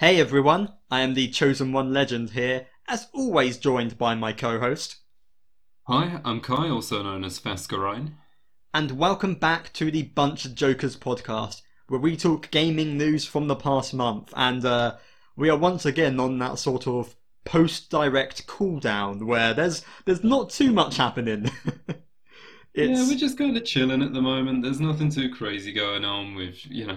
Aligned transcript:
Hey 0.00 0.20
everyone, 0.20 0.74
I 0.92 1.00
am 1.00 1.14
the 1.14 1.26
Chosen 1.26 1.72
One 1.72 1.92
Legend 1.92 2.30
here, 2.30 2.68
as 2.86 3.08
always 3.12 3.58
joined 3.58 3.98
by 3.98 4.14
my 4.14 4.32
co-host. 4.32 4.98
Hi, 5.88 6.20
I'm 6.24 6.40
Kye, 6.40 6.68
also 6.68 7.02
known 7.02 7.24
as 7.24 7.40
Fascurreyn. 7.40 8.12
And 8.72 8.92
welcome 8.92 9.34
back 9.34 9.72
to 9.72 9.90
the 9.90 10.04
BunchaJokahs 10.14 10.98
podcast, 10.98 11.62
where 11.88 11.98
we 11.98 12.16
talk 12.16 12.52
gaming 12.52 12.96
news 12.96 13.24
from 13.24 13.48
the 13.48 13.56
past 13.56 13.92
month, 13.92 14.32
and 14.36 14.64
uh, 14.64 14.98
we 15.34 15.50
are 15.50 15.58
once 15.58 15.84
again 15.84 16.20
on 16.20 16.38
that 16.38 16.60
sort 16.60 16.86
of 16.86 17.16
post-direct 17.44 18.46
cooldown 18.46 19.26
where 19.26 19.52
there's 19.52 19.84
there's 20.04 20.22
not 20.22 20.50
too 20.50 20.70
much 20.70 20.96
happening. 20.98 21.50
Yeah, 22.74 23.08
we're 23.08 23.18
just 23.18 23.38
kind 23.38 23.56
of 23.56 23.64
chilling 23.64 24.02
at 24.02 24.12
the 24.12 24.22
moment. 24.22 24.62
There's 24.62 24.80
nothing 24.80 25.10
too 25.10 25.30
crazy 25.30 25.72
going 25.72 26.04
on. 26.04 26.36
We've, 26.36 26.64
you 26.66 26.86
know, 26.86 26.96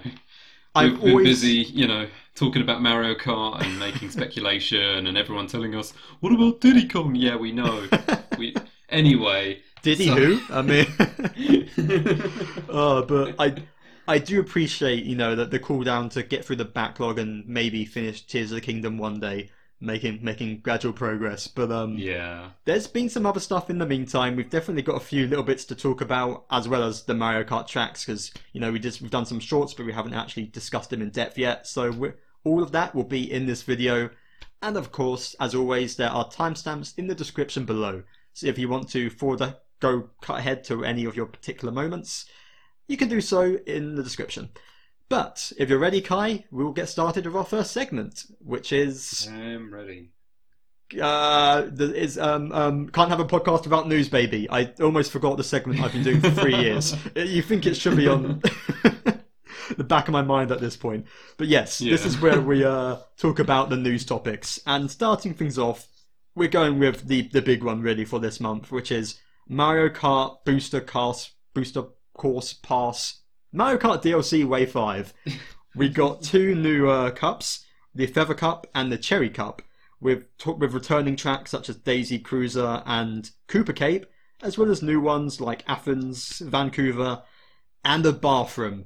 I've 0.75 1.01
been 1.01 1.09
always- 1.11 1.27
busy, 1.27 1.63
you 1.71 1.87
know, 1.87 2.07
talking 2.35 2.61
about 2.61 2.81
Mario 2.81 3.13
Kart 3.15 3.61
and 3.61 3.77
making 3.79 4.09
speculation, 4.17 5.07
and 5.07 5.17
everyone 5.17 5.47
telling 5.47 5.75
us, 5.75 5.93
"What 6.21 6.33
about 6.33 6.61
Diddy 6.61 6.87
Kong?" 6.87 7.15
Yeah, 7.15 7.35
we 7.35 7.51
know. 7.51 7.87
we 8.37 8.55
anyway. 8.89 9.61
Did 9.81 9.97
he 9.97 10.07
so- 10.07 10.15
who? 10.15 10.41
I 10.49 10.61
mean, 10.61 10.85
oh, 12.69 13.03
but 13.03 13.35
I 13.39 13.55
I 14.07 14.17
do 14.19 14.39
appreciate 14.39 15.03
you 15.05 15.15
know 15.15 15.35
that 15.35 15.51
the 15.51 15.59
cooldown 15.59 16.09
to 16.11 16.23
get 16.23 16.45
through 16.45 16.57
the 16.57 16.65
backlog 16.65 17.19
and 17.19 17.45
maybe 17.47 17.85
finish 17.85 18.21
Tears 18.21 18.51
of 18.51 18.55
the 18.55 18.61
Kingdom 18.61 18.97
one 18.97 19.19
day, 19.19 19.49
making 19.81 20.19
making 20.23 20.59
gradual 20.59 20.93
progress. 20.93 21.47
But 21.47 21.71
um, 21.71 21.97
yeah, 21.97 22.51
there's 22.65 22.87
been 22.87 23.09
some 23.09 23.25
other 23.25 23.39
stuff 23.39 23.69
in 23.69 23.79
the 23.79 23.85
meantime. 23.85 24.35
We've 24.35 24.49
definitely 24.49 24.83
got 24.83 24.95
a 24.95 25.05
few 25.05 25.27
little 25.27 25.43
bits 25.43 25.65
to 25.65 25.75
talk 25.75 26.01
about, 26.01 26.45
as 26.51 26.67
well 26.67 26.83
as 26.83 27.03
the 27.03 27.13
Mario 27.13 27.43
Kart 27.43 27.67
tracks, 27.67 28.05
because 28.05 28.31
you 28.53 28.61
know 28.61 28.71
we 28.71 28.79
just 28.79 29.01
we've 29.01 29.11
done 29.11 29.25
some 29.25 29.39
shorts, 29.39 29.73
but 29.73 29.85
we 29.85 29.93
haven't 29.93 30.13
actually 30.13 30.45
discussed 30.45 30.91
them 30.91 31.01
in 31.01 31.09
depth 31.09 31.37
yet. 31.37 31.67
So 31.67 32.13
all 32.43 32.63
of 32.63 32.71
that 32.71 32.95
will 32.95 33.03
be 33.03 33.29
in 33.31 33.47
this 33.47 33.63
video, 33.63 34.09
and 34.61 34.77
of 34.77 34.91
course, 34.91 35.35
as 35.39 35.55
always, 35.55 35.95
there 35.95 36.09
are 36.09 36.29
timestamps 36.29 36.97
in 36.97 37.07
the 37.07 37.15
description 37.15 37.65
below. 37.65 38.03
So 38.33 38.47
if 38.47 38.57
you 38.57 38.69
want 38.69 38.89
to 38.91 39.09
forward 39.09 39.55
go 39.81 40.09
cut 40.21 40.39
ahead 40.39 40.63
to 40.63 40.85
any 40.85 41.05
of 41.05 41.15
your 41.15 41.25
particular 41.25 41.73
moments, 41.73 42.25
you 42.87 42.95
can 42.95 43.09
do 43.09 43.19
so 43.19 43.57
in 43.65 43.95
the 43.95 44.03
description. 44.03 44.49
But 45.11 45.51
if 45.57 45.69
you're 45.69 45.77
ready, 45.77 45.99
Kye, 45.99 46.45
we'll 46.51 46.71
get 46.71 46.87
started 46.87 47.25
with 47.25 47.35
our 47.35 47.43
first 47.43 47.71
segment, 47.71 48.23
which 48.39 48.71
is 48.71 49.27
I'm 49.29 49.73
ready. 49.73 50.11
uh, 51.01 51.67
is 51.77 52.17
um, 52.17 52.53
um, 52.53 52.87
can't 52.87 53.09
have 53.09 53.19
a 53.19 53.25
podcast 53.25 53.63
without 53.65 53.89
news, 53.89 54.07
baby. 54.07 54.49
I 54.49 54.71
almost 54.79 55.11
forgot 55.11 55.35
the 55.35 55.43
segment 55.43 55.81
I've 55.81 55.91
been 55.91 56.03
doing 56.03 56.21
for 56.21 56.29
three 56.29 56.55
years. 56.61 56.95
You 57.13 57.41
think 57.41 57.65
it 57.65 57.75
should 57.75 57.97
be 57.97 58.07
on 58.07 58.41
the 59.77 59.83
back 59.83 60.07
of 60.07 60.13
my 60.13 60.21
mind 60.21 60.49
at 60.49 60.61
this 60.61 60.77
point, 60.77 61.07
but 61.35 61.49
yes, 61.49 61.79
this 61.79 62.05
is 62.05 62.21
where 62.21 62.39
we 62.39 62.63
uh, 62.63 62.95
talk 63.17 63.39
about 63.39 63.69
the 63.69 63.75
news 63.75 64.05
topics. 64.05 64.61
And 64.65 64.89
starting 64.89 65.33
things 65.33 65.59
off, 65.59 65.89
we're 66.35 66.47
going 66.47 66.79
with 66.79 67.09
the 67.09 67.23
the 67.23 67.41
big 67.41 67.65
one 67.65 67.81
really 67.81 68.05
for 68.05 68.21
this 68.21 68.39
month, 68.39 68.71
which 68.71 68.93
is 68.93 69.19
Mario 69.49 69.89
Kart 69.89 70.37
Booster 70.45 70.79
Cast 70.79 71.31
Booster 71.53 71.83
Course 72.13 72.53
Pass 72.53 73.20
Mario 73.51 73.77
Kart 73.77 74.01
DLC 74.01 74.45
Wave 74.45 74.71
Five. 74.71 75.13
We 75.75 75.89
got 76.01 76.23
two 76.23 76.55
new 76.55 76.89
uh, 76.89 77.11
cups, 77.11 77.65
the 77.93 78.07
Feather 78.07 78.33
Cup 78.33 78.67
and 78.73 78.91
the 78.91 78.97
Cherry 78.97 79.29
Cup 79.29 79.61
with 79.99 80.25
with 80.45 80.73
returning 80.73 81.15
tracks 81.15 81.51
such 81.51 81.69
as 81.69 81.75
Daisy 81.77 82.19
Cruiser 82.19 82.81
and 82.85 83.29
Koopa 83.47 83.75
Cape, 83.75 84.05
as 84.41 84.57
well 84.57 84.71
as 84.71 84.81
new 84.81 84.99
ones 84.99 85.39
like 85.39 85.63
Athens, 85.67 86.39
Vancouver, 86.39 87.23
and 87.83 88.03
the 88.03 88.13
Bathroom. 88.13 88.85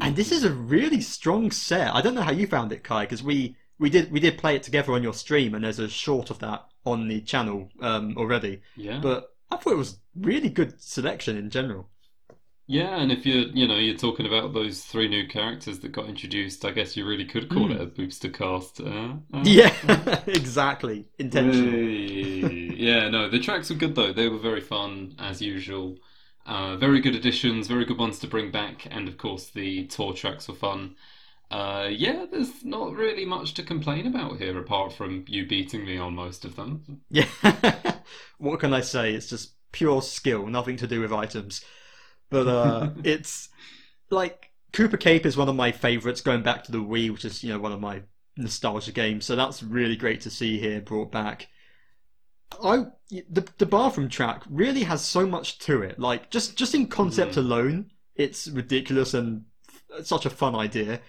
And 0.00 0.16
this 0.16 0.32
is 0.32 0.42
a 0.42 0.52
really 0.52 1.00
strong 1.00 1.52
set. 1.52 1.94
I 1.94 2.00
don't 2.00 2.16
know 2.16 2.22
how 2.22 2.32
you 2.32 2.48
found 2.48 2.72
it, 2.72 2.82
Kye, 2.82 3.04
because 3.04 3.22
we, 3.22 3.56
we 3.78 3.90
did 3.90 4.10
we 4.10 4.18
did 4.18 4.38
play 4.38 4.56
it 4.56 4.64
together 4.64 4.92
on 4.92 5.02
your 5.02 5.14
stream, 5.14 5.54
and 5.54 5.64
there's 5.64 5.78
a 5.78 5.88
short 5.88 6.30
of 6.30 6.40
that 6.40 6.66
on 6.84 7.06
the 7.06 7.20
channel 7.20 7.68
um, 7.80 8.16
already. 8.16 8.62
Yeah. 8.76 8.98
But 9.00 9.34
I 9.50 9.56
thought 9.56 9.74
it 9.74 9.76
was 9.76 9.98
really 10.16 10.48
good 10.48 10.80
selection 10.80 11.36
in 11.36 11.50
general. 11.50 11.88
Yeah, 12.66 12.96
and 12.98 13.12
if 13.12 13.26
you're, 13.26 13.48
you 13.48 13.66
know, 13.68 13.76
you're 13.76 13.96
talking 13.96 14.26
about 14.26 14.54
those 14.54 14.84
three 14.84 15.06
new 15.08 15.26
characters 15.28 15.80
that 15.80 15.92
got 15.92 16.08
introduced, 16.08 16.64
I 16.64 16.70
guess 16.70 16.96
you 16.96 17.06
really 17.06 17.26
could 17.26 17.50
call 17.50 17.68
Mm. 17.68 17.74
it 17.74 17.80
a 17.80 17.86
booster 17.86 18.30
cast. 18.30 18.80
Uh, 18.80 19.16
uh, 19.32 19.44
Yeah, 19.44 19.74
exactly. 20.26 21.06
Intentional. 21.18 21.84
Yeah, 22.76 23.08
no, 23.08 23.28
the 23.28 23.38
tracks 23.38 23.70
were 23.70 23.76
good 23.76 23.94
though. 23.94 24.12
They 24.12 24.28
were 24.28 24.38
very 24.38 24.60
fun 24.60 25.14
as 25.18 25.40
usual. 25.42 25.96
Uh, 26.46 26.76
very 26.76 27.00
good 27.00 27.14
additions, 27.14 27.68
very 27.68 27.84
good 27.84 27.98
ones 27.98 28.18
to 28.20 28.26
bring 28.26 28.50
back, 28.50 28.86
and 28.90 29.08
of 29.08 29.16
course 29.18 29.50
the 29.50 29.86
tour 29.86 30.12
tracks 30.12 30.48
were 30.48 30.54
fun. 30.54 30.96
Uh, 31.50 31.88
yeah, 31.90 32.26
there's 32.30 32.64
not 32.64 32.94
really 32.94 33.24
much 33.24 33.54
to 33.54 33.62
complain 33.62 34.06
about 34.06 34.38
here 34.38 34.58
apart 34.58 34.92
from 34.92 35.24
you 35.28 35.46
beating 35.46 35.84
me 35.84 35.96
on 35.98 36.14
most 36.14 36.44
of 36.44 36.56
them. 36.56 37.02
Yeah. 37.10 37.28
what 38.38 38.60
can 38.60 38.72
I 38.74 38.80
say? 38.80 39.14
It's 39.14 39.28
just 39.28 39.54
pure 39.72 40.02
skill, 40.02 40.46
nothing 40.46 40.76
to 40.78 40.86
do 40.86 41.00
with 41.00 41.12
items. 41.12 41.64
But 42.34 42.48
uh, 42.48 42.90
it's 43.04 43.48
like 44.10 44.50
Koopa 44.72 44.98
Cape 44.98 45.24
is 45.24 45.36
one 45.36 45.48
of 45.48 45.54
my 45.54 45.70
favorites, 45.70 46.20
going 46.20 46.42
back 46.42 46.64
to 46.64 46.72
the 46.72 46.78
Wii, 46.78 47.12
which 47.12 47.24
is 47.24 47.44
you 47.44 47.52
know 47.52 47.60
one 47.60 47.70
of 47.70 47.80
my 47.80 48.02
nostalgia 48.36 48.90
games. 48.90 49.24
So 49.24 49.36
that's 49.36 49.62
really 49.62 49.94
great 49.94 50.20
to 50.22 50.30
see 50.30 50.58
here 50.58 50.80
brought 50.80 51.12
back. 51.12 51.46
I 52.62 52.86
the 53.30 53.46
the 53.58 53.66
bathroom 53.66 54.08
track 54.08 54.42
really 54.50 54.82
has 54.82 55.04
so 55.04 55.26
much 55.26 55.58
to 55.60 55.82
it. 55.82 56.00
Like 56.00 56.28
just 56.30 56.56
just 56.56 56.74
in 56.74 56.88
concept 56.88 57.34
Mhm. 57.34 57.38
alone, 57.38 57.90
it's 58.16 58.48
ridiculous 58.48 59.14
and 59.14 59.44
f- 59.68 60.04
such 60.06 60.26
a 60.26 60.30
fun 60.30 60.56
idea. 60.56 61.00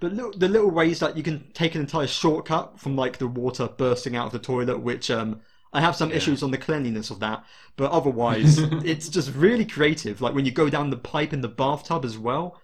But 0.00 0.14
little, 0.14 0.32
the 0.32 0.48
little 0.48 0.70
ways 0.70 1.00
that 1.00 1.14
you 1.18 1.22
can 1.22 1.52
take 1.52 1.74
an 1.74 1.82
entire 1.82 2.06
shortcut 2.06 2.80
from 2.80 2.96
like 2.96 3.18
the 3.18 3.26
water 3.26 3.68
bursting 3.68 4.16
out 4.16 4.26
of 4.26 4.32
the 4.32 4.38
toilet, 4.38 4.80
which 4.80 5.10
um 5.10 5.42
I 5.72 5.80
have 5.80 5.96
some 5.96 6.10
Yeah. 6.10 6.12
issues 6.12 6.42
on 6.42 6.50
the 6.50 6.58
cleanliness 6.58 7.10
of 7.10 7.20
that, 7.20 7.44
but 7.76 7.90
otherwise 7.92 8.58
it's 8.84 9.08
just 9.08 9.34
really 9.34 9.64
creative. 9.64 10.20
Like 10.20 10.34
when 10.34 10.44
you 10.46 10.52
go 10.52 10.68
down 10.70 10.90
the 10.90 10.96
pipe 10.96 11.32
in 11.32 11.40
the 11.42 11.48
bathtub 11.48 12.04
as 12.04 12.18
well. 12.18 12.60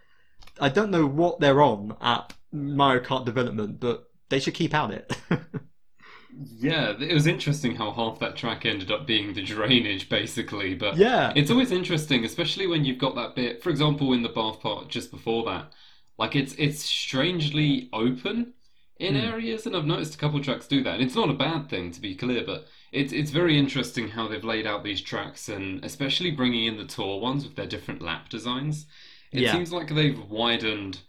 I 0.60 0.68
don't 0.70 0.90
know 0.90 1.06
what 1.06 1.40
they're 1.40 1.62
on 1.62 1.96
at 2.00 2.34
Mario 2.52 3.02
Kart 3.02 3.24
development, 3.26 3.80
but 3.80 4.10
they 4.30 4.40
should 4.40 4.54
keep 4.54 4.74
at 4.74 4.90
it. 4.90 5.18
Yeah, 6.28 6.92
it 7.00 7.14
was 7.14 7.26
interesting 7.26 7.76
how 7.76 7.92
half 7.92 8.18
that 8.18 8.36
track 8.36 8.66
ended 8.66 8.90
up 8.90 9.06
being 9.06 9.32
the 9.32 9.42
drainage, 9.42 10.08
basically. 10.08 10.74
But 10.74 10.98
yeah. 10.98 11.34
it's 11.34 11.50
always 11.50 11.70
interesting, 11.72 12.24
especially 12.24 12.66
when 12.66 12.84
you've 12.84 12.98
got 12.98 13.14
that 13.14 13.34
bit. 13.34 13.62
For 13.62 13.70
example, 13.70 14.12
in 14.12 14.22
the 14.22 14.28
bath 14.28 14.60
part 14.60 14.88
just 14.88 15.10
before 15.10 15.44
that, 15.46 15.72
like 16.18 16.36
it's 16.36 16.54
it's 16.54 16.80
strangely 16.82 17.88
open 17.92 18.54
in 18.98 19.14
Hmm. 19.14 19.16
areas, 19.16 19.66
and 19.66 19.76
I've 19.76 19.84
noticed 19.86 20.14
a 20.14 20.18
couple 20.18 20.42
tracks 20.42 20.66
do 20.66 20.82
that. 20.82 20.94
And 20.94 21.02
it's 21.02 21.14
not 21.14 21.30
a 21.30 21.34
bad 21.34 21.68
thing, 21.70 21.90
to 21.92 22.00
be 22.00 22.14
clear, 22.14 22.44
but 22.44 22.66
it's 22.92 23.12
it's 23.12 23.30
very 23.30 23.58
interesting 23.58 24.08
how 24.08 24.28
they've 24.28 24.44
laid 24.44 24.66
out 24.66 24.84
these 24.84 25.00
tracks, 25.00 25.48
and 25.48 25.84
especially 25.84 26.30
bringing 26.30 26.66
in 26.66 26.76
the 26.76 26.84
tour 26.86 27.20
ones 27.20 27.44
with 27.44 27.56
their 27.56 27.66
different 27.66 28.02
lap 28.02 28.28
designs. 28.28 28.86
It 29.32 29.42
Yeah. 29.42 29.52
seems 29.52 29.72
like 29.72 29.88
they've 29.88 30.18
widened 30.30 31.00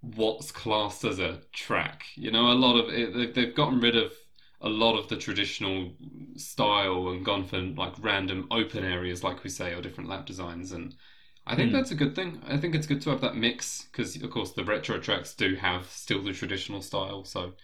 what's 0.00 0.52
classed 0.52 1.04
as 1.04 1.18
a 1.18 1.42
track. 1.52 2.04
You 2.16 2.30
know, 2.30 2.52
a 2.52 2.54
lot 2.54 2.76
of 2.76 2.88
it, 2.90 3.14
they've- 3.14 3.34
they've 3.34 3.54
gotten 3.54 3.80
rid 3.80 3.96
of 3.96 4.12
a 4.60 4.68
lot 4.68 4.96
of 4.98 5.08
the 5.08 5.16
traditional 5.16 5.96
style 6.36 7.08
and 7.08 7.24
gone 7.24 7.44
for 7.44 7.60
like 7.60 7.94
random 8.00 8.46
open 8.50 8.84
areas, 8.84 9.22
like 9.22 9.44
we 9.44 9.50
say, 9.50 9.74
or 9.74 9.82
different 9.82 10.08
lap 10.10 10.26
designs. 10.26 10.72
And 10.72 10.94
I 11.46 11.54
think 11.56 11.70
Hmm. 11.70 11.72
that's 11.72 11.90
a 11.90 11.94
good 11.94 12.14
thing. 12.14 12.42
I 12.46 12.56
think 12.56 12.74
it's 12.74 12.86
good 12.86 13.00
to 13.02 13.10
have 13.10 13.20
that 13.20 13.36
mix 13.36 13.82
because, 13.90 14.16
of 14.22 14.30
course, 14.30 14.52
the 14.52 14.64
retro 14.64 14.98
tracks 14.98 15.34
do 15.34 15.54
have 15.56 15.90
still 15.90 16.22
the 16.22 16.32
traditional 16.32 16.82
style. 16.82 17.24
So, 17.24 17.54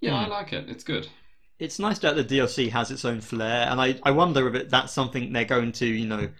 yeah, 0.00 0.16
I 0.16 0.24
Hmm. 0.24 0.30
like 0.30 0.52
it. 0.52 0.68
It's 0.68 0.84
good. 0.84 1.08
It's 1.60 1.78
nice 1.78 1.98
that 2.00 2.16
the 2.16 2.24
DLC 2.24 2.70
has 2.70 2.90
its 2.90 3.04
own 3.04 3.20
flair, 3.20 3.68
and 3.68 3.80
I, 3.80 4.00
I 4.02 4.10
wonder 4.10 4.48
if 4.48 4.54
it, 4.54 4.70
that's 4.70 4.92
something 4.92 5.32
they're 5.32 5.44
going 5.44 5.72
to, 5.72 5.86
you 5.86 6.06
know, 6.06 6.30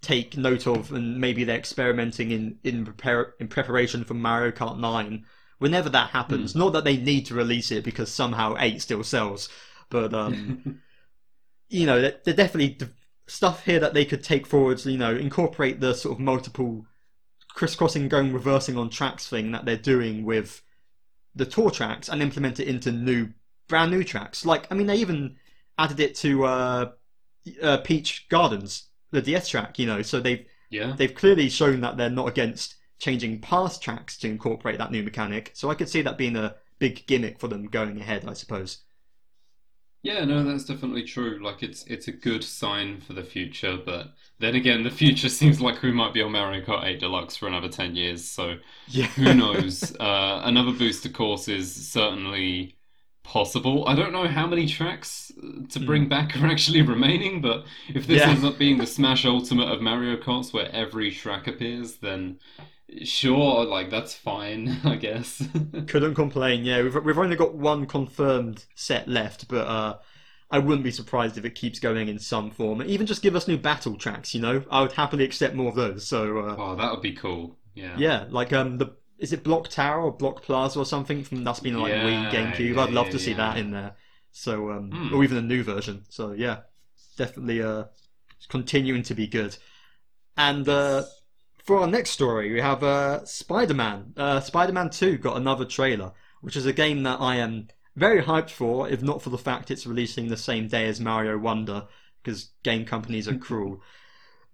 take 0.00 0.36
note 0.38 0.66
of, 0.66 0.90
and 0.92 1.20
maybe 1.20 1.44
they're 1.44 1.58
experimenting 1.58 2.30
in 2.30 2.58
in, 2.64 2.84
prepare, 2.86 3.34
in 3.38 3.48
preparation 3.48 4.04
for 4.04 4.14
Mario 4.14 4.50
Kart 4.50 4.78
9. 4.78 5.24
Whenever 5.58 5.90
that 5.90 6.10
happens, 6.10 6.54
not 6.54 6.72
that 6.72 6.84
they 6.84 6.96
need 6.96 7.26
to 7.26 7.34
release 7.34 7.70
it 7.70 7.84
because 7.84 8.10
somehow 8.10 8.56
8 8.58 8.80
still 8.80 9.04
sells, 9.04 9.50
but 9.90 10.14
um, 10.14 10.80
you 11.68 11.84
know, 11.84 12.00
there, 12.00 12.14
there 12.24 12.34
definitely 12.34 12.70
d- 12.70 12.86
stuff 13.26 13.66
here 13.66 13.78
that 13.80 13.92
they 13.92 14.06
could 14.06 14.24
take 14.24 14.46
forwards. 14.46 14.86
You 14.86 14.96
know, 14.96 15.14
incorporate 15.14 15.80
the 15.80 15.92
sort 15.92 16.14
of 16.14 16.20
multiple 16.20 16.86
crisscrossing, 17.54 18.08
going 18.08 18.32
reversing 18.32 18.78
on 18.78 18.88
tracks 18.88 19.28
thing 19.28 19.52
that 19.52 19.66
they're 19.66 19.76
doing 19.76 20.24
with 20.24 20.62
the 21.34 21.44
tour 21.44 21.70
tracks, 21.70 22.08
and 22.08 22.22
implement 22.22 22.58
it 22.58 22.66
into 22.66 22.90
new, 22.90 23.28
brand 23.70 23.90
new 23.90 24.04
tracks. 24.04 24.44
Like, 24.46 24.70
I 24.70 24.74
mean, 24.74 24.86
they 24.88 24.96
even 24.98 25.36
added 25.78 26.00
it 26.00 26.14
to 26.16 26.44
uh, 26.44 26.92
uh, 27.62 27.78
Peach 27.78 28.28
Gardens, 28.28 28.88
the 29.12 29.22
DS 29.22 29.48
track. 29.48 29.78
You 29.78 29.86
know, 29.86 30.02
so 30.02 30.20
they've 30.20 30.44
yeah. 30.70 30.94
they've 30.98 31.14
clearly 31.14 31.48
shown 31.48 31.80
that 31.82 31.96
they're 31.96 32.10
not 32.10 32.28
against 32.28 32.76
changing 32.98 33.40
past 33.40 33.82
tracks 33.82 34.18
to 34.18 34.28
incorporate 34.28 34.78
that 34.78 34.92
new 34.92 35.02
mechanic. 35.02 35.52
So 35.54 35.70
I 35.70 35.74
could 35.74 35.88
see 35.88 36.02
that 36.02 36.18
being 36.18 36.36
a 36.36 36.56
big 36.78 37.06
gimmick 37.06 37.40
for 37.40 37.48
them 37.48 37.66
going 37.68 38.00
ahead. 38.00 38.26
I 38.28 38.34
suppose. 38.34 38.80
Yeah, 40.02 40.24
no, 40.24 40.42
that's 40.44 40.64
definitely 40.64 41.02
true. 41.02 41.40
Like 41.42 41.62
it's 41.62 41.84
it's 41.84 42.08
a 42.08 42.12
good 42.12 42.42
sign 42.42 43.00
for 43.02 43.12
the 43.12 43.22
future, 43.22 43.76
but 43.84 44.14
then 44.38 44.54
again, 44.54 44.82
the 44.82 44.90
future 44.90 45.28
seems 45.40 45.60
like 45.60 45.82
we 45.82 45.92
might 45.92 46.14
be 46.14 46.22
on 46.22 46.32
Mario 46.32 46.64
Kart 46.64 46.84
8 46.84 47.00
Deluxe 47.00 47.36
for 47.36 47.46
another 47.48 47.68
10 47.68 47.94
years, 47.96 48.24
so 48.28 48.56
Yeah. 48.86 49.06
who 49.08 49.34
knows? 49.34 49.94
Uh, 50.00 50.40
another 50.44 50.72
booster 50.72 51.10
course 51.10 51.48
is 51.48 51.74
certainly 51.90 52.78
possible. 53.30 53.86
I 53.86 53.94
don't 53.94 54.12
know 54.12 54.26
how 54.26 54.46
many 54.46 54.66
tracks 54.66 55.30
uh, 55.42 55.66
to 55.70 55.78
bring 55.80 56.08
back 56.08 56.36
are 56.36 56.46
actually 56.46 56.82
remaining, 56.82 57.40
but 57.40 57.64
if 57.94 58.06
this 58.06 58.20
Yeah. 58.22 58.30
ends 58.30 58.44
up 58.44 58.58
being 58.58 58.78
the 58.78 58.86
Smash 58.86 59.24
Ultimate 59.24 59.68
of 59.74 59.80
Mario 59.80 60.16
Karts 60.16 60.52
where 60.52 60.68
every 60.74 61.10
track 61.12 61.46
appears, 61.46 61.96
then 61.98 62.38
sure, 63.04 63.64
like 63.64 63.90
that's 63.90 64.14
fine, 64.14 64.78
I 64.84 64.96
guess. 64.96 65.42
Couldn't 65.86 66.14
complain. 66.14 66.64
Yeah, 66.64 66.82
we've 66.82 66.94
we've 67.04 67.18
only 67.18 67.36
got 67.36 67.54
one 67.54 67.86
confirmed 67.86 68.64
set 68.74 69.08
left, 69.08 69.48
but 69.48 69.66
uh, 69.66 69.98
I 70.50 70.58
wouldn't 70.58 70.84
be 70.84 70.90
surprised 70.90 71.38
if 71.38 71.44
it 71.44 71.54
keeps 71.54 71.78
going 71.78 72.08
in 72.08 72.18
some 72.18 72.50
form. 72.50 72.82
Even 72.82 73.06
just 73.06 73.22
give 73.22 73.36
us 73.36 73.46
new 73.48 73.58
battle 73.58 73.96
tracks. 73.96 74.34
You 74.34 74.40
know, 74.40 74.64
I 74.70 74.82
would 74.82 74.92
happily 74.92 75.24
accept 75.24 75.54
more 75.54 75.68
of 75.68 75.76
those. 75.76 76.06
So 76.06 76.38
uh, 76.38 76.56
Oh, 76.58 76.76
that 76.76 76.90
would 76.90 77.02
be 77.02 77.12
cool. 77.12 77.56
Yeah. 77.74 77.94
yeah, 77.96 78.24
like 78.30 78.52
um 78.52 78.78
the 78.78 78.88
is 79.20 79.32
it 79.32 79.44
Block 79.44 79.68
Tower 79.68 80.02
or 80.04 80.12
Block 80.16 80.42
Plaza 80.42 80.78
or 80.80 80.86
something 80.86 81.24
from 81.24 81.44
that's 81.44 81.60
been 81.60 81.78
like 81.78 81.94
Yeah, 81.94 81.96
Wii, 81.96 82.30
GameCube. 82.30 82.78
yeah, 82.78 82.78
I'd 82.78 82.90
love 82.92 83.10
yeah, 83.10 83.12
to 83.12 83.18
see 83.18 83.34
that 83.34 83.58
in 83.58 83.70
there. 83.70 83.96
So 84.32 84.70
um 84.72 84.98
Hmm. 84.98 85.08
or 85.10 85.24
even 85.24 85.36
a 85.38 85.42
new 85.42 85.62
version. 85.64 86.04
So 86.08 86.32
yeah, 86.32 86.60
definitely 87.16 87.62
uh 87.62 87.84
continuing 88.48 89.02
to 89.04 89.14
be 89.14 89.26
good. 89.28 89.56
And 90.36 90.68
uh 90.68 91.04
for 91.64 91.80
our 91.80 91.86
next 91.86 92.10
story, 92.10 92.52
we 92.52 92.60
have 92.60 92.82
uh, 92.82 93.24
Spider-Man. 93.26 94.14
Uh, 94.16 94.40
Spider-Man 94.40 94.90
2 94.90 95.18
got 95.18 95.36
another 95.36 95.64
trailer, 95.66 96.12
which 96.40 96.56
is 96.56 96.66
a 96.66 96.72
game 96.72 97.02
that 97.04 97.20
I 97.20 97.36
am 97.36 97.68
very 97.96 98.22
hyped 98.22 98.50
for, 98.50 98.88
if 98.88 99.02
not 99.02 99.22
for 99.22 99.30
the 99.30 99.38
fact 99.38 99.70
it's 99.70 99.86
releasing 99.86 100.28
the 100.28 100.36
same 100.38 100.68
day 100.68 100.88
as 100.88 101.00
Mario 101.00 101.38
Wonder, 101.38 101.86
because 102.22 102.52
game 102.64 102.86
companies 102.86 103.28
are 103.28 103.34
cruel. 103.34 103.82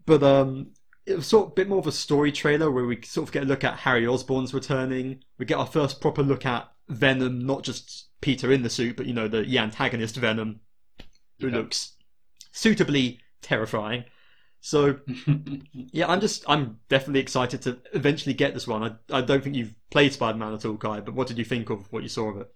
But 0.06 0.22
um, 0.22 0.72
it 1.06 1.16
was 1.16 1.26
sort 1.26 1.46
of 1.46 1.52
a 1.52 1.54
bit 1.54 1.68
more 1.68 1.78
of 1.78 1.86
a 1.86 1.92
story 1.92 2.32
trailer 2.32 2.70
where 2.70 2.84
we 2.84 3.00
sort 3.02 3.28
of 3.28 3.32
get 3.32 3.44
a 3.44 3.46
look 3.46 3.64
at 3.64 3.78
Harry 3.80 4.06
Osborn's 4.06 4.52
returning. 4.54 5.22
We 5.38 5.46
get 5.46 5.58
our 5.58 5.66
first 5.66 6.00
proper 6.00 6.22
look 6.22 6.44
at 6.46 6.68
Venom, 6.88 7.46
not 7.46 7.62
just 7.64 8.08
Peter 8.20 8.52
in 8.52 8.62
the 8.62 8.70
suit, 8.70 8.96
but 8.96 9.06
you 9.06 9.14
know 9.14 9.28
the, 9.28 9.42
the 9.42 9.58
antagonist 9.58 10.16
Venom, 10.16 10.60
who 11.40 11.48
Yeah. 11.48 11.56
looks 11.58 11.96
suitably 12.52 13.20
terrifying. 13.42 14.04
So 14.60 14.98
yeah, 15.72 16.08
I'm 16.10 16.20
just 16.20 16.44
I'm 16.48 16.80
definitely 16.88 17.20
excited 17.20 17.62
to 17.62 17.78
eventually 17.94 18.34
get 18.34 18.54
this 18.54 18.66
one. 18.66 18.82
I 18.82 19.18
I 19.18 19.20
don't 19.22 19.42
think 19.44 19.56
you've 19.56 19.74
played 19.90 20.12
Spider-Man 20.12 20.54
at 20.54 20.64
all, 20.64 20.76
Kye, 20.78 21.00
but 21.00 21.14
what 21.14 21.28
did 21.28 21.38
you 21.38 21.44
think 21.44 21.70
of 21.70 21.92
what 21.92 22.02
you 22.02 22.08
saw 22.08 22.30
of 22.30 22.38
it? 22.38 22.55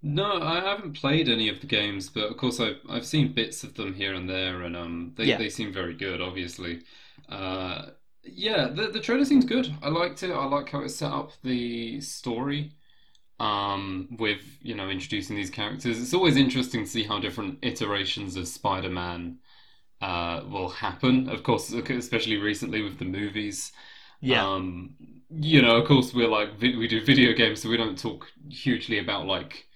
No, 0.00 0.40
I 0.40 0.60
haven't 0.60 0.92
played 0.94 1.28
any 1.28 1.48
of 1.48 1.60
the 1.60 1.66
games, 1.66 2.08
but 2.08 2.30
of 2.30 2.36
course 2.36 2.60
I've 2.60 2.80
I've 2.88 3.06
seen 3.06 3.32
bits 3.32 3.64
of 3.64 3.74
them 3.74 3.94
here 3.94 4.14
and 4.14 4.28
there, 4.30 4.62
and 4.62 4.76
um, 4.76 5.12
they 5.16 5.26
Yeah. 5.26 5.36
they 5.36 5.48
seem 5.50 5.72
very 5.72 5.94
good, 5.94 6.20
obviously. 6.20 6.82
Uh, 7.28 7.90
yeah, 8.22 8.68
the 8.68 8.88
the 8.88 9.00
trailer 9.00 9.24
seems 9.24 9.44
good. 9.44 9.74
I 9.82 9.88
liked 9.88 10.22
it. 10.22 10.30
I 10.30 10.44
like 10.46 10.70
how 10.70 10.82
it 10.82 10.90
set 10.90 11.10
up 11.10 11.32
the 11.42 12.00
story, 12.00 12.72
um, 13.40 14.08
with 14.18 14.58
you 14.62 14.74
know 14.76 14.90
introducing 14.90 15.36
these 15.36 15.50
characters. 15.50 16.00
It's 16.00 16.14
always 16.14 16.36
interesting 16.36 16.84
to 16.84 16.90
see 16.90 17.04
how 17.04 17.20
different 17.20 17.58
iterations 17.62 18.36
of 18.36 18.48
Spider-Man 18.48 19.38
uh 20.00 20.42
will 20.50 20.68
happen. 20.70 21.28
Of 21.28 21.42
course, 21.42 21.72
especially 21.72 22.36
recently 22.38 22.82
with 22.82 22.98
the 22.98 23.04
movies. 23.04 23.72
Yeah, 24.20 24.46
Um, 24.46 24.96
you 25.30 25.62
know, 25.62 25.76
of 25.78 25.88
course, 25.88 26.14
we're 26.14 26.28
like 26.28 26.58
vi- 26.58 26.76
we 26.76 26.88
do 26.88 27.04
video 27.04 27.32
games, 27.34 27.62
so 27.62 27.68
we 27.70 27.76
don't 27.76 27.98
talk 27.98 28.28
hugely 28.50 28.98
about 28.98 29.26
like 29.26 29.67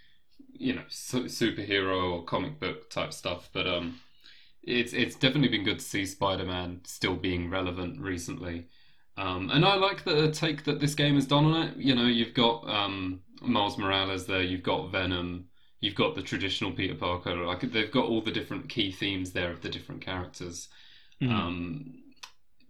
you 0.62 0.74
know 0.74 0.84
su- 0.88 1.24
superhero 1.24 2.12
or 2.12 2.24
comic 2.24 2.60
book 2.60 2.90
type 2.90 3.12
stuff. 3.12 3.50
But 3.52 3.66
um, 3.66 4.00
it's 4.62 4.92
it's 4.92 5.16
definitely 5.16 5.48
been 5.48 5.64
good 5.64 5.80
to 5.80 5.84
see 5.84 6.06
Spider-Man 6.06 6.82
still 6.84 7.16
being 7.16 7.50
relevant 7.50 8.00
recently. 8.00 8.68
Um, 9.16 9.50
and 9.50 9.64
I 9.64 9.74
like 9.74 10.04
the 10.04 10.30
take 10.30 10.64
that 10.64 10.80
this 10.80 10.94
game 10.94 11.16
has 11.16 11.26
done 11.26 11.44
on 11.46 11.62
it. 11.68 11.76
You 11.76 11.94
know, 11.94 12.06
you've 12.06 12.34
got 12.34 12.68
um, 12.68 13.20
Miles 13.42 13.78
Morales 13.78 14.26
there, 14.26 14.42
you've 14.42 14.62
got 14.62 14.90
Venom, 14.90 15.46
you've 15.80 15.94
got 15.94 16.14
the 16.14 16.22
traditional 16.22 16.72
Peter 16.72 16.94
Parker. 16.94 17.34
Like 17.36 17.60
they've 17.72 17.90
got 17.90 18.06
all 18.06 18.22
the 18.22 18.30
different 18.32 18.68
key 18.68 18.92
themes 18.92 19.32
there 19.32 19.50
of 19.50 19.60
the 19.60 19.68
different 19.68 20.00
characters. 20.00 20.68
Mhm. 21.22 21.30
Um, 21.30 21.94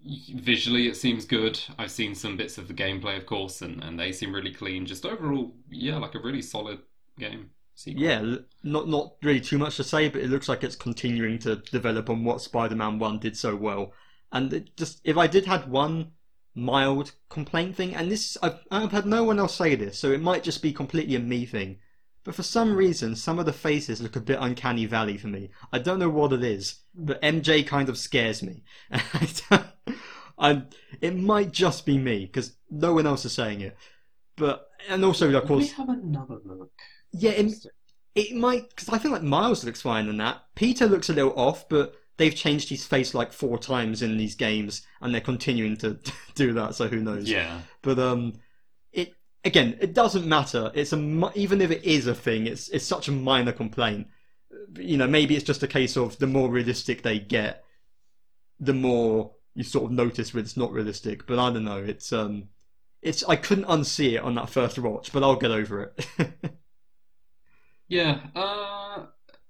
visually, 0.04 0.88
it 0.88 0.96
seems 0.96 1.24
good. 1.24 1.60
I've 1.78 1.90
seen 1.90 2.14
some 2.14 2.36
bits 2.36 2.58
of 2.58 2.68
the 2.68 2.74
gameplay, 2.74 3.16
of 3.16 3.26
course, 3.26 3.62
and, 3.62 3.82
and 3.82 3.98
they 3.98 4.12
seem 4.12 4.34
really 4.34 4.52
clean. 4.52 4.86
Just 4.86 5.06
overall, 5.06 5.54
yeah, 5.70 5.98
like 5.98 6.14
a 6.14 6.20
really 6.20 6.42
solid 6.42 6.80
game. 7.18 7.50
Sequel. 7.74 8.02
yeah. 8.02 8.36
Not 8.62 8.88
not 8.88 9.14
really 9.22 9.40
too 9.40 9.58
much 9.58 9.76
to 9.76 9.84
say, 9.84 10.08
but 10.08 10.22
it 10.22 10.30
looks 10.30 10.48
like 10.48 10.62
it's 10.64 10.76
continuing 10.76 11.38
to 11.40 11.56
develop 11.56 12.08
on 12.10 12.24
what 12.24 12.40
Spider-Man 12.40 12.98
One 12.98 13.18
did 13.18 13.36
so 13.36 13.56
well. 13.56 13.92
And 14.30 14.52
it 14.52 14.76
just 14.76 15.00
if 15.04 15.16
I 15.16 15.26
did 15.26 15.46
had 15.46 15.68
one 15.70 16.12
mild 16.54 17.12
complaint 17.28 17.76
thing, 17.76 17.94
and 17.94 18.10
this 18.10 18.36
I've 18.42 18.60
I've 18.70 18.92
had 18.92 19.06
no 19.06 19.24
one 19.24 19.38
else 19.38 19.56
say 19.56 19.74
this, 19.74 19.98
so 19.98 20.10
it 20.12 20.20
might 20.20 20.42
just 20.44 20.62
be 20.62 20.72
completely 20.72 21.16
a 21.16 21.20
me 21.20 21.46
thing. 21.46 21.78
But 22.24 22.36
for 22.36 22.44
some 22.44 22.76
reason, 22.76 23.16
some 23.16 23.40
of 23.40 23.46
the 23.46 23.52
faces 23.52 24.00
look 24.00 24.14
a 24.14 24.20
bit 24.20 24.38
uncanny 24.40 24.86
valley 24.86 25.18
for 25.18 25.26
me. 25.26 25.50
I 25.72 25.80
don't 25.80 25.98
know 25.98 26.08
what 26.08 26.32
it 26.32 26.44
is, 26.44 26.76
but 26.94 27.20
MJ 27.20 27.66
kind 27.66 27.88
of 27.88 27.98
scares 27.98 28.42
me. 28.44 28.62
I 28.92 29.28
don't- 29.50 29.66
it 31.00 31.16
might 31.16 31.52
just 31.52 31.84
be 31.86 31.98
me 31.98 32.26
because 32.26 32.56
no 32.70 32.94
one 32.94 33.06
else 33.06 33.24
is 33.24 33.32
saying 33.32 33.60
it. 33.60 33.76
But 34.36 34.68
and 34.88 35.04
also, 35.04 35.26
of 35.32 35.32
Let 35.32 35.42
me 35.44 35.48
course, 35.48 35.72
have 35.72 35.88
another 35.88 36.38
look. 36.44 36.72
Yeah, 37.12 37.32
it, 37.32 37.66
it 38.14 38.34
might 38.34 38.68
because 38.70 38.88
I 38.88 38.98
feel 38.98 39.12
like 39.12 39.22
Miles 39.22 39.64
looks 39.64 39.82
fine 39.82 40.08
in 40.08 40.16
that. 40.18 40.42
Peter 40.54 40.86
looks 40.86 41.08
a 41.08 41.14
little 41.14 41.38
off, 41.38 41.68
but 41.68 41.94
they've 42.16 42.34
changed 42.34 42.68
his 42.68 42.84
face 42.84 43.14
like 43.14 43.32
four 43.32 43.58
times 43.58 44.02
in 44.02 44.16
these 44.16 44.34
games, 44.34 44.82
and 45.00 45.14
they're 45.14 45.20
continuing 45.20 45.76
to 45.78 45.98
do 46.34 46.52
that. 46.54 46.74
So 46.74 46.88
who 46.88 47.00
knows? 47.00 47.28
Yeah. 47.28 47.60
But 47.82 47.98
um, 47.98 48.34
it 48.92 49.14
again, 49.44 49.76
it 49.80 49.94
doesn't 49.94 50.26
matter. 50.26 50.70
It's 50.74 50.92
a 50.92 51.32
even 51.34 51.60
if 51.60 51.70
it 51.70 51.84
is 51.84 52.06
a 52.06 52.14
thing, 52.14 52.46
it's 52.46 52.68
it's 52.68 52.86
such 52.86 53.08
a 53.08 53.12
minor 53.12 53.52
complaint. 53.52 54.08
You 54.78 54.96
know, 54.96 55.06
maybe 55.06 55.34
it's 55.34 55.44
just 55.44 55.62
a 55.62 55.68
case 55.68 55.96
of 55.96 56.18
the 56.18 56.26
more 56.26 56.48
realistic 56.50 57.02
they 57.02 57.18
get, 57.18 57.64
the 58.60 58.74
more 58.74 59.32
you 59.54 59.64
sort 59.64 59.84
of 59.84 59.90
notice 59.90 60.32
when 60.32 60.44
it's 60.44 60.56
not 60.56 60.72
realistic. 60.72 61.26
But 61.26 61.38
I 61.38 61.52
don't 61.52 61.64
know. 61.64 61.78
It's 61.78 62.12
um, 62.12 62.48
it's 63.02 63.24
I 63.24 63.36
couldn't 63.36 63.64
unsee 63.66 64.12
it 64.12 64.22
on 64.22 64.34
that 64.36 64.50
first 64.50 64.78
watch, 64.78 65.12
but 65.12 65.22
I'll 65.22 65.36
get 65.36 65.50
over 65.50 65.92
it. 66.18 66.32
Yeah. 67.92 68.20
Uh, 68.34 69.06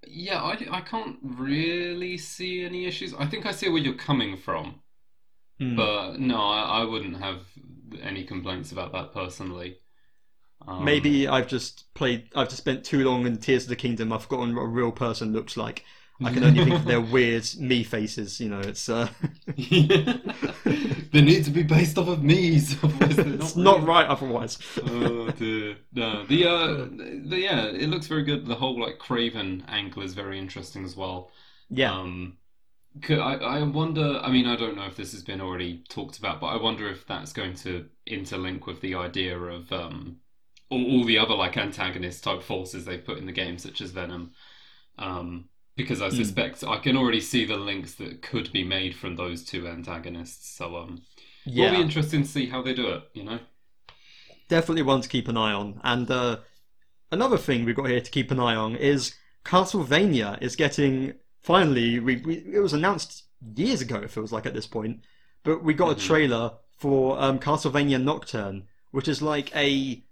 yeah. 0.06 0.42
I, 0.42 0.58
I 0.70 0.80
can't 0.80 1.18
really 1.22 2.18
see 2.18 2.64
any 2.64 2.86
issues. 2.86 3.14
I 3.14 3.26
think 3.26 3.46
I 3.46 3.52
see 3.52 3.68
where 3.68 3.80
you're 3.82 3.94
coming 3.94 4.36
from, 4.36 4.80
Hmm. 5.58 5.76
but 5.76 6.18
no, 6.20 6.36
I, 6.38 6.82
I 6.82 6.84
wouldn't 6.84 7.18
have 7.18 7.42
any 8.02 8.24
complaints 8.24 8.72
about 8.72 8.92
that 8.92 9.12
personally. 9.12 9.78
Um, 10.66 10.84
Maybe 10.84 11.28
I've 11.28 11.48
just 11.48 11.92
played. 11.94 12.28
I've 12.34 12.48
just 12.48 12.58
spent 12.62 12.84
too 12.84 13.04
long 13.04 13.26
in 13.26 13.38
Tears 13.38 13.64
of 13.64 13.68
the 13.70 13.76
Kingdom. 13.76 14.12
I've 14.12 14.22
forgotten 14.22 14.54
what 14.54 14.62
a 14.62 14.66
real 14.68 14.92
person 14.92 15.32
looks 15.32 15.56
like. 15.56 15.84
I 16.24 16.30
can 16.30 16.44
only 16.44 16.60
think 16.60 16.78
of 16.78 16.86
their 16.86 17.00
weird 17.00 17.46
me 17.58 17.82
faces. 17.84 18.40
You 18.40 18.48
know, 18.48 18.60
it's 18.60 18.88
uh, 18.88 19.08
they 21.12 21.20
need 21.22 21.44
to 21.44 21.50
be 21.50 21.62
based 21.62 21.98
off 21.98 22.08
of 22.08 22.22
me's. 22.22 22.76
it's 22.82 23.56
not 23.56 23.84
right 23.86 24.06
otherwise. 24.06 24.58
oh 24.86 25.30
dear. 25.30 25.76
No, 25.92 26.24
the 26.26 26.46
uh, 26.46 26.86
the, 27.28 27.38
yeah, 27.38 27.66
it 27.66 27.88
looks 27.88 28.06
very 28.06 28.22
good. 28.24 28.46
The 28.46 28.54
whole 28.54 28.80
like 28.80 28.98
Kraven 28.98 29.64
angle 29.68 30.02
is 30.02 30.14
very 30.14 30.38
interesting 30.38 30.84
as 30.84 30.96
well. 30.96 31.30
Yeah, 31.70 31.96
Um, 32.00 32.38
could, 33.02 33.18
I 33.18 33.34
I 33.36 33.62
wonder. 33.64 34.20
I 34.22 34.30
mean, 34.30 34.46
I 34.46 34.56
don't 34.56 34.76
know 34.76 34.86
if 34.86 34.96
this 34.96 35.12
has 35.12 35.22
been 35.22 35.40
already 35.40 35.84
talked 35.88 36.18
about, 36.18 36.40
but 36.40 36.48
I 36.48 36.56
wonder 36.62 36.88
if 36.88 37.06
that's 37.06 37.32
going 37.32 37.54
to 37.56 37.88
interlink 38.08 38.66
with 38.66 38.80
the 38.80 38.94
idea 38.96 39.38
of 39.38 39.72
um 39.72 40.20
all, 40.70 40.84
all 41.00 41.04
the 41.04 41.18
other 41.18 41.34
like 41.34 41.56
antagonist 41.56 42.24
type 42.24 42.42
forces 42.42 42.84
they've 42.84 43.04
put 43.04 43.18
in 43.18 43.26
the 43.26 43.32
game, 43.32 43.58
such 43.58 43.80
as 43.80 43.92
Venom. 43.92 44.32
Um, 44.98 45.48
because 45.76 46.02
I 46.02 46.10
Hmm. 46.10 46.32
suspect 46.32 46.64
I 46.64 46.78
can 46.78 46.96
already 46.96 47.20
see 47.20 47.44
the 47.44 47.56
links 47.56 47.94
that 47.96 48.22
could 48.22 48.52
be 48.52 48.64
made 48.64 48.94
from 48.96 49.16
those 49.16 49.44
two 49.44 49.66
antagonists. 49.68 50.48
So 50.56 50.76
um, 50.76 51.02
it'll 51.56 51.70
be 51.70 51.80
interesting 51.80 52.22
to 52.22 52.28
see 52.28 52.46
how 52.48 52.62
they 52.62 52.74
do 52.74 52.88
it. 52.90 53.04
You 53.14 53.24
know. 53.24 53.40
definitely 54.48 54.82
one 54.82 55.00
to 55.00 55.08
keep 55.08 55.28
an 55.28 55.36
eye 55.36 55.52
on. 55.52 55.80
And 55.84 56.10
uh, 56.10 56.38
another 57.12 57.38
thing 57.38 57.64
we've 57.64 57.76
got 57.76 57.88
here 57.90 58.00
to 58.00 58.10
keep 58.10 58.30
an 58.30 58.40
eye 58.40 58.54
on 58.54 58.76
is 58.76 59.14
Castlevania 59.44 60.40
is 60.42 60.56
getting 60.56 61.14
finally. 61.42 62.00
We, 62.00 62.16
we 62.18 62.36
it 62.54 62.60
was 62.60 62.72
announced 62.72 63.24
years 63.56 63.80
ago. 63.80 63.96
It 63.96 64.12
feels 64.12 64.32
like 64.32 64.46
at 64.46 64.54
this 64.54 64.66
point, 64.66 65.00
but 65.44 65.64
we 65.64 65.74
got 65.74 65.90
Mhm. 65.90 65.96
a 65.96 65.96
trailer 66.00 66.52
for 66.78 67.20
um, 67.20 67.38
Castlevania 67.38 68.02
Nocturne, 68.02 68.64
which 68.92 69.08
is 69.08 69.22
like 69.22 69.54
a 69.56 70.04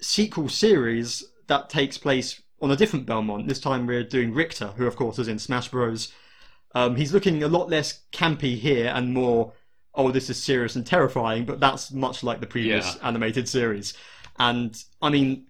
sequel 0.00 0.48
series 0.48 1.24
that 1.48 1.70
takes 1.70 1.98
place 1.98 2.42
on 2.60 2.70
a 2.70 2.76
different 2.76 3.06
Belmont. 3.06 3.48
This 3.48 3.60
time 3.60 3.86
we're 3.86 4.04
doing 4.04 4.32
Richter, 4.32 4.68
who 4.76 4.86
of 4.86 4.96
course 4.96 5.18
is 5.18 5.28
in 5.28 5.38
Smash 5.38 5.68
Bros. 5.68 6.12
Um, 6.74 6.96
he's 6.96 7.12
looking 7.12 7.42
a 7.42 7.48
lot 7.48 7.68
less 7.68 8.00
campy 8.12 8.58
here 8.58 8.90
and 8.94 9.14
more, 9.14 9.52
oh, 9.94 10.10
this 10.10 10.28
is 10.30 10.42
serious 10.42 10.74
and 10.76 10.84
terrifying, 10.86 11.44
but 11.44 11.60
that's 11.60 11.92
much 11.92 12.22
like 12.24 12.40
the 12.40 12.46
previous 12.46 12.96
Yeah. 12.96 13.08
animated 13.08 13.48
series. 13.48 13.94
And 14.38 14.76
I 15.00 15.10
mean, 15.10 15.46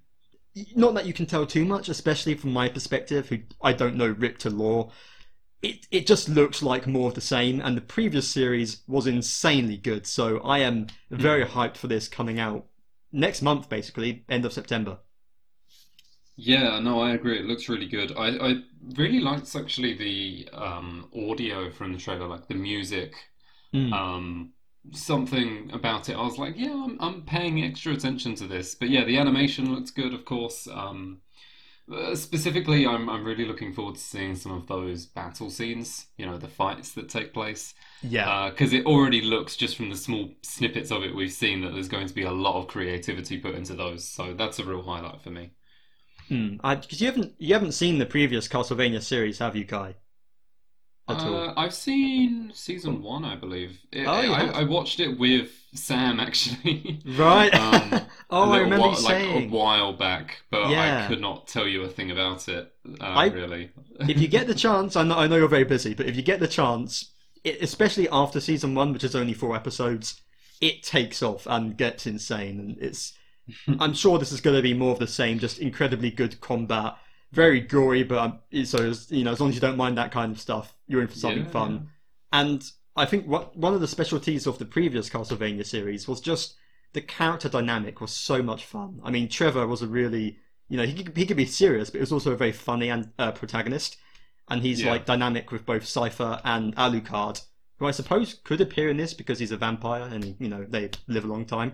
not 0.76 0.94
that 0.94 1.06
you 1.06 1.12
can 1.12 1.26
tell 1.26 1.46
too 1.46 1.64
much, 1.64 1.88
especially 1.88 2.34
from 2.34 2.52
my 2.52 2.68
perspective, 2.68 3.28
who 3.28 3.38
I 3.62 3.72
don't 3.72 3.96
know 3.96 4.08
Richter 4.08 4.50
lore. 4.50 4.90
It 5.62 5.86
it 5.90 6.06
just 6.06 6.28
looks 6.28 6.62
like 6.62 6.86
more 6.86 7.08
of 7.08 7.14
the 7.14 7.22
same, 7.22 7.60
and 7.60 7.74
the 7.74 7.80
previous 7.80 8.28
series 8.28 8.82
was 8.86 9.06
insanely 9.06 9.78
good. 9.78 10.06
So 10.06 10.40
I 10.40 10.58
am 10.58 10.88
very 11.10 11.44
hyped 11.44 11.78
for 11.78 11.86
this 11.86 12.06
coming 12.06 12.38
out 12.38 12.66
next 13.12 13.40
month, 13.40 13.68
basically 13.70 14.24
end 14.28 14.44
of 14.44 14.52
September. 14.52 14.98
Yeah, 16.36 16.80
no, 16.80 17.00
I 17.00 17.12
agree. 17.14 17.38
It 17.38 17.46
looks 17.46 17.68
really 17.68 17.86
good. 17.86 18.12
I, 18.16 18.28
I 18.36 18.54
really 18.96 19.20
liked 19.20 19.54
actually 19.54 19.94
the 19.94 20.48
um, 20.52 21.08
audio 21.14 21.70
from 21.70 21.92
the 21.92 21.98
trailer, 21.98 22.26
like 22.26 22.48
the 22.48 22.54
music. 22.54 23.14
Mm. 23.72 23.92
Um, 23.92 24.52
something 24.92 25.70
about 25.72 26.08
it. 26.08 26.14
I 26.16 26.22
was 26.22 26.38
like, 26.38 26.54
yeah, 26.56 26.72
I'm, 26.72 26.96
I'm 27.00 27.22
paying 27.22 27.62
extra 27.62 27.92
attention 27.92 28.34
to 28.36 28.46
this. 28.46 28.74
But 28.74 28.90
yeah, 28.90 29.04
the 29.04 29.18
animation 29.18 29.74
looks 29.74 29.90
good, 29.90 30.12
of 30.12 30.24
course. 30.24 30.66
Um, 30.68 31.20
uh, 31.92 32.14
specifically, 32.14 32.86
I'm 32.86 33.10
I'm 33.10 33.24
really 33.24 33.44
looking 33.44 33.74
forward 33.74 33.96
to 33.96 34.00
seeing 34.00 34.36
some 34.36 34.52
of 34.52 34.66
those 34.66 35.06
battle 35.06 35.50
scenes. 35.50 36.06
You 36.16 36.26
know, 36.26 36.38
the 36.38 36.48
fights 36.48 36.92
that 36.94 37.08
take 37.10 37.34
place. 37.34 37.74
Yeah, 38.02 38.50
Because 38.50 38.72
it 38.72 38.86
already 38.86 39.20
looks 39.20 39.56
just 39.56 39.76
from 39.76 39.90
the 39.90 39.96
small 39.96 40.30
snippets 40.42 40.90
of 40.90 41.02
it 41.04 41.14
we've 41.14 41.32
seen 41.32 41.60
that 41.62 41.72
there's 41.74 41.88
going 41.88 42.06
to 42.08 42.14
be 42.14 42.22
a 42.22 42.32
lot 42.32 42.60
of 42.60 42.68
creativity 42.68 43.38
put 43.38 43.54
into 43.54 43.74
those. 43.74 44.04
So 44.08 44.34
that's 44.34 44.58
a 44.58 44.64
real 44.64 44.82
highlight 44.82 45.20
for 45.22 45.30
me. 45.30 45.52
Because 46.28 47.00
you 47.00 47.06
haven't 47.06 47.34
you 47.38 47.54
haven't 47.54 47.72
seen 47.72 47.98
the 47.98 48.06
previous 48.06 48.48
Castlevania 48.48 49.02
series, 49.02 49.38
have 49.38 49.56
you, 49.56 49.64
Kye? 49.66 49.96
At 51.06 51.18
all? 51.20 51.36
Uh, 51.36 51.54
I've 51.56 51.74
seen 51.74 52.50
season 52.54 53.02
one, 53.02 53.24
I 53.26 53.36
believe. 53.36 53.78
It- 53.92 54.06
Oh, 54.06 54.20
you 54.22 54.32
I. 54.32 54.60
I 54.60 54.64
watched 54.64 55.00
it 55.00 55.18
with 55.18 55.50
Sam 55.74 56.18
actually. 56.18 57.02
Right. 57.06 57.52
Um, 57.54 58.00
oh, 58.30 58.50
I 58.52 58.60
remember 58.60 58.88
while, 58.88 58.96
you 58.98 59.04
like 59.04 59.22
a 59.44 59.48
while 59.48 59.92
back, 59.92 60.42
but 60.50 60.70
Yeah. 60.70 61.04
I 61.04 61.08
could 61.08 61.20
not 61.20 61.46
tell 61.46 61.68
you 61.68 61.82
a 61.82 61.88
thing 61.88 62.10
about 62.10 62.48
it. 62.48 62.72
Uh, 63.00 63.04
I- 63.04 63.26
really. 63.26 63.70
if 64.00 64.18
you 64.18 64.28
get 64.28 64.46
the 64.46 64.54
chance, 64.54 64.96
I 64.96 65.02
know, 65.02 65.16
I 65.16 65.26
know 65.26 65.36
you're 65.36 65.48
very 65.48 65.64
busy, 65.64 65.92
but 65.92 66.06
if 66.06 66.16
you 66.16 66.22
get 66.22 66.40
the 66.40 66.48
chance, 66.48 67.12
it, 67.44 67.60
especially 67.62 68.08
after 68.10 68.40
season 68.40 68.74
one, 68.74 68.94
which 68.94 69.04
is 69.04 69.14
only 69.14 69.34
four 69.34 69.54
episodes, 69.54 70.22
it 70.62 70.82
takes 70.82 71.22
off 71.22 71.46
and 71.46 71.76
gets 71.76 72.06
insane. 72.06 72.58
And 72.58 72.78
it's, 72.80 73.12
I'm 73.78 73.94
sure 73.94 74.18
this 74.18 74.32
is 74.32 74.40
going 74.40 74.56
to 74.56 74.62
be 74.62 74.74
more 74.74 74.92
of 74.92 74.98
the 74.98 75.06
same, 75.06 75.38
just 75.38 75.58
incredibly 75.58 76.10
good 76.10 76.40
combat, 76.40 76.96
very 77.32 77.60
gory, 77.60 78.02
but 78.04 78.18
um, 78.18 78.64
so 78.64 78.78
as, 78.90 79.10
you 79.10 79.24
know, 79.24 79.32
as 79.32 79.40
long 79.40 79.48
as 79.48 79.54
you 79.54 79.60
don't 79.60 79.76
mind 79.76 79.98
that 79.98 80.12
kind 80.12 80.32
of 80.32 80.40
stuff, 80.40 80.74
you're 80.86 81.02
in 81.02 81.08
for 81.08 81.16
something 81.16 81.44
Yeah, 81.44 81.46
fun. 81.46 81.88
And 82.32 82.64
I 82.96 83.06
think 83.06 83.26
what 83.26 83.56
one 83.56 83.74
of 83.74 83.80
the 83.80 83.88
specialties 83.88 84.46
of 84.46 84.58
the 84.58 84.64
previous 84.64 85.10
Castlevania 85.10 85.66
series 85.66 86.06
was 86.06 86.20
just 86.20 86.54
the 86.92 87.00
character 87.00 87.48
dynamic 87.48 88.00
was 88.00 88.12
so 88.12 88.42
much 88.42 88.64
fun. 88.64 89.00
I 89.02 89.10
mean, 89.10 89.28
Trevor 89.28 89.66
was 89.66 89.82
a 89.82 89.88
really, 89.88 90.38
you 90.68 90.76
know, 90.76 90.84
he 90.86 91.02
could, 91.02 91.16
he 91.16 91.26
could 91.26 91.36
be 91.36 91.46
serious, 91.46 91.90
but 91.90 91.98
he 91.98 92.00
was 92.02 92.12
also 92.12 92.32
a 92.32 92.36
very 92.36 92.52
funny 92.52 92.88
and 92.90 93.12
uh, 93.18 93.32
protagonist. 93.32 93.96
And 94.48 94.62
he's 94.62 94.82
Yeah. 94.82 94.84
like 94.84 95.06
dynamic 95.06 95.50
with 95.52 95.64
both 95.64 95.84
Sypha 95.84 96.40
and 96.44 96.76
Alucard, 96.76 97.42
who 97.78 97.86
I 97.86 97.90
suppose 97.92 98.34
could 98.44 98.60
appear 98.60 98.90
in 98.90 98.96
this 98.98 99.14
because 99.14 99.38
he's 99.38 99.52
a 99.52 99.56
vampire 99.56 100.02
and 100.02 100.36
you 100.38 100.48
know 100.48 100.64
they 100.68 100.90
live 101.08 101.24
a 101.24 101.28
long 101.28 101.46
time. 101.46 101.72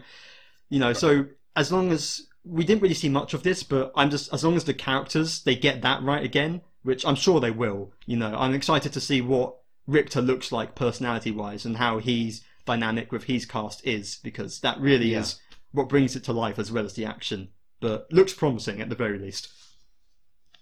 You 0.69 0.79
know, 0.81 0.93
so 0.93 1.27
as 1.57 1.71
long 1.73 1.91
as 1.93 2.27
we 2.45 2.65
didn't 2.65 2.83
really 2.83 2.95
see 2.95 3.09
much 3.09 3.35
of 3.35 3.43
this, 3.43 3.63
but 3.63 3.93
I'm 3.95 4.11
just 4.11 4.33
as 4.33 4.45
long 4.45 4.57
as 4.57 4.65
the 4.65 4.75
characters 4.75 5.43
they 5.43 5.55
get 5.57 5.83
that 5.83 6.03
right 6.03 6.25
again, 6.25 6.63
which 6.83 7.05
I'm 7.05 7.15
sure 7.17 7.41
they 7.41 7.51
will. 7.51 7.93
You 8.07 8.17
know, 8.17 8.35
I'm 8.37 8.55
excited 8.55 8.93
to 8.95 9.01
see 9.01 9.21
what 9.21 9.57
Richter 9.87 10.23
looks 10.23 10.51
like 10.53 10.75
personality 10.75 11.31
wise 11.31 11.65
and 11.65 11.77
how 11.77 11.99
he's 11.99 12.43
dynamic 12.65 13.11
with 13.13 13.25
his 13.25 13.45
cast 13.47 13.87
is 13.87 14.17
because 14.23 14.61
that 14.61 14.81
really 14.81 15.13
Yeah. 15.13 15.21
is 15.21 15.41
what 15.73 15.89
brings 15.89 16.17
it 16.17 16.25
to 16.25 16.33
life 16.33 16.59
as 16.59 16.71
well 16.73 16.85
as 16.85 16.95
the 16.95 17.05
action. 17.05 17.49
But 17.81 18.07
looks 18.13 18.35
promising 18.35 18.81
at 18.81 18.89
the 18.89 18.95
very 18.95 19.19
least. 19.19 19.49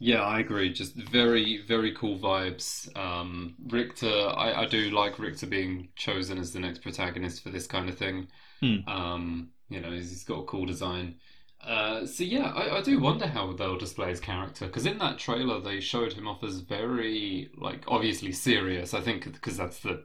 Yeah, 0.01 0.23
I 0.23 0.39
agree. 0.39 0.73
Just 0.73 0.95
very, 0.95 1.63
very 1.67 1.93
cool 1.93 2.19
vibes. 2.19 2.97
Um, 2.97 3.57
Richter, 3.67 4.07
I, 4.29 4.63
I 4.63 4.67
do 4.67 4.91
like 4.91 5.19
Richter 5.19 5.47
being 5.47 5.89
chosen 5.97 6.39
as 6.39 6.53
the 6.53 6.61
next 6.61 6.83
protagonist 6.83 7.43
for 7.43 7.51
this 7.51 7.67
kind 7.67 7.89
of 7.89 7.99
thing. 7.99 8.29
Hmm. 8.61 8.77
Um, 8.89 9.49
you 9.69 9.81
know, 9.81 9.91
he's 9.91 10.25
got 10.25 10.41
a 10.41 10.45
cool 10.47 10.67
design. 10.67 11.17
Uh, 11.63 12.07
so 12.07 12.23
yeah, 12.25 12.53
I, 12.55 12.79
I 12.79 12.83
do 12.83 13.01
wonder 13.01 13.27
how 13.27 13.53
they'll 13.53 13.77
display 13.79 14.11
his 14.11 14.21
character 14.21 14.67
because 14.67 14.87
in 14.87 14.99
that 14.99 15.19
trailer 15.19 15.61
they 15.61 15.81
showed 15.81 16.13
him 16.13 16.29
off 16.29 16.45
as 16.45 16.61
very 16.61 17.51
like 17.57 17.85
obviously 17.89 18.33
serious. 18.33 18.95
I 18.95 19.01
think 19.01 19.25
because 19.33 19.57
that's 19.57 19.81
the 19.81 20.05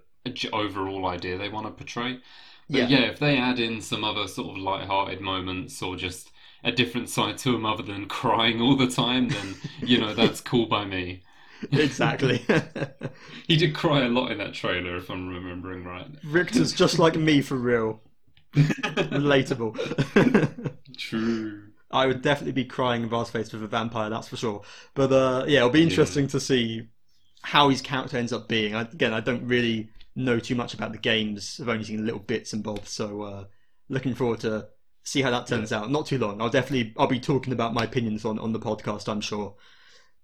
overall 0.52 1.06
idea 1.08 1.38
they 1.38 1.50
want 1.50 1.68
to 1.68 1.72
portray. 1.72 2.20
But 2.72 2.84
Yeah. 2.84 2.88
yeah. 2.88 3.02
if 3.12 3.20
they 3.20 3.38
add 3.38 3.60
in 3.60 3.82
some 3.82 4.04
other 4.04 4.28
sort 4.28 4.58
of 4.58 4.64
light-hearted 4.64 5.22
moments 5.22 5.82
or 5.82 5.96
just 5.96 6.32
a 6.64 6.72
different 6.72 7.10
side 7.10 7.38
to 7.40 7.56
him 7.56 7.66
other 7.66 7.84
than 7.84 8.08
crying 8.08 8.62
all 8.62 8.76
the 8.76 8.88
time, 8.88 9.30
then 9.30 9.56
you 9.86 10.00
know 10.00 10.14
that's 10.14 10.42
cool 10.42 10.66
by 10.66 10.86
me. 10.86 11.24
exactly. 11.72 12.46
He 13.48 13.56
did 13.58 13.74
cry 13.76 14.04
a 14.04 14.10
lot 14.10 14.32
in 14.32 14.38
that 14.40 14.54
trailer, 14.54 14.98
if 14.98 15.10
I'm 15.10 15.30
remembering 15.30 15.84
right. 15.86 16.08
Richter's 16.24 16.74
just 16.74 17.00
like 17.00 17.16
me 17.16 17.42
for 17.42 17.56
real. 17.58 18.02
Relatable. 18.54 19.78
True. 20.98 21.64
I 21.92 22.08
would 22.08 22.22
definitely 22.22 22.54
be 22.54 22.66
crying 22.66 23.04
in 23.04 23.10
Vast 23.10 23.32
Face 23.32 23.54
with 23.54 23.64
a 23.64 23.68
vampire, 23.68 24.10
that's 24.10 24.28
for 24.28 24.38
sure. 24.38 24.64
But 24.96 25.12
uh, 25.12 25.46
yeah, 25.48 25.60
it'll 25.60 25.70
be 25.70 25.84
interesting 25.84 26.28
to 26.28 26.40
see 26.40 26.88
how 27.44 27.70
his 27.70 27.82
character 27.82 28.18
ends 28.18 28.34
up 28.34 28.48
being. 28.48 28.74
I, 28.74 28.82
again, 28.82 29.14
I 29.14 29.20
don't 29.20 29.48
really 29.48 29.90
know 30.16 30.40
too 30.40 30.56
much 30.56 30.74
about 30.74 30.92
the 30.92 30.98
games. 30.98 31.60
I've 31.62 31.70
only 31.70 31.84
seen 31.84 32.06
little 32.06 32.20
bits 32.20 32.54
and 32.54 32.64
bobs, 32.64 32.90
so 32.90 33.22
uh, 33.22 33.46
looking 33.90 34.16
forward 34.16 34.40
to 34.42 34.68
see 35.04 35.22
how 35.22 35.30
that 35.32 35.48
turns 35.48 35.72
out. 35.72 35.92
Not 35.92 36.08
too 36.08 36.18
long. 36.18 36.42
I'll 36.42 36.50
definitely 36.50 36.94
I'll 36.98 37.08
be 37.08 37.20
talking 37.20 37.54
about 37.54 37.74
my 37.74 37.84
opinions 37.84 38.26
on, 38.26 38.40
on 38.40 38.54
the 38.54 38.60
podcast. 38.60 39.08
I'm 39.08 39.22
sure. 39.22 39.56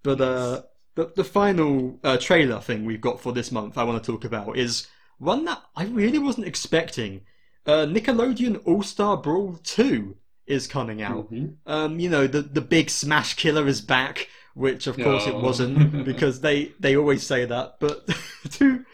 But 0.02 0.22
uh, 0.22 0.62
the 0.96 1.12
the 1.16 1.24
final 1.24 2.00
uh, 2.04 2.18
trailer 2.18 2.60
thing 2.62 2.86
we've 2.86 3.02
got 3.02 3.20
for 3.20 3.32
this 3.32 3.52
month 3.52 3.78
I 3.78 3.84
want 3.84 4.04
to 4.04 4.12
talk 4.12 4.24
about 4.26 4.58
is 4.58 4.88
one 5.18 5.46
that 5.46 5.62
I 5.76 5.86
really 5.86 6.20
wasn't 6.20 6.48
expecting. 6.48 7.22
Uh, 7.66 7.86
Nickelodeon 7.86 8.62
All 8.66 8.82
Star 8.84 9.18
Brawl 9.18 9.60
2 9.64 10.16
is 10.48 10.68
coming 10.68 11.02
out. 11.02 11.32
Mhm. 11.32 11.56
Um, 11.66 12.00
you 12.00 12.10
know, 12.10 12.26
the 12.28 12.42
the 12.42 12.62
big 12.62 12.90
Smash 12.90 13.36
Killer 13.36 13.68
is 13.68 13.82
back, 13.82 14.28
which 14.56 14.88
of 14.88 14.96
course 14.98 15.28
it 15.28 15.36
Oh. 15.36 15.40
wasn't 15.42 16.04
because 16.06 16.42
they 16.42 16.74
they 16.80 16.96
always 16.96 17.24
say 17.26 17.46
that. 17.46 17.76
But 17.80 18.08
to 18.54 18.86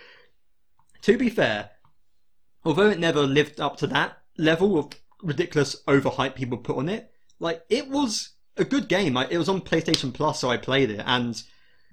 to 1.04 1.18
be 1.18 1.30
fair, 1.30 1.70
although 2.66 2.90
it 2.90 3.00
never 3.00 3.22
lived 3.22 3.62
up 3.62 3.78
to 3.78 3.88
that 3.88 4.18
level 4.38 4.78
of 4.78 4.90
ridiculous 5.22 5.76
overhype 5.88 6.36
people 6.36 6.58
put 6.58 6.78
on 6.78 6.90
it, 6.90 7.10
like 7.40 7.64
it 7.70 7.88
was 7.90 8.32
a 8.58 8.66
good 8.66 8.88
game. 8.90 9.16
I, 9.16 9.28
it 9.30 9.38
was 9.38 9.50
on 9.50 9.62
PlayStation 9.62 10.14
Plus, 10.14 10.40
so 10.42 10.50
I 10.50 10.58
played 10.58 10.90
it, 10.92 11.04
and 11.06 11.42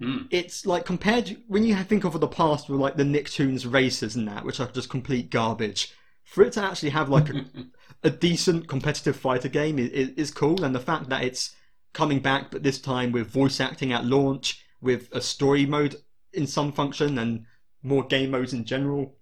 Mm. 0.01 0.27
it's 0.31 0.65
like 0.65 0.85
compared 0.85 1.37
when 1.47 1.63
you 1.63 1.75
think 1.83 2.03
of 2.03 2.19
the 2.19 2.27
past 2.27 2.67
with 2.67 2.79
like 2.81 2.97
the 2.97 3.03
Nicktoons 3.03 3.71
races 3.71 4.15
and 4.15 4.27
that, 4.27 4.43
which 4.43 4.59
are 4.59 4.67
just 4.67 4.89
complete 4.89 5.29
garbage. 5.29 5.93
For 6.23 6.43
it 6.43 6.53
to 6.53 6.63
actually 6.63 6.89
have 6.89 7.09
like 7.09 7.29
a, 7.29 7.45
a 8.03 8.09
decent 8.09 8.67
competitive 8.67 9.15
fighter 9.15 9.49
game 9.49 9.79
is, 9.79 9.89
is, 9.89 10.31
cool, 10.31 10.63
and 10.63 10.73
the 10.73 10.79
fact 10.79 11.09
that 11.09 11.23
it's 11.23 11.55
coming 11.93 12.19
back, 12.19 12.51
but 12.51 12.63
this 12.63 12.79
time 12.79 13.11
with 13.11 13.27
voice 13.27 13.59
acting 13.59 13.93
at 13.93 14.05
launch, 14.05 14.63
with 14.81 15.09
a 15.11 15.21
story 15.21 15.65
mode 15.65 15.95
in 16.33 16.47
some 16.47 16.71
function, 16.71 17.17
and 17.17 17.45
more 17.81 18.03
game 18.03 18.31
modes 18.31 18.53
in 18.53 18.65
general. 18.65 19.15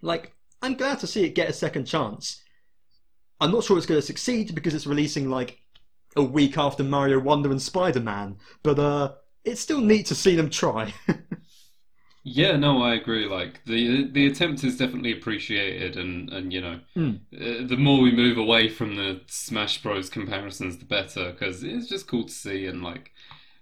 Like, 0.00 0.34
I'm 0.62 0.74
glad 0.74 1.00
to 1.00 1.06
see 1.06 1.24
it 1.24 1.34
get 1.34 1.50
a 1.50 1.52
second 1.52 1.86
chance. 1.86 2.42
I'm 3.40 3.52
not 3.52 3.64
sure 3.64 3.76
it's 3.76 3.86
going 3.86 4.00
to 4.00 4.06
succeed 4.06 4.54
because 4.54 4.74
it's 4.74 4.86
releasing 4.86 5.28
like 5.28 5.58
a 6.16 6.22
week 6.22 6.56
after 6.56 6.82
Mario 6.82 7.18
Wonder 7.18 7.50
and 7.50 7.60
Spider 7.60 8.00
Man, 8.00 8.36
but 8.62 8.78
uh, 8.78 9.12
it's 9.44 9.60
still 9.60 9.80
neat 9.80 10.06
to 10.06 10.14
see 10.14 10.34
them 10.34 10.48
try. 10.48 10.94
Yeah, 12.28 12.56
no, 12.56 12.82
I 12.82 12.94
agree. 12.94 13.26
Like 13.26 13.64
the 13.66 14.08
the 14.10 14.26
attempt 14.26 14.64
is 14.64 14.76
definitely 14.76 15.12
appreciated, 15.12 15.96
and 15.96 16.28
and 16.32 16.52
you 16.52 16.60
know, 16.60 16.80
Mm. 16.96 17.20
uh, 17.34 17.64
the 17.66 17.76
more 17.78 18.00
we 18.00 18.10
move 18.10 18.36
away 18.36 18.68
from 18.68 18.96
the 18.96 19.20
Smash 19.28 19.80
Bros 19.82 20.10
comparisons, 20.10 20.78
the 20.78 20.84
better, 20.86 21.30
because 21.32 21.62
it's 21.62 21.88
just 21.88 22.08
cool 22.08 22.24
to 22.24 22.32
see, 22.32 22.66
and 22.66 22.82
like 22.82 23.12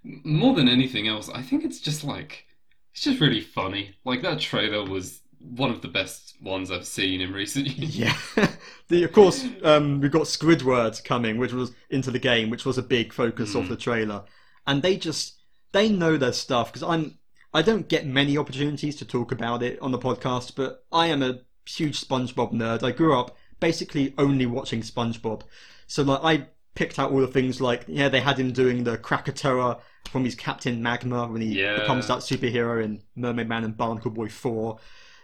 more 0.03 0.55
than 0.55 0.67
anything 0.67 1.07
else, 1.07 1.29
I 1.29 1.43
think 1.43 1.63
it's 1.63 1.79
just 1.79 2.03
like 2.03 2.45
it's 2.93 3.03
just 3.03 3.21
really 3.21 3.41
funny. 3.41 3.95
Like 4.03 4.23
that 4.23 4.39
trailer 4.39 4.83
was 4.85 5.21
one 5.39 5.69
of 5.69 5.81
the 5.83 5.87
best 5.89 6.35
ones 6.41 6.71
I've 6.71 6.87
seen 6.87 7.21
in 7.21 7.33
recent 7.33 7.67
years. 7.77 7.99
Yeah, 7.99 8.17
the, 8.87 9.03
of 9.03 9.11
course 9.11 9.45
um, 9.63 9.99
we've 10.01 10.11
got 10.11 10.23
Squidward 10.23 11.03
coming, 11.03 11.37
which 11.37 11.53
was 11.53 11.71
into 11.89 12.11
the 12.11 12.19
game, 12.19 12.49
which 12.49 12.65
was 12.65 12.77
a 12.77 12.83
big 12.83 13.13
focus 13.13 13.55
of 13.55 13.67
Mm. 13.67 13.69
the 13.69 13.75
trailer, 13.77 14.23
and 14.65 14.81
they 14.81 14.97
just 14.97 15.35
they 15.71 15.89
know 15.89 16.17
their 16.17 16.33
stuff 16.33 16.71
because 16.71 16.83
I'm 16.83 17.17
I 17.55 17.61
don't 17.61 17.87
get 17.87 18.05
many 18.05 18.37
opportunities 18.37 18.95
to 18.97 19.05
talk 19.05 19.31
about 19.31 19.63
it 19.63 19.79
on 19.81 19.91
the 19.91 19.97
podcast, 19.97 20.55
but 20.55 20.83
I 20.91 21.07
am 21.07 21.23
a 21.23 21.39
huge 21.65 21.99
SpongeBob 22.05 22.51
nerd. 22.53 22.83
I 22.83 22.91
grew 22.91 23.17
up 23.17 23.35
basically 23.59 24.13
only 24.17 24.45
watching 24.45 24.81
SpongeBob, 24.81 25.41
so 25.87 26.03
like 26.03 26.19
I 26.23 26.47
picked 26.75 26.99
out 26.99 27.11
all 27.11 27.21
the 27.21 27.27
things 27.27 27.61
like 27.61 27.85
yeah 27.87 28.09
they 28.09 28.19
had 28.19 28.37
him 28.37 28.51
doing 28.51 28.83
the 28.83 28.97
Krakatoa 28.97 29.79
from 30.11 30.25
his 30.25 30.35
Captain 30.35 30.83
Magma 30.83 31.27
when 31.27 31.41
he 31.41 31.61
Yeah. 31.61 31.79
becomes 31.79 32.07
that 32.07 32.19
superhero 32.19 32.83
in 32.83 33.01
Mermaid 33.15 33.47
Man 33.47 33.63
and 33.63 33.77
Barnacle 33.77 34.11
Boy 34.11 34.27
Four. 34.27 34.79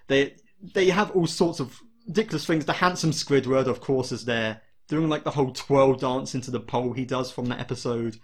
They 0.07 0.35
they 0.75 0.89
have 0.89 1.11
all 1.11 1.27
sorts 1.27 1.59
of 1.59 1.79
ridiculous 2.07 2.45
things. 2.45 2.65
The 2.65 2.73
handsome 2.73 3.11
Squidward, 3.11 3.67
of 3.67 3.81
course, 3.81 4.11
is 4.13 4.25
there. 4.25 4.61
doing 4.87 5.09
like 5.09 5.23
the 5.23 5.31
whole 5.31 5.51
twirl 5.51 5.95
dance 5.95 6.35
into 6.35 6.51
the 6.51 6.59
pole 6.59 6.93
he 6.93 7.05
does 7.05 7.31
from 7.31 7.45
that 7.47 7.59
episode. 7.59 8.17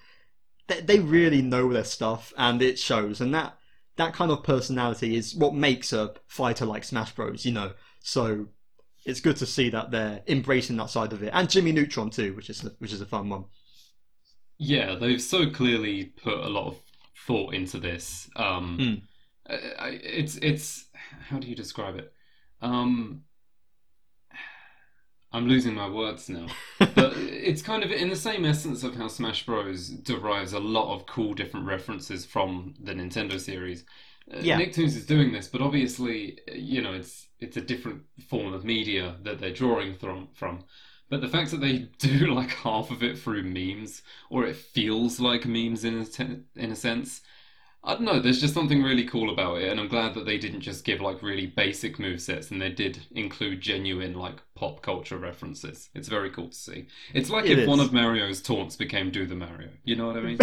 They, 0.68 0.82
they 0.82 1.00
really 1.00 1.42
know 1.42 1.72
their 1.72 1.86
stuff, 1.86 2.34
and 2.38 2.62
it 2.62 2.78
shows. 2.80 3.22
And 3.22 3.34
that 3.34 3.58
that 3.98 4.14
kind 4.14 4.32
of 4.32 4.44
personality 4.44 5.16
is 5.16 5.36
what 5.36 5.54
makes 5.54 5.92
a 5.94 6.14
fighter 6.28 6.66
like 6.66 6.84
Smash 6.84 7.14
Bros. 7.14 7.46
You 7.46 7.52
know, 7.54 7.74
so 8.02 8.48
it's 9.06 9.22
good 9.22 9.36
to 9.38 9.46
see 9.46 9.70
that 9.70 9.92
they're 9.92 10.22
embracing 10.28 10.78
that 10.78 10.90
side 10.90 11.14
of 11.14 11.24
it, 11.24 11.32
and 11.34 11.50
Jimmy 11.50 11.72
Neutron 11.72 12.10
too, 12.10 12.34
which 12.36 12.50
is 12.50 12.62
which 12.80 12.94
is 12.94 13.02
a 13.02 13.06
fun 13.06 13.30
one. 13.30 13.46
Yeah, 14.58 14.96
they've 14.96 15.22
so 15.22 15.50
clearly 15.50 16.06
put 16.06 16.34
a 16.40 16.50
lot 16.50 16.68
of 16.68 16.78
thought 17.26 17.54
into 17.54 17.80
this. 17.80 18.30
Um, 18.36 18.78
Mm. 18.80 19.02
I- 19.50 19.86
I- 19.86 19.90
it's 20.04 20.36
it's 20.38 20.86
how 21.30 21.40
do 21.40 21.48
you 21.48 21.56
describe 21.56 21.96
it? 21.96 22.12
Um, 22.62 23.24
I'm 25.34 25.48
losing 25.48 25.74
my 25.76 25.90
words 25.90 26.30
now. 26.30 26.48
but 26.80 26.94
it's 27.18 27.62
kind 27.62 27.84
of 27.84 27.92
in 27.92 28.10
the 28.10 28.16
same 28.16 28.46
essence 28.46 28.84
of 28.84 28.96
how 28.96 29.08
Smash 29.08 29.46
Bros. 29.46 29.90
derives 29.90 30.54
a 30.54 30.60
lot 30.60 30.94
of 30.96 31.06
cool 31.06 31.34
different 31.34 31.66
references 31.66 32.26
from 32.26 32.74
the 32.82 32.94
Nintendo 32.94 33.40
series. 33.40 33.84
Uh, 34.34 34.40
Yeah. 34.42 34.60
Nicktoons 34.60 34.96
is 34.96 35.06
doing 35.06 35.32
this, 35.34 35.48
but 35.48 35.62
obviously, 35.62 36.40
uh, 36.50 36.56
you 36.56 36.82
know, 36.82 36.94
it's 36.94 37.28
it's 37.40 37.58
a 37.58 37.62
different 37.62 38.02
form 38.30 38.54
of 38.54 38.64
media 38.66 39.16
that 39.24 39.40
they're 39.40 39.54
drawing 39.54 39.96
from. 39.96 40.30
from. 40.34 40.64
But 41.10 41.22
the 41.22 41.30
fact 41.30 41.52
that 41.52 41.62
they 41.62 41.78
do 42.00 42.34
like 42.34 42.50
half 42.52 42.90
of 42.92 43.04
it 43.04 43.18
through 43.18 43.44
memes, 43.44 44.02
or 44.30 44.46
it 44.46 44.56
feels 44.56 45.20
like 45.20 45.46
memes 45.46 45.84
in 45.84 46.00
a, 46.00 46.06
te- 46.06 46.42
in 46.56 46.72
a 46.72 46.76
sense, 46.76 47.22
I 47.88 47.94
don't 47.94 48.04
know. 48.04 48.20
There's 48.20 48.42
just 48.42 48.54
something 48.54 48.84
really 48.84 49.06
cool 49.06 49.30
about 49.30 49.62
it, 49.62 49.72
and 49.72 49.80
I'm 49.80 49.88
glad 49.88 50.14
that 50.16 50.26
they 50.26 50.38
didn't 50.38 50.60
just 50.60 50.84
give 50.84 51.00
like 51.00 51.24
really 51.24 51.48
basic 51.48 51.98
movesets, 51.98 52.52
and 52.52 52.62
they 52.62 52.70
did 52.70 53.00
include 53.12 53.62
genuine 53.62 54.14
like 54.14 54.42
pop 54.56 54.82
culture 54.82 55.18
references. 55.18 55.90
It's 55.96 56.10
very 56.10 56.30
cool 56.30 56.50
to 56.50 56.56
see. 56.56 56.88
It's 57.14 57.30
like 57.30 57.46
It 57.46 57.60
if 57.60 57.68
one 57.68 57.80
of 57.80 57.94
Mario's 57.94 58.42
taunts 58.42 58.76
became 58.76 59.10
"Do 59.10 59.26
the 59.26 59.36
Mario." 59.36 59.70
You 59.86 59.96
know 59.96 60.06
what 60.06 60.18
I 60.18 60.20
mean? 60.20 60.38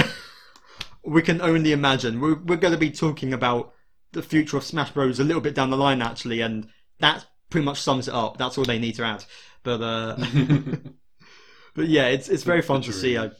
we 1.04 1.20
can 1.20 1.42
only 1.42 1.72
imagine. 1.72 2.18
We're, 2.18 2.36
we're 2.36 2.56
going 2.56 2.72
to 2.72 2.78
be 2.78 2.90
talking 2.90 3.34
about 3.34 3.74
the 4.12 4.22
future 4.22 4.56
of 4.56 4.64
Smash 4.64 4.92
Bros. 4.92 5.20
a 5.20 5.24
little 5.24 5.42
bit 5.42 5.54
down 5.54 5.68
the 5.68 5.76
line, 5.76 6.00
actually, 6.00 6.40
and 6.40 6.66
that 7.00 7.26
pretty 7.50 7.66
much 7.66 7.82
sums 7.82 8.08
it 8.08 8.14
up. 8.14 8.38
That's 8.38 8.56
all 8.56 8.64
they 8.64 8.78
need 8.78 8.94
to 8.94 9.04
add. 9.04 9.22
But 9.62 9.82
uh, 9.82 10.16
but 11.74 11.88
yeah, 11.88 12.06
it's 12.06 12.30
it's 12.30 12.42
very 12.42 12.62
fun 12.62 12.80
to 12.80 12.92
see. 12.92 13.18
I 13.18 13.32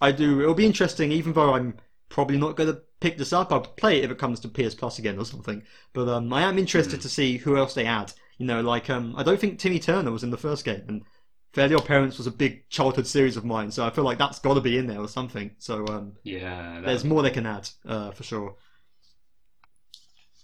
I 0.00 0.12
do. 0.12 0.40
It'll 0.40 0.54
be 0.54 0.64
interesting, 0.64 1.12
even 1.12 1.34
though 1.34 1.52
I'm 1.52 1.74
probably 2.08 2.38
not 2.38 2.56
going 2.56 2.72
to 2.72 2.80
pick 3.00 3.18
this 3.18 3.32
up. 3.32 3.52
I'll 3.52 3.60
play 3.60 3.98
it 3.98 4.04
if 4.04 4.10
it 4.10 4.18
comes 4.18 4.40
to 4.40 4.48
PS 4.48 4.74
Plus 4.74 4.98
again 4.98 5.18
or 5.18 5.24
something. 5.24 5.62
But 5.92 6.08
um, 6.08 6.32
I 6.32 6.42
am 6.42 6.58
interested 6.58 7.00
to 7.00 7.08
see 7.08 7.38
who 7.38 7.56
else 7.56 7.74
they 7.74 7.86
add. 7.86 8.12
You 8.38 8.46
know, 8.46 8.60
like 8.60 8.88
um, 8.88 9.14
I 9.16 9.22
don't 9.22 9.40
think 9.40 9.58
Timmy 9.58 9.78
Turner 9.78 10.10
was 10.10 10.22
in 10.22 10.30
the 10.30 10.36
first 10.36 10.64
game, 10.64 10.84
and 10.88 11.02
Fairly 11.52 11.74
Odd 11.74 11.86
Parents 11.86 12.16
was 12.16 12.26
a 12.26 12.32
big 12.32 12.68
childhood 12.68 13.06
series 13.06 13.36
of 13.36 13.44
mine, 13.44 13.70
so 13.70 13.84
I 13.84 13.90
feel 13.90 14.04
like 14.04 14.18
that's 14.18 14.38
got 14.38 14.54
to 14.54 14.60
be 14.60 14.78
in 14.78 14.86
there 14.86 15.00
or 15.00 15.08
something. 15.08 15.50
So 15.58 15.86
um, 15.88 16.12
yeah, 16.22 16.80
there's 16.84 17.04
more 17.04 17.22
they 17.22 17.30
can 17.30 17.46
add 17.46 17.68
uh, 17.86 18.12
for 18.12 18.22
sure. 18.22 18.56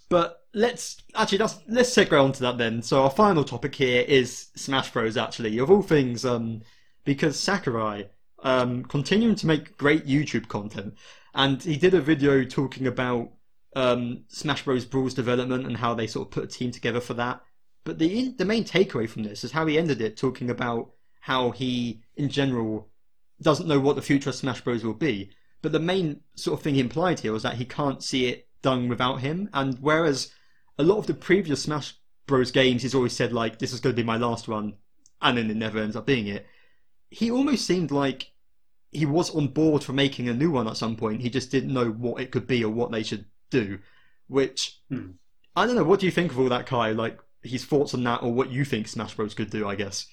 But 0.09 0.43
let's 0.53 1.01
actually 1.15 1.39
let's 1.39 1.59
let's 1.67 1.95
segue 1.95 2.23
on 2.23 2.33
to 2.33 2.41
that 2.41 2.57
then. 2.57 2.81
So 2.81 3.03
our 3.03 3.09
final 3.09 3.43
topic 3.43 3.75
here 3.75 4.03
is 4.07 4.47
Smash 4.55 4.91
Bros. 4.91 5.17
Actually, 5.17 5.57
of 5.57 5.71
all 5.71 5.81
things, 5.81 6.23
um, 6.23 6.61
because 7.03 7.39
Sakurai 7.39 8.09
um, 8.43 8.83
continuing 8.83 9.35
to 9.35 9.47
make 9.47 9.77
great 9.77 10.05
YouTube 10.05 10.47
content, 10.47 10.95
and 11.37 11.61
he 11.61 11.77
did 11.77 11.93
a 11.93 12.01
video 12.01 12.43
talking 12.43 12.87
about 12.87 13.31
um, 13.75 14.23
Smash 14.27 14.65
Bros. 14.65 14.85
Brawl's 14.85 15.13
development 15.13 15.67
and 15.67 15.77
how 15.77 15.93
they 15.93 16.07
sort 16.07 16.27
of 16.27 16.31
put 16.31 16.43
a 16.43 16.47
team 16.47 16.71
together 16.71 16.99
for 16.99 17.13
that. 17.13 17.41
But 17.85 17.99
the 17.99 18.33
the 18.37 18.43
main 18.43 18.65
takeaway 18.65 19.07
from 19.07 19.23
this 19.23 19.43
is 19.43 19.51
how 19.51 19.67
he 19.67 19.77
ended 19.77 20.01
it, 20.01 20.17
talking 20.17 20.49
about 20.49 20.91
how 21.21 21.51
he, 21.51 22.01
in 22.15 22.29
general, 22.29 22.89
doesn't 23.41 23.67
know 23.67 23.79
what 23.79 23.95
the 23.95 24.01
future 24.01 24.31
of 24.31 24.35
Smash 24.35 24.61
Bros. 24.61 24.83
will 24.83 24.95
be. 24.95 25.29
But 25.61 25.73
the 25.73 25.79
main 25.79 26.21
sort 26.35 26.59
of 26.59 26.63
thing 26.63 26.73
he 26.73 26.81
implied 26.81 27.19
here 27.19 27.33
was 27.33 27.43
that 27.43 27.55
he 27.55 27.65
can't 27.65 28.03
see 28.03 28.25
it 28.27 28.47
done 28.63 28.89
without 28.89 29.21
him. 29.21 29.49
And 29.53 29.77
whereas 29.79 30.31
a 30.79 30.83
lot 30.83 30.97
of 30.97 31.07
the 31.07 31.13
previous 31.13 31.63
Smash 31.63 31.93
Bros. 32.25 32.51
games, 32.51 32.81
he's 32.81 32.95
always 32.95 33.13
said 33.13 33.31
like, 33.31 33.59
"This 33.59 33.73
is 33.73 33.79
going 33.79 33.95
to 33.95 34.01
be 34.01 34.05
my 34.05 34.17
last 34.17 34.47
one," 34.47 34.77
and 35.21 35.37
then 35.37 35.51
it 35.51 35.57
never 35.57 35.77
ends 35.77 35.95
up 35.95 36.07
being 36.07 36.25
it. 36.27 36.47
He 37.11 37.29
almost 37.29 37.67
seemed 37.67 37.91
like 37.91 38.31
he 38.97 39.05
was 39.05 39.33
on 39.35 39.47
board 39.47 39.83
for 39.83 39.93
making 39.93 40.27
a 40.29 40.33
new 40.33 40.51
one 40.51 40.67
at 40.67 40.77
some 40.77 40.95
point. 40.95 41.21
He 41.21 41.29
just 41.29 41.51
didn't 41.51 41.73
know 41.73 41.89
what 41.91 42.21
it 42.21 42.31
could 42.31 42.47
be 42.47 42.63
or 42.63 42.71
what 42.71 42.91
they 42.91 43.03
should 43.03 43.25
do. 43.49 43.79
Which 44.27 44.79
Hmm. 44.89 45.11
I 45.55 45.65
don't 45.65 45.75
know. 45.75 45.83
What 45.83 45.99
do 45.99 46.05
you 46.05 46.11
think 46.11 46.31
of 46.31 46.39
all 46.39 46.49
that, 46.49 46.65
Kye? 46.67 46.91
Like 46.91 47.19
his 47.41 47.65
thoughts 47.65 47.93
on 47.93 48.03
that, 48.03 48.21
or 48.23 48.31
what 48.33 48.51
you 48.51 48.63
think 48.65 48.87
Smash 48.87 49.15
Bros. 49.15 49.33
could 49.33 49.49
do? 49.49 49.67
I 49.67 49.75
guess. 49.75 50.07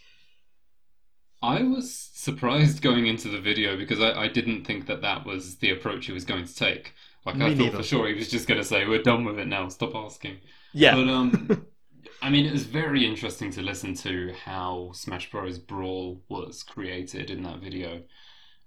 I 1.42 1.62
was 1.62 1.92
surprised 2.14 2.80
going 2.80 3.06
into 3.06 3.28
the 3.28 3.40
video 3.40 3.76
because 3.76 4.00
I, 4.00 4.12
I 4.22 4.28
didn't 4.28 4.64
think 4.64 4.86
that 4.86 5.02
that 5.02 5.26
was 5.26 5.56
the 5.56 5.70
approach 5.70 6.06
he 6.06 6.12
was 6.12 6.24
going 6.24 6.46
to 6.46 6.54
take. 6.54 6.94
Like 7.26 7.36
Me 7.36 7.46
I 7.46 7.48
thought 7.50 7.58
neither. 7.58 7.76
for 7.78 7.82
sure 7.82 8.08
he 8.08 8.14
was 8.14 8.30
just 8.30 8.48
going 8.48 8.60
to 8.60 8.66
say, 8.66 8.86
"We're 8.86 9.02
done 9.02 9.24
with 9.24 9.38
it 9.38 9.46
now. 9.48 9.68
Stop 9.68 9.94
asking." 9.94 10.38
Yeah. 10.72 10.94
But 10.94 11.08
um, 11.08 11.66
I 12.22 12.30
mean, 12.30 12.46
it 12.46 12.52
was 12.52 12.64
very 12.64 13.04
interesting 13.04 13.50
to 13.52 13.62
listen 13.62 13.94
to 13.96 14.32
how 14.44 14.92
Smash 14.94 15.30
Bros. 15.30 15.58
Brawl 15.58 16.22
was 16.28 16.62
created 16.62 17.30
in 17.30 17.42
that 17.42 17.60
video, 17.60 18.02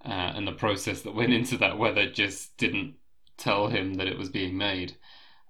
uh, 0.05 0.33
and 0.35 0.47
the 0.47 0.51
process 0.53 1.01
that 1.01 1.15
went 1.15 1.33
into 1.33 1.57
that, 1.57 1.77
where 1.77 1.93
they 1.93 2.07
just 2.07 2.57
didn't 2.57 2.95
tell 3.37 3.67
him 3.67 3.95
that 3.95 4.07
it 4.07 4.17
was 4.17 4.29
being 4.29 4.57
made. 4.57 4.97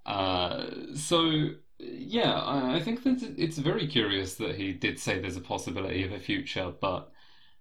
Uh, 0.06 0.66
so 0.94 1.50
yeah, 1.78 2.32
I, 2.32 2.76
I 2.76 2.80
think 2.80 3.04
that 3.04 3.34
it's 3.36 3.58
very 3.58 3.86
curious 3.86 4.34
that 4.36 4.56
he 4.56 4.72
did 4.72 4.98
say 4.98 5.18
there's 5.18 5.36
a 5.36 5.40
possibility 5.40 6.04
of 6.04 6.12
a 6.12 6.18
future, 6.18 6.72
but 6.80 7.12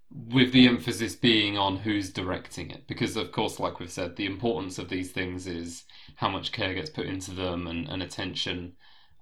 with 0.09 0.53
the 0.53 0.67
emphasis 0.67 1.15
being 1.15 1.57
on 1.57 1.77
who's 1.77 2.11
directing 2.11 2.71
it, 2.71 2.87
because 2.87 3.17
of 3.17 3.31
course, 3.31 3.59
like 3.59 3.79
we've 3.79 3.91
said, 3.91 4.15
the 4.15 4.25
importance 4.25 4.79
of 4.79 4.89
these 4.89 5.11
things 5.11 5.47
is 5.47 5.83
how 6.15 6.29
much 6.29 6.51
care 6.51 6.73
gets 6.73 6.89
put 6.89 7.05
into 7.05 7.31
them 7.31 7.67
and, 7.67 7.87
and 7.89 8.01
attention 8.01 8.73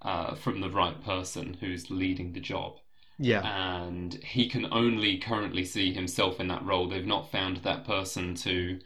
uh, 0.01 0.36
from 0.36 0.62
the 0.62 0.69
right 0.69 1.04
person 1.04 1.56
who's 1.60 1.89
leading 1.89 2.34
the 2.34 2.39
job. 2.39 2.78
Yeah. 3.17 3.43
And 3.43 4.13
he 4.23 4.49
can 4.49 4.65
only 4.71 5.17
currently 5.19 5.65
see 5.65 5.93
himself 5.93 6.39
in 6.39 6.47
that 6.49 6.65
role. 6.65 6.89
They've 6.89 7.06
not 7.06 7.32
found 7.32 7.58
that 7.58 7.86
person 7.86 8.36
to 8.36 8.80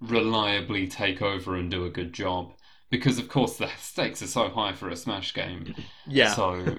reliably 0.00 0.88
take 0.88 1.22
over 1.22 1.56
and 1.56 1.70
do 1.70 1.84
a 1.84 1.90
good 1.90 2.12
job. 2.12 2.54
Because, 2.90 3.18
of 3.18 3.28
course, 3.28 3.56
the 3.58 3.68
stakes 3.78 4.22
are 4.22 4.26
so 4.26 4.48
high 4.48 4.72
for 4.72 4.88
a 4.88 4.96
Smash 4.96 5.34
game. 5.34 5.74
Yeah. 6.06 6.34
So 6.34 6.78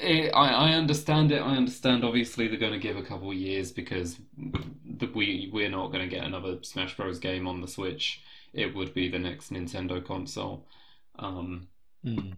it, 0.00 0.30
I, 0.34 0.70
I 0.70 0.72
understand 0.74 1.32
it. 1.32 1.40
I 1.40 1.56
understand. 1.56 2.04
Obviously, 2.04 2.48
they're 2.48 2.58
going 2.58 2.72
to 2.72 2.78
give 2.78 2.96
a 2.96 3.02
couple 3.02 3.30
of 3.30 3.36
years 3.36 3.72
because 3.72 4.18
the, 4.36 5.10
we 5.14 5.50
we're 5.52 5.70
not 5.70 5.92
going 5.92 6.08
to 6.08 6.14
get 6.14 6.24
another 6.24 6.58
Smash 6.62 6.96
Bros. 6.96 7.18
game 7.18 7.46
on 7.46 7.60
the 7.60 7.68
Switch. 7.68 8.22
It 8.52 8.74
would 8.74 8.94
be 8.94 9.08
the 9.08 9.18
next 9.18 9.52
Nintendo 9.52 10.04
console. 10.04 10.68
Um, 11.18 11.68
Hmm. 12.04 12.36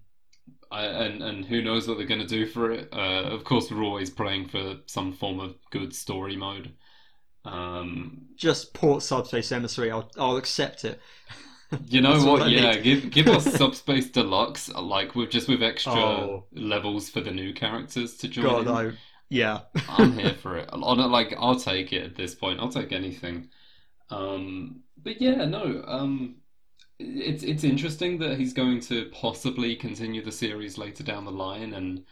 I, 0.70 0.84
and 0.84 1.22
and 1.22 1.44
who 1.44 1.62
knows 1.62 1.88
what 1.88 1.98
they're 1.98 2.06
going 2.06 2.20
to 2.20 2.26
do 2.26 2.46
for 2.46 2.70
it? 2.70 2.88
Uh, 2.92 3.22
of 3.24 3.44
course, 3.44 3.70
we're 3.70 3.82
always 3.82 4.10
praying 4.10 4.48
for 4.48 4.76
some 4.86 5.12
form 5.12 5.40
of 5.40 5.56
good 5.70 5.94
story 5.94 6.36
mode. 6.36 6.72
Um, 7.44 8.26
Just 8.36 8.74
port 8.74 9.02
Subspace 9.02 9.50
Emissary. 9.52 9.90
I'll 9.90 10.10
I'll 10.18 10.36
accept 10.36 10.84
it. 10.84 11.00
you 11.86 12.00
know 12.00 12.24
what? 12.24 12.50
Yeah, 12.50 12.72
need. 12.72 12.82
give 12.82 13.10
give 13.10 13.28
us 13.28 13.44
Subspace 13.56 14.10
Deluxe, 14.10 14.68
like 14.74 15.14
with 15.14 15.30
just 15.30 15.48
with 15.48 15.62
extra 15.62 15.92
Oh. 15.92 16.44
levels 16.52 17.08
for 17.10 17.20
the 17.20 17.30
new 17.30 17.52
characters 17.52 18.16
to 18.18 18.28
join. 18.28 18.64
God. 18.64 18.68
I 18.68 18.92
yeah. 19.28 19.60
I'm 19.88 20.18
here 20.18 20.34
for 20.34 20.56
it. 20.56 20.68
On 20.72 21.10
like, 21.10 21.34
I'll 21.38 21.60
take 21.60 21.92
it 21.92 22.02
at 22.04 22.16
this 22.16 22.34
point. 22.34 22.60
I'll 22.60 22.70
take 22.70 22.92
anything. 22.92 23.48
Um, 24.10 24.82
but 25.02 25.20
yeah, 25.20 25.44
no. 25.44 25.84
Um, 25.86 26.36
it's 26.98 27.42
it's 27.42 27.64
interesting 27.64 28.18
that 28.18 28.38
he's 28.38 28.52
going 28.52 28.80
to 28.80 29.10
possibly 29.12 29.76
continue 29.76 30.22
the 30.22 30.32
series 30.32 30.78
later 30.78 31.02
down 31.04 31.24
the 31.24 31.30
line, 31.30 31.72
and 31.74 32.04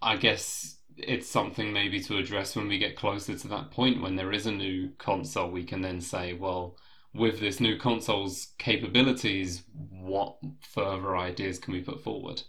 I 0.00 0.16
guess 0.16 0.76
it's 0.96 1.28
something 1.28 1.72
maybe 1.72 2.00
to 2.00 2.18
address 2.18 2.54
when 2.54 2.68
we 2.68 2.78
get 2.78 2.96
closer 2.96 3.36
to 3.36 3.48
that 3.48 3.70
point 3.70 4.02
when 4.02 4.16
there 4.16 4.32
is 4.32 4.46
a 4.46 4.52
new 4.52 4.90
console. 4.98 5.50
We 5.50 5.64
can 5.64 5.80
then 5.80 6.00
say, 6.00 6.34
well, 6.34 6.76
with 7.14 7.40
this 7.40 7.60
new 7.60 7.78
console's 7.78 8.48
capabilities, 8.58 9.62
what 9.90 10.36
further 10.60 11.16
ideas 11.16 11.58
can 11.58 11.72
we 11.74 11.80
put 11.80 12.02
forward? 12.02 12.42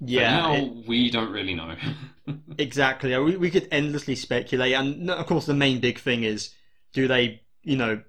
Yeah, 0.00 0.52
it- 0.52 0.86
we 0.86 1.10
don't 1.10 1.32
really 1.32 1.54
know. 1.54 1.76
exactly. 2.58 3.16
We, 3.18 3.36
we 3.36 3.50
could 3.50 3.68
endlessly 3.70 4.14
speculate, 4.14 4.74
and 4.74 5.10
of 5.10 5.26
course, 5.26 5.46
the 5.46 5.54
main 5.54 5.80
big 5.80 5.98
thing 5.98 6.24
is, 6.24 6.54
do 6.92 7.08
they, 7.08 7.42
you 7.62 7.76
know, 7.76 8.02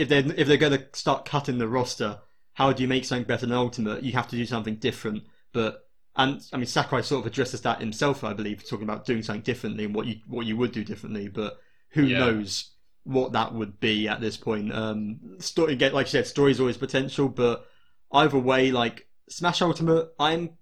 if 0.00 0.08
they 0.08 0.18
if 0.18 0.48
they're 0.48 0.56
going 0.56 0.78
to 0.78 0.86
start 0.94 1.24
cutting 1.26 1.58
the 1.58 1.68
roster, 1.68 2.18
how 2.54 2.72
do 2.72 2.82
you 2.82 2.88
make 2.88 3.04
something 3.04 3.26
better 3.26 3.46
than 3.46 3.56
Ultimate? 3.56 4.02
You 4.02 4.12
have 4.12 4.28
to 4.28 4.36
do 4.36 4.46
something 4.46 4.76
different. 4.76 5.24
But 5.52 5.86
and 6.16 6.40
I 6.52 6.56
mean, 6.56 6.66
Sakurai 6.66 7.02
sort 7.02 7.20
of 7.20 7.26
addresses 7.32 7.60
that 7.62 7.80
himself, 7.80 8.24
I 8.24 8.32
believe, 8.32 8.66
talking 8.66 8.84
about 8.88 9.04
doing 9.04 9.22
something 9.22 9.42
differently 9.42 9.84
and 9.84 9.94
what 9.94 10.06
you 10.06 10.16
what 10.26 10.46
you 10.46 10.56
would 10.56 10.72
do 10.72 10.84
differently. 10.84 11.28
But 11.28 11.58
who 11.90 12.04
Yeah. 12.04 12.18
knows 12.18 12.70
what 13.04 13.32
that 13.32 13.52
would 13.54 13.78
be 13.80 14.08
at 14.08 14.20
this 14.20 14.36
point? 14.36 14.72
Um, 14.72 15.36
story, 15.38 15.76
get 15.76 15.94
like 15.94 16.06
you 16.06 16.12
said, 16.12 16.26
story's 16.26 16.60
always 16.60 16.78
potential, 16.78 17.28
but 17.28 17.66
either 18.12 18.38
way, 18.38 18.70
like 18.72 19.06
Smash 19.28 19.60
Ultimate, 19.62 20.08
I'm 20.18 20.56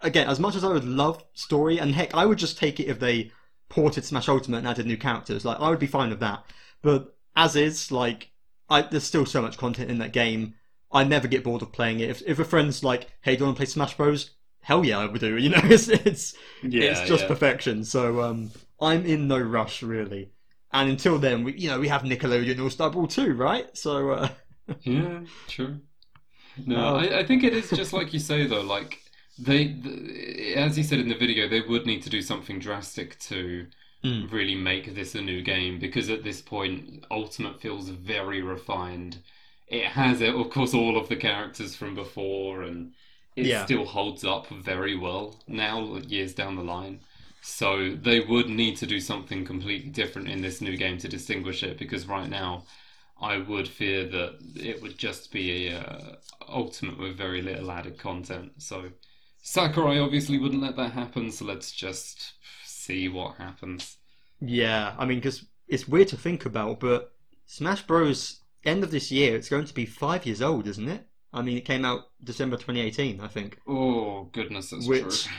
again 0.00 0.28
as 0.28 0.40
much 0.40 0.56
as 0.56 0.64
I 0.64 0.68
would 0.72 0.84
love 0.84 1.22
story, 1.34 1.78
and 1.78 1.94
heck, 1.94 2.14
I 2.14 2.26
would 2.26 2.38
just 2.38 2.58
take 2.58 2.80
it 2.80 2.88
if 2.88 2.98
they 2.98 3.30
ported 3.68 4.04
Smash 4.04 4.28
Ultimate 4.28 4.58
and 4.58 4.68
added 4.68 4.86
new 4.86 4.96
characters. 4.96 5.44
Like 5.44 5.60
I 5.60 5.70
would 5.70 5.78
be 5.78 5.86
fine 5.86 6.10
with 6.10 6.20
that. 6.20 6.44
But 6.82 7.16
as 7.36 7.56
is, 7.56 7.92
like 7.92 8.30
I, 8.70 8.82
there's 8.82 9.04
still 9.04 9.26
so 9.26 9.42
much 9.42 9.58
content 9.58 9.90
in 9.90 9.98
that 9.98 10.12
game. 10.12 10.54
I 10.92 11.04
never 11.04 11.28
get 11.28 11.44
bored 11.44 11.62
of 11.62 11.72
playing 11.72 12.00
it. 12.00 12.10
If, 12.10 12.22
if 12.26 12.38
a 12.38 12.44
friend's 12.44 12.82
like, 12.84 13.08
"Hey, 13.22 13.36
do 13.36 13.40
you 13.40 13.44
want 13.46 13.56
to 13.56 13.60
play 13.60 13.66
Smash 13.66 13.96
Bros?" 13.96 14.30
Hell 14.62 14.84
yeah, 14.84 14.98
I 14.98 15.06
would 15.06 15.20
do. 15.20 15.36
You 15.38 15.50
know, 15.50 15.60
it's 15.64 15.88
it's 15.88 16.34
Yeah, 16.62 16.80
it's 16.80 17.00
just 17.02 17.26
yeah. 17.26 17.28
perfection. 17.28 17.84
So 17.84 18.22
um, 18.22 18.52
I'm 18.80 19.04
in 19.06 19.28
no 19.28 19.38
rush 19.38 19.82
really. 19.82 20.32
And 20.72 20.88
until 20.90 21.18
then, 21.18 21.44
we 21.44 21.54
you 21.58 21.68
know 21.68 21.80
we 21.80 21.88
have 21.88 22.02
Nickelodeon 22.02 22.60
All 22.62 22.70
Star 22.70 22.92
2, 23.08 23.34
right? 23.34 23.76
So 23.76 24.10
uh, 24.10 24.28
Yeah, 24.82 25.24
true. 25.46 25.80
No, 26.66 26.76
No. 26.76 26.96
I, 26.96 27.20
I 27.20 27.26
think 27.26 27.44
it 27.44 27.54
is 27.54 27.72
just 27.72 27.92
like 27.92 28.12
you 28.12 28.18
say 28.20 28.46
though. 28.46 28.62
Like 28.62 29.00
they, 29.38 29.74
th 29.74 30.56
as 30.56 30.76
you 30.78 30.84
said 30.84 31.00
in 31.00 31.08
the 31.08 31.16
video, 31.16 31.48
they 31.48 31.60
would 31.62 31.86
need 31.86 32.02
to 32.04 32.10
do 32.10 32.22
something 32.22 32.58
drastic 32.58 33.18
to 33.20 33.68
Mm. 34.02 34.32
really 34.32 34.54
make 34.54 34.94
this 34.94 35.14
a 35.14 35.20
new 35.20 35.42
game 35.42 35.78
because 35.78 36.08
at 36.08 36.24
this 36.24 36.40
point, 36.40 37.04
Ultimate 37.10 37.60
feels 37.60 37.90
very 37.90 38.40
refined. 38.40 39.18
It 39.68 39.84
has, 39.84 40.22
of 40.22 40.50
course, 40.50 40.72
all 40.72 40.96
of 40.96 41.08
the 41.08 41.16
characters 41.16 41.76
from 41.76 41.94
before, 41.94 42.62
and 42.62 42.94
it 43.36 43.46
Yeah. 43.46 43.64
still 43.64 43.84
holds 43.84 44.24
up 44.24 44.48
very 44.48 44.96
well 44.96 45.42
now, 45.46 45.98
years 45.98 46.34
down 46.34 46.56
the 46.56 46.62
line. 46.64 47.00
So 47.42 47.94
they 47.94 48.20
would 48.20 48.48
need 48.48 48.76
to 48.78 48.86
do 48.86 49.00
something 49.00 49.44
completely 49.44 49.90
different 49.90 50.28
in 50.28 50.40
this 50.42 50.60
new 50.60 50.76
game 50.76 50.98
to 50.98 51.08
distinguish 51.08 51.62
it 51.62 51.78
because 51.78 52.06
right 52.06 52.28
now 52.28 52.64
I 53.20 53.38
would 53.38 53.68
fear 53.68 54.06
that 54.06 54.38
it 54.56 54.80
would 54.82 54.96
just 54.98 55.30
be 55.30 55.68
a 55.68 55.78
uh, 55.80 56.16
ultimate 56.48 56.98
with 56.98 57.16
very 57.16 57.42
little 57.42 57.70
added 57.70 57.98
content. 57.98 58.52
So 58.62 58.92
Sakurai 59.42 59.98
obviously 59.98 60.38
wouldn't 60.38 60.62
let 60.62 60.76
that 60.76 60.92
happen. 60.92 61.30
So 61.32 61.44
let's 61.44 61.72
just 61.72 62.32
see 62.90 63.08
what 63.08 63.36
happens. 63.36 63.96
yeah, 64.40 64.94
I 64.98 65.04
mean, 65.06 65.18
because 65.18 65.44
it's 65.68 65.86
weird 65.88 66.08
to 66.08 66.16
think 66.16 66.44
about, 66.46 66.80
but 66.80 67.12
Smash 67.46 67.82
Bros. 67.82 68.40
end 68.64 68.82
of 68.84 68.90
this 68.90 69.10
year, 69.10 69.34
it's 69.36 69.48
going 69.48 69.64
to 69.64 69.74
be 69.74 69.86
five 69.86 70.26
years 70.26 70.42
old, 70.42 70.66
isn't 70.66 70.88
it? 70.88 71.06
I 71.32 71.42
mean, 71.42 71.56
it 71.56 71.64
came 71.64 71.84
out 71.84 72.08
December 72.22 72.56
2018, 72.56 73.20
I 73.20 73.28
think. 73.28 73.58
Oh 73.66 74.24
goodness, 74.32 74.70
that's 74.70 74.86
Which- 74.88 75.24
true. 75.24 75.36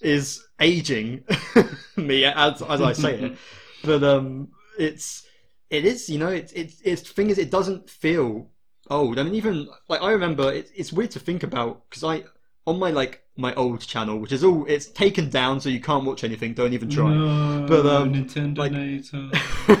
is 0.00 0.44
aging 0.60 1.24
me 1.96 2.24
as 2.24 2.60
as 2.62 2.80
I 2.80 2.92
say 2.92 3.14
it. 3.20 3.38
But 3.84 4.02
um, 4.02 4.48
it's 4.78 5.26
it 5.68 5.84
is 5.84 6.08
you 6.08 6.18
know 6.18 6.28
it's 6.28 6.52
it's 6.54 6.80
it's 6.82 7.02
the 7.02 7.12
thing 7.12 7.28
is 7.28 7.36
it 7.38 7.50
doesn't 7.50 7.90
feel 7.90 8.48
old. 8.88 9.18
I 9.18 9.22
mean 9.24 9.34
even 9.34 9.68
like 9.88 10.00
I 10.00 10.12
remember 10.12 10.50
it, 10.50 10.70
it's 10.74 10.90
weird 10.92 11.10
to 11.12 11.20
think 11.20 11.42
about 11.42 11.82
because 11.90 12.02
I 12.02 12.24
on 12.66 12.78
my 12.78 12.90
like 12.90 13.22
my 13.36 13.52
old 13.54 13.80
channel 13.80 14.16
which 14.18 14.32
is 14.32 14.44
all 14.44 14.64
it's 14.66 14.86
taken 14.86 15.28
down 15.28 15.60
so 15.60 15.68
you 15.68 15.80
can't 15.80 16.04
watch 16.04 16.22
anything. 16.24 16.54
Don't 16.54 16.72
even 16.72 16.88
try. 16.88 17.12
No, 17.12 17.66
But, 17.68 17.84
um, 17.86 18.12
Nintendo 18.14 18.58
like- 18.58 19.80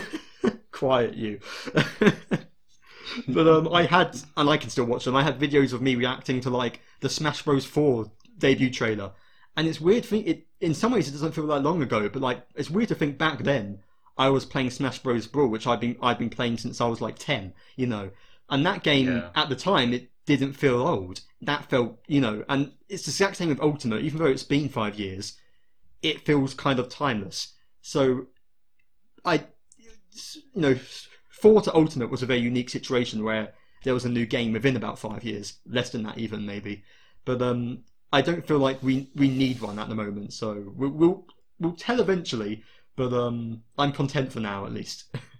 Quiet 0.72 1.14
you. 1.14 1.38
but 3.28 3.46
um, 3.46 3.72
I 3.72 3.84
had, 3.84 4.16
and 4.36 4.50
I 4.50 4.56
can 4.56 4.70
still 4.70 4.84
watch 4.86 5.04
them. 5.04 5.14
I 5.16 5.22
had 5.22 5.38
videos 5.38 5.72
of 5.72 5.80
me 5.80 5.94
reacting 5.94 6.40
to 6.42 6.50
like 6.50 6.80
the 7.00 7.08
Smash 7.08 7.42
Bros. 7.42 7.64
Four 7.64 8.10
debut 8.38 8.70
trailer, 8.70 9.12
and 9.56 9.68
it's 9.68 9.80
weird. 9.80 10.02
to 10.04 10.08
Think 10.08 10.26
it 10.26 10.46
in 10.60 10.74
some 10.74 10.92
ways 10.92 11.08
it 11.08 11.12
doesn't 11.12 11.32
feel 11.32 11.46
that 11.46 11.62
long 11.62 11.80
ago, 11.82 12.08
but 12.08 12.20
like 12.22 12.44
it's 12.56 12.70
weird 12.70 12.88
to 12.88 12.94
think 12.96 13.18
back 13.18 13.44
then 13.44 13.78
I 14.18 14.28
was 14.30 14.44
playing 14.44 14.70
Smash 14.70 14.98
Bros. 14.98 15.26
Brawl, 15.28 15.48
which 15.48 15.66
I've 15.66 15.80
been 15.80 15.96
I've 16.02 16.18
been 16.18 16.30
playing 16.30 16.58
since 16.58 16.80
I 16.80 16.86
was 16.88 17.00
like 17.00 17.18
ten, 17.18 17.52
you 17.76 17.86
know, 17.86 18.10
and 18.50 18.66
that 18.66 18.82
game 18.82 19.06
Yeah. 19.06 19.28
at 19.36 19.48
the 19.48 19.56
time 19.56 19.92
it 19.92 20.10
didn't 20.26 20.54
feel 20.54 20.80
old. 20.86 21.20
That 21.42 21.68
felt, 21.68 21.98
you 22.06 22.20
know, 22.20 22.44
and 22.48 22.72
it's 22.88 23.04
the 23.04 23.10
exact 23.10 23.36
same 23.36 23.48
with 23.48 23.60
Ultimate. 23.60 24.02
Even 24.02 24.18
though 24.18 24.26
it's 24.26 24.42
been 24.42 24.68
five 24.68 24.98
years, 24.98 25.38
it 26.02 26.24
feels 26.24 26.54
kind 26.54 26.78
of 26.78 26.88
timeless. 26.88 27.54
So, 27.82 28.26
I, 29.24 29.44
you 30.12 30.40
know, 30.54 30.78
four 31.28 31.60
to 31.62 31.74
Ultimate 31.74 32.10
was 32.10 32.22
a 32.22 32.26
very 32.26 32.40
unique 32.40 32.70
situation 32.70 33.24
where 33.24 33.52
there 33.84 33.94
was 33.94 34.06
a 34.06 34.10
new 34.10 34.24
game 34.24 34.52
within 34.52 34.76
about 34.76 34.98
five 34.98 35.24
years, 35.24 35.58
less 35.66 35.90
than 35.90 36.02
that 36.04 36.18
even 36.18 36.46
maybe. 36.46 36.82
But 37.24 37.42
um, 37.42 37.84
I 38.12 38.22
don't 38.22 38.46
feel 38.46 38.58
like 38.58 38.82
we 38.82 39.10
we 39.14 39.28
need 39.28 39.60
one 39.60 39.78
at 39.78 39.88
the 39.88 39.94
moment. 39.94 40.32
So 40.32 40.72
we'll 40.74 40.90
we'll, 40.90 41.26
we'll 41.60 41.72
tell 41.72 42.00
eventually. 42.00 42.62
But 42.96 43.12
um, 43.12 43.62
I'm 43.76 43.92
content 43.92 44.32
for 44.32 44.40
now 44.40 44.64
at 44.66 44.72
least. 44.72 45.04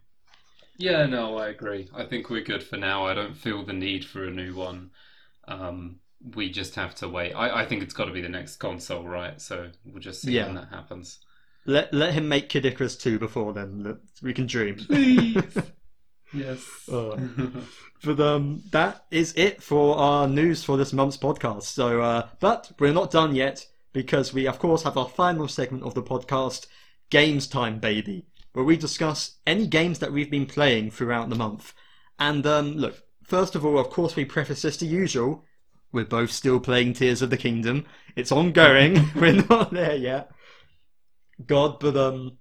Yeah, 0.76 1.06
no, 1.06 1.36
I 1.38 1.48
agree. 1.48 1.88
I 1.94 2.04
think 2.04 2.30
we're 2.30 2.42
good 2.42 2.62
for 2.62 2.76
now. 2.76 3.06
I 3.06 3.14
don't 3.14 3.36
feel 3.36 3.64
the 3.64 3.72
need 3.72 4.04
for 4.04 4.24
a 4.24 4.30
new 4.30 4.54
one. 4.54 4.90
Um, 5.46 6.00
we 6.34 6.50
just 6.50 6.74
have 6.74 6.94
to 6.96 7.08
wait. 7.08 7.32
I, 7.32 7.62
I 7.62 7.66
think 7.66 7.82
it's 7.82 7.94
got 7.94 8.06
to 8.06 8.12
be 8.12 8.20
the 8.22 8.28
next 8.28 8.56
console, 8.56 9.06
right? 9.06 9.40
So 9.40 9.70
we'll 9.84 10.00
just 10.00 10.22
see 10.22 10.32
Yeah. 10.32 10.46
when 10.46 10.54
that 10.56 10.68
happens. 10.70 11.20
let 11.66 11.92
let 11.94 12.14
him 12.14 12.28
make 12.28 12.48
Kid 12.48 12.64
Icarus 12.66 12.96
two 12.96 13.18
before 13.18 13.52
then. 13.52 13.98
We 14.22 14.32
can 14.34 14.46
dream. 14.46 14.76
Please. 14.76 15.56
yes. 16.32 16.64
Oh. 16.90 17.18
But 18.02 18.20
um, 18.20 18.62
that 18.70 19.06
is 19.10 19.32
it 19.34 19.62
for 19.62 19.96
our 19.96 20.28
news 20.28 20.62
for 20.62 20.76
this 20.76 20.92
month's 20.92 21.16
podcast. 21.16 21.62
So, 21.62 22.02
uh, 22.02 22.28
but 22.38 22.70
we're 22.78 22.92
not 22.92 23.10
done 23.10 23.34
yet 23.34 23.66
because 23.94 24.34
we, 24.34 24.46
of 24.46 24.58
course, 24.58 24.82
have 24.82 24.98
our 24.98 25.08
final 25.08 25.48
segment 25.48 25.84
of 25.84 25.94
the 25.94 26.02
podcast, 26.02 26.66
Games 27.08 27.46
Time, 27.46 27.78
baby, 27.78 28.26
where 28.54 28.64
we 28.64 28.76
discuss 28.76 29.36
any 29.46 29.66
games 29.66 29.98
that 29.98 30.12
we've 30.12 30.30
been 30.30 30.46
playing 30.46 30.90
throughout 30.90 31.28
the 31.28 31.36
month. 31.36 31.74
And 32.18 32.46
um, 32.46 32.76
look, 32.76 33.02
first 33.24 33.54
of 33.54 33.66
all, 33.66 33.78
of 33.78 33.90
course, 33.90 34.16
we 34.16 34.24
preface 34.24 34.62
this 34.62 34.76
to 34.78 34.86
usual. 34.86 35.44
We're 35.92 36.04
both 36.04 36.30
still 36.30 36.60
playing 36.60 36.94
Tears 36.94 37.20
of 37.20 37.30
the 37.30 37.36
Kingdom. 37.36 37.84
It's 38.16 38.32
ongoing. 38.32 39.10
we're 39.16 39.44
not 39.48 39.72
there 39.72 39.96
yet. 39.96 40.30
God, 41.44 41.80
but 41.80 41.96
um, 41.96 42.38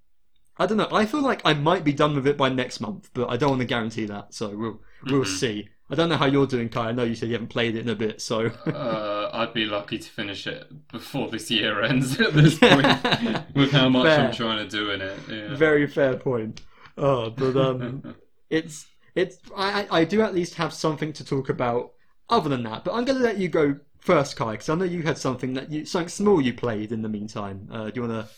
I 0.58 0.68
don't 0.68 0.78
know. 0.78 0.88
I 0.92 1.06
feel 1.06 1.22
like 1.22 1.42
I 1.46 1.54
might 1.54 1.84
be 1.84 1.94
done 1.94 2.16
with 2.16 2.28
it 2.28 2.38
by 2.38 2.50
next 2.50 2.80
month, 2.80 3.10
but 3.14 3.30
I 3.30 3.38
don't 3.38 3.50
want 3.50 3.62
to 3.62 3.68
guarantee 3.68 4.06
that. 4.06 4.36
So 4.36 4.56
we'll 4.56 4.82
we'll 5.06 5.26
see. 5.26 5.70
I 5.94 5.96
don't 5.96 6.10
know 6.10 6.18
how 6.18 6.26
you're 6.26 6.48
doing, 6.48 6.70
Kye. 6.70 6.90
I 6.90 6.92
know 6.92 7.04
you 7.04 7.14
said 7.14 7.28
you 7.28 7.34
haven't 7.34 7.50
played 7.50 7.76
it 7.76 7.82
in 7.82 7.90
a 7.90 7.94
bit, 7.94 8.20
so 8.20 8.48
uh, 8.66 9.30
I'd 9.32 9.54
be 9.54 9.68
lucky 9.68 10.00
to 10.00 10.10
finish 10.10 10.48
it 10.48 10.68
before 10.92 11.30
this 11.30 11.52
year 11.52 11.84
ends 11.84 12.20
at 12.20 12.34
this 12.34 12.58
point, 12.58 12.88
with 13.56 13.72
how 13.72 13.90
much 13.90 14.06
Fair. 14.06 14.26
I'm 14.26 14.34
trying 14.34 14.68
to 14.68 14.68
do 14.68 14.90
in 14.90 15.02
it. 15.02 15.20
Yeah. 15.30 15.56
very 15.56 15.86
fair 15.86 16.18
point. 16.18 16.62
Oh, 16.98 17.30
but 17.30 17.56
um, 17.56 18.16
it's 18.50 18.88
it's 19.14 19.38
I 19.56 19.86
I 19.92 20.04
do 20.04 20.24
at 20.24 20.34
least 20.34 20.56
have 20.56 20.74
something 20.74 21.14
to 21.14 21.24
talk 21.24 21.50
about 21.50 21.92
other 22.28 22.50
than 22.50 22.64
that. 22.64 22.84
But 22.84 22.96
I'm 22.96 23.06
going 23.06 23.20
to 23.20 23.24
let 23.24 23.38
you 23.38 23.48
go 23.48 23.78
first, 24.00 24.36
Kye, 24.36 24.54
because 24.54 24.70
I 24.70 24.74
know 24.74 24.86
you 24.86 25.04
had 25.04 25.20
something 25.20 25.54
that 25.54 25.72
you 25.72 25.86
something 25.86 26.10
small 26.10 26.42
you 26.42 26.56
played 26.56 26.92
in 26.92 27.04
the 27.04 27.10
meantime. 27.10 27.70
Uh, 27.72 27.92
do 27.92 28.02
you 28.02 28.08
want 28.08 28.28
to 28.28 28.34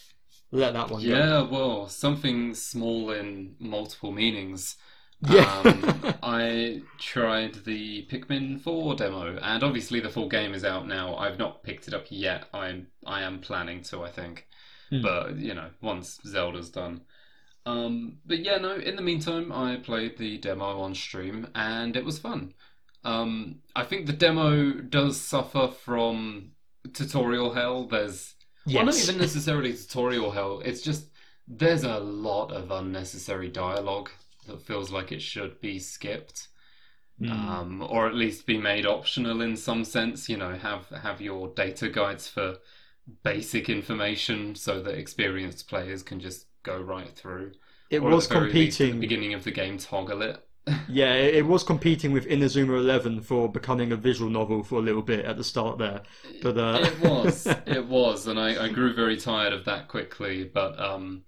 let 0.52 0.74
that 0.74 0.92
one 0.92 1.02
go? 1.02 1.08
Yeah, 1.08 1.42
well, 1.44 1.88
something 1.88 2.54
small 2.54 3.12
in 3.12 3.56
multiple 3.60 4.12
meanings. 4.12 4.76
Yeah. 5.22 5.50
um, 5.66 6.16
I 6.24 6.84
tried 7.00 7.56
the 7.66 8.06
Pikmin 8.08 8.62
4 8.62 8.96
demo, 8.96 9.38
and 9.38 9.64
obviously 9.64 10.00
the 10.00 10.10
full 10.10 10.30
game 10.30 10.54
is 10.54 10.64
out 10.66 10.88
now. 10.88 11.16
I've 11.16 11.38
not 11.40 11.64
picked 11.64 11.88
it 11.88 11.94
up 11.94 12.06
yet. 12.10 12.48
I'm 12.54 12.88
I 13.06 13.22
am 13.24 13.40
planning 13.40 13.82
to, 13.84 14.04
I 14.04 14.10
think, 14.10 14.48
Hmm. 14.92 15.02
but 15.02 15.38
you 15.38 15.54
know, 15.54 15.72
once 15.82 16.20
Zelda's 16.26 16.70
done. 16.70 17.02
Um, 17.66 18.20
but 18.26 18.40
yeah, 18.40 18.58
no. 18.58 18.76
In 18.76 18.96
the 18.96 19.02
meantime, 19.02 19.52
I 19.52 19.78
played 19.78 20.18
the 20.18 20.38
demo 20.38 20.82
on 20.82 20.96
stream, 20.96 21.48
and 21.56 21.96
it 21.96 22.06
was 22.06 22.20
fun. 22.20 22.54
Um, 23.04 23.62
I 23.76 23.84
think 23.86 24.06
the 24.08 24.14
demo 24.14 24.74
does 24.74 25.20
suffer 25.20 25.70
from 25.70 26.52
tutorial 26.94 27.54
hell. 27.54 27.88
There's 27.88 28.36
well, 28.72 28.86
not 28.86 28.98
even 29.00 29.18
necessarily 29.18 29.74
tutorial 29.74 30.32
hell. 30.32 30.62
It's 30.66 30.82
just 30.82 31.10
there's 31.48 31.84
a 31.84 32.00
lot 32.00 32.52
of 32.52 32.72
unnecessary 32.72 33.50
dialogue 33.50 34.10
that 34.48 34.62
feels 34.62 34.92
like 34.92 35.12
it 35.12 35.22
should 35.22 35.60
be 35.62 35.80
skipped, 35.80 36.48
Mm. 37.22 37.32
um, 37.32 37.82
or 37.90 38.08
at 38.08 38.16
least 38.16 38.46
be 38.46 38.58
made 38.58 38.86
optional 38.86 39.42
in 39.42 39.56
some 39.58 39.86
sense. 39.86 40.28
You 40.30 40.38
know, 40.38 40.56
have 40.58 40.90
have 40.90 41.22
your 41.22 41.48
data 41.54 41.90
guides 41.90 42.28
for 42.28 42.58
basic 43.24 43.70
information 43.70 44.56
so 44.56 44.82
that 44.82 44.98
experienced 44.98 45.68
players 45.70 46.04
can 46.04 46.20
just 46.20 46.48
go 46.64 46.80
right 46.82 47.14
through. 47.16 47.54
it 47.90 48.02
or 48.02 48.10
was 48.10 48.28
the 48.28 48.36
very 48.38 48.54
least, 48.54 48.82
at 48.84 48.92
the 48.92 48.98
competing. 48.98 49.00
beginning 49.00 49.34
of 49.34 49.44
the 49.44 49.52
game, 49.52 49.78
toggle 49.78 50.22
it. 50.22 50.42
Yeah, 50.88 51.14
it 51.14 51.36
it 51.36 51.46
was 51.46 51.64
competing 51.64 52.12
with 52.12 52.26
Inazuma 52.28 52.78
Eleven 52.78 53.22
for 53.22 53.52
becoming 53.52 53.92
a 53.92 53.96
visual 53.98 54.30
novel 54.32 54.64
for 54.64 54.76
a 54.80 54.82
little 54.82 55.02
bit 55.02 55.26
at 55.26 55.38
the 55.38 55.44
start 55.44 55.78
there. 55.80 56.04
But 56.42 56.58
uh... 56.58 56.80
it 56.82 57.00
was 57.00 57.48
it 57.66 57.86
was 57.88 58.28
and 58.28 58.40
I, 58.40 58.66
I 58.66 58.70
grew 58.70 58.94
very 58.94 59.18
tired 59.18 59.54
of 59.54 59.66
that 59.66 59.88
quickly 59.88 60.44
but 60.44 60.80
um 60.80 61.24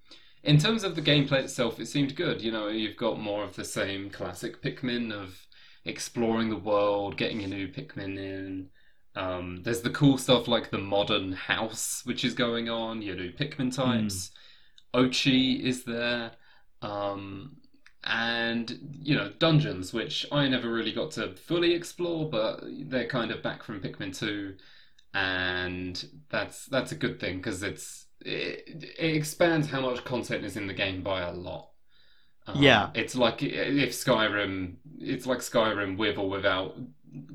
in 0.48 0.58
terms 0.58 0.82
of 0.82 0.94
the 0.94 1.02
gameplay 1.02 1.42
itself 1.44 1.78
it 1.78 1.86
seemed 1.86 2.16
good 2.16 2.40
you 2.40 2.50
know 2.50 2.68
you've 2.68 2.96
got 2.96 3.20
more 3.20 3.44
of 3.44 3.54
the 3.54 3.64
same 3.64 4.08
classic 4.08 4.62
pikmin 4.62 5.12
of 5.12 5.46
exploring 5.84 6.50
the 6.50 6.56
world 6.56 7.16
getting 7.16 7.42
a 7.42 7.46
new 7.46 7.68
pikmin 7.68 8.18
in. 8.18 8.68
Um 9.16 9.62
there's 9.62 9.80
the 9.80 9.90
cool 9.90 10.18
stuff 10.18 10.46
like 10.46 10.70
the 10.70 10.78
modern 10.78 11.32
house 11.32 12.02
which 12.04 12.24
is 12.24 12.34
going 12.34 12.68
on 12.68 13.02
your 13.02 13.16
new 13.16 13.32
pikmin 13.32 13.74
types. 13.74 14.30
Oatchi 14.94 15.62
is 15.62 15.84
there. 15.84 16.32
Um 16.82 17.56
and 18.04 18.78
you 19.02 19.16
know 19.16 19.32
dungeons 19.40 19.92
which 19.92 20.24
i 20.30 20.46
never 20.46 20.72
really 20.72 20.92
got 20.92 21.10
to 21.10 21.34
fully 21.34 21.74
explore 21.74 22.30
but 22.30 22.62
they're 22.86 23.08
kind 23.08 23.32
of 23.32 23.42
back 23.42 23.60
from 23.64 23.80
pikmin 23.80 24.16
2 24.16 24.54
and 25.14 26.08
that's 26.30 26.66
that's 26.66 26.92
a 26.92 26.94
good 26.94 27.18
thing 27.18 27.38
because 27.38 27.64
it's 27.64 28.06
it, 28.20 28.84
it 28.98 29.16
expands 29.16 29.68
how 29.68 29.80
much 29.80 30.04
content 30.04 30.44
is 30.44 30.56
in 30.56 30.66
the 30.66 30.74
game 30.74 31.02
by 31.02 31.22
a 31.22 31.32
lot. 31.32 31.70
Um, 32.46 32.54
Yeah. 32.54 32.90
it's 32.94 33.14
like 33.14 33.42
if 33.42 33.90
Skyrim, 33.92 34.76
it's 35.00 35.26
like 35.26 35.40
Skyrim 35.40 35.98
with 35.98 36.18
or 36.18 36.30
without 36.30 36.76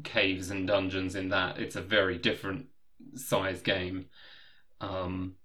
caves 0.04 0.50
and 0.52 0.68
dungeons. 0.68 1.16
In 1.16 1.30
that, 1.30 1.60
it's 1.60 1.76
a 1.76 1.82
very 1.82 2.18
different 2.18 2.68
size 3.16 3.62
game. 3.62 4.08
Um, 4.82 5.36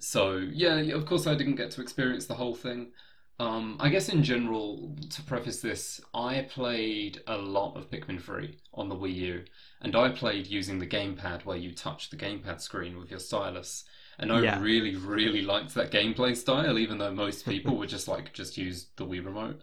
so 0.00 0.36
yeah, 0.36 0.76
of 0.94 1.06
course, 1.06 1.26
I 1.26 1.34
didn't 1.34 1.56
get 1.56 1.70
to 1.72 1.82
experience 1.82 2.26
the 2.26 2.34
whole 2.34 2.54
thing. 2.54 2.92
Um, 3.38 3.76
I 3.80 3.88
guess 3.88 4.08
in 4.08 4.22
general, 4.22 4.96
to 5.10 5.22
preface 5.22 5.60
this, 5.60 6.00
I 6.14 6.42
played 6.50 7.20
a 7.26 7.36
lot 7.36 7.76
of 7.76 7.90
Pikmin 7.90 8.20
3 8.20 8.58
on 8.74 8.88
the 8.88 8.94
Wii 8.94 9.14
U, 9.14 9.44
and 9.80 9.96
I 9.96 10.10
played 10.10 10.46
using 10.46 10.78
the 10.78 10.86
gamepad 10.86 11.44
where 11.44 11.56
you 11.56 11.74
touch 11.74 12.10
the 12.10 12.16
gamepad 12.16 12.60
screen 12.60 12.98
with 12.98 13.10
your 13.10 13.20
stylus. 13.20 13.84
And 14.22 14.32
I 14.32 14.40
Yeah. 14.40 14.58
really, 14.62 14.96
really 14.96 15.42
liked 15.42 15.74
that 15.74 15.92
gameplay 15.92 16.36
style, 16.36 16.78
even 16.78 16.98
though 16.98 17.12
most 17.12 17.46
people 17.46 17.76
would 17.78 17.90
just 17.90 18.08
like 18.08 18.32
just 18.34 18.58
use 18.58 18.88
the 18.96 19.06
Wii 19.06 19.24
remote. 19.24 19.62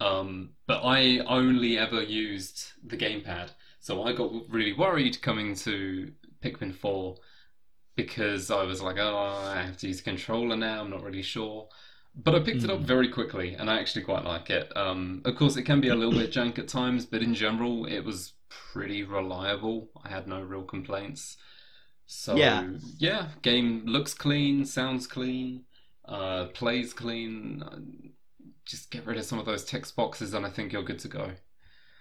Um, 0.00 0.50
but 0.66 0.82
I 0.84 1.18
only 1.20 1.78
ever 1.78 2.02
used 2.02 2.72
the 2.84 2.96
gamepad, 2.96 3.50
so 3.80 4.04
I 4.04 4.12
got 4.14 4.32
really 4.48 4.72
worried 4.72 5.20
coming 5.22 5.54
to 5.56 6.12
Pikmin 6.42 6.74
4 6.74 7.18
because 7.96 8.50
I 8.50 8.64
was 8.64 8.82
like, 8.82 8.96
oh, 8.98 9.16
I 9.16 9.62
have 9.62 9.76
to 9.78 9.88
use 9.88 10.00
a 10.00 10.04
controller 10.04 10.56
now. 10.56 10.82
I'm 10.82 10.90
not 10.90 11.02
really 11.02 11.22
sure. 11.22 11.68
But 12.14 12.34
I 12.34 12.40
picked 12.40 12.64
it 12.64 12.70
up 12.70 12.80
Mm. 12.80 12.86
very 12.86 13.08
quickly, 13.08 13.54
and 13.54 13.70
I 13.70 13.78
actually 13.78 14.02
quite 14.04 14.24
like 14.24 14.50
it. 14.50 14.74
Um, 14.76 15.22
of 15.24 15.36
course, 15.36 15.56
it 15.56 15.62
can 15.64 15.80
be 15.80 15.88
a 15.88 15.94
little 15.94 16.14
bit 16.14 16.32
jank 16.32 16.58
at 16.58 16.68
times, 16.68 17.06
but 17.06 17.22
in 17.22 17.34
general, 17.34 17.86
it 17.86 18.00
was 18.00 18.34
pretty 18.48 19.04
reliable. 19.04 19.90
I 20.04 20.08
had 20.08 20.26
no 20.26 20.40
real 20.40 20.64
complaints. 20.64 21.36
So 22.12 22.36
Yeah. 22.36 22.64
yeah, 22.98 23.28
game 23.42 23.86
looks 23.86 24.14
clean, 24.14 24.64
sounds 24.64 25.06
clean, 25.06 25.64
uh, 26.06 26.46
plays 26.46 26.92
clean. 26.92 27.62
Uh, 27.62 27.78
Just 28.66 28.90
get 28.90 29.06
rid 29.06 29.18
of 29.18 29.24
some 29.24 29.38
of 29.38 29.46
those 29.46 29.64
text 29.64 29.96
boxes, 29.96 30.34
and 30.34 30.46
I 30.46 30.50
think 30.50 30.72
you're 30.72 30.82
good 30.84 30.98
to 31.00 31.08
go. 31.08 31.32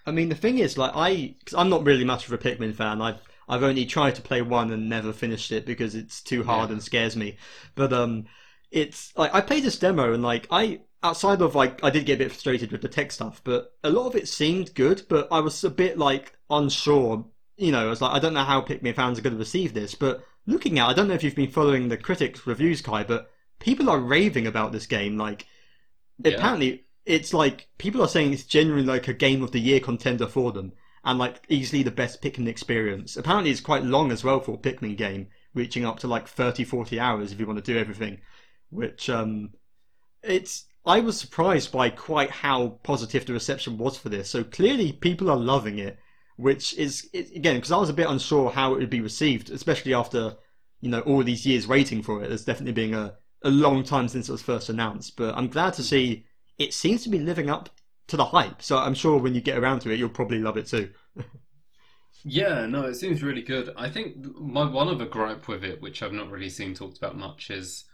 I 0.06 0.12
mean, 0.12 0.30
the 0.30 0.36
thing 0.36 0.58
is, 0.60 0.78
like, 0.78 0.91
I, 0.95 1.36
cause 1.45 1.54
I'm 1.58 1.69
not 1.69 1.86
really 1.86 2.04
much 2.06 2.26
of 2.26 2.34
a 2.34 2.38
Pikmin 2.38 2.74
fan. 2.74 3.02
I've, 3.02 3.22
I've 3.48 3.63
only 3.63 3.86
tried 3.86 4.15
to 4.15 4.22
play 4.22 4.41
one 4.41 4.72
and 4.72 4.89
never 4.89 5.13
finished 5.13 5.52
it 5.52 5.65
because 5.65 5.95
it's 5.95 6.22
too 6.22 6.43
hard 6.43 6.69
Yeah. 6.69 6.72
and 6.72 6.82
scares 6.82 7.15
me. 7.15 7.38
But 7.76 7.93
um, 7.93 8.26
it's 8.72 9.15
like 9.17 9.34
I 9.34 9.41
played 9.41 9.63
this 9.63 9.80
demo 9.80 10.13
and 10.13 10.24
like 10.24 10.48
I, 10.52 10.82
outside 11.04 11.41
of 11.41 11.56
like, 11.56 11.84
I 11.84 11.89
did 11.89 12.06
get 12.06 12.15
a 12.15 12.17
bit 12.26 12.32
frustrated 12.32 12.72
with 12.72 12.82
the 12.82 12.88
tech 12.89 13.12
stuff, 13.12 13.41
but 13.43 13.74
a 13.84 13.89
lot 13.89 14.08
of 14.08 14.15
it 14.15 14.28
seemed 14.28 14.74
good. 14.74 15.04
But 15.10 15.28
I 15.32 15.39
was 15.39 15.63
a 15.63 15.69
bit 15.69 15.98
like 15.98 16.34
unsure. 16.50 17.26
You 17.60 17.72
know, 17.72 17.86
I 17.86 17.89
was 17.89 18.02
like, 18.02 18.13
I 18.13 18.19
don't 18.19 18.34
know 18.34 18.43
how 18.43 18.62
Pikmin 18.62 18.95
fans 18.95 19.19
are 19.19 19.22
going 19.22 19.34
to 19.34 19.39
receive 19.39 19.74
this. 19.74 19.95
But 19.95 20.24
looking 20.45 20.80
at, 20.80 20.88
I 20.88 20.93
don't 20.93 21.08
know 21.08 21.13
if 21.13 21.24
you've 21.24 21.36
been 21.36 21.52
following 21.52 21.89
the 21.89 21.98
critics' 21.98 22.48
reviews, 22.48 22.82
Kye, 22.82 23.04
but 23.04 23.32
people 23.60 23.89
are 23.89 24.00
raving 24.00 24.48
about 24.48 24.72
this 24.72 24.86
game. 24.88 25.17
Like, 25.17 25.45
Yeah. 26.24 26.36
apparently 26.38 26.86
it's 27.06 27.34
like 27.34 27.69
people 27.78 28.02
are 28.02 28.08
saying 28.08 28.34
it's 28.34 28.43
genuinely 28.43 28.86
like 28.88 29.08
a 29.08 29.13
game 29.13 29.43
of 29.43 29.52
the 29.52 29.60
year 29.60 29.80
contender 29.80 30.28
for 30.28 30.52
them 30.52 30.74
and 31.04 31.17
like 31.19 31.43
easily 31.50 31.84
the 31.84 31.91
best 31.91 32.22
Pikmin 32.22 32.48
experience. 32.48 33.17
Apparently 33.17 33.52
it's 33.52 33.62
quite 33.62 33.84
long 33.84 34.12
as 34.12 34.24
well 34.24 34.39
for 34.39 34.56
a 34.56 34.58
Pikmin 34.58 34.98
game, 34.98 35.28
reaching 35.54 35.86
up 35.86 36.00
to 36.00 36.08
like 36.08 36.28
30 36.28 36.63
40 36.65 37.00
hours 37.00 37.32
if 37.32 37.39
you 37.39 37.48
want 37.48 37.58
to 37.63 37.74
do 37.74 37.80
everything, 37.80 38.22
which 38.69 39.10
um 39.10 39.52
it's 40.24 40.65
I 40.86 41.02
was 41.02 41.19
surprised 41.19 41.72
by 41.72 41.89
quite 41.89 42.30
how 42.32 42.80
positive 42.84 43.26
the 43.26 43.34
reception 43.34 43.78
was 43.78 43.98
for 43.98 44.10
this. 44.10 44.30
So 44.30 44.43
clearly 44.43 44.93
people 44.93 45.30
are 45.30 45.38
loving 45.38 45.78
it, 45.80 46.00
which 46.39 46.73
is 46.75 47.10
again 47.13 47.56
because 47.58 47.71
I 47.71 47.78
was 47.78 47.89
a 47.89 47.93
bit 47.93 48.10
unsure 48.10 48.49
how 48.52 48.73
it 48.73 48.80
would 48.80 48.89
be 48.89 49.02
received, 49.02 49.49
especially 49.49 49.93
after 49.93 50.38
you 50.82 50.89
know 50.89 51.02
all 51.02 51.23
these 51.23 51.45
years 51.45 51.67
waiting 51.67 52.02
for 52.02 52.23
it. 52.23 52.30
There's 52.30 52.45
definitely 52.45 52.73
been 52.73 52.93
a 52.93 53.17
a 53.43 53.49
long 53.49 53.84
time 53.84 54.08
since 54.08 54.30
it 54.30 54.32
was 54.32 54.41
first 54.41 54.69
announced, 54.69 55.15
but 55.17 55.36
I'm 55.36 55.47
glad 55.49 55.73
to 55.75 55.84
see 55.84 56.25
it 56.58 56.73
seems 56.73 57.04
to 57.04 57.10
be 57.10 57.19
living 57.19 57.49
up 57.49 57.69
to 58.08 58.17
the 58.17 58.25
hype. 58.25 58.62
So 58.62 58.78
I'm 58.78 58.95
sure 58.95 59.17
when 59.19 59.36
you 59.36 59.41
get 59.41 59.58
around 59.58 59.82
to 59.82 59.91
it, 59.91 59.99
you'll 59.99 60.10
probably 60.10 60.39
love 60.39 60.58
it 60.58 60.67
too. 60.67 60.91
Yeah, 62.23 62.65
no, 62.65 62.84
it 62.86 62.95
seems 62.95 63.23
really 63.23 63.41
good. 63.41 63.71
I 63.78 63.89
think 63.89 64.17
my 64.38 64.65
one 64.69 64.89
other 64.89 65.06
gripe 65.06 65.47
with 65.47 65.63
it, 65.63 65.82
which 65.82 66.04
I've 66.04 66.12
not 66.13 66.30
really 66.30 66.49
seen 66.49 66.73
talked 66.73 66.97
about 66.97 67.17
much, 67.17 67.49
is 67.49 67.86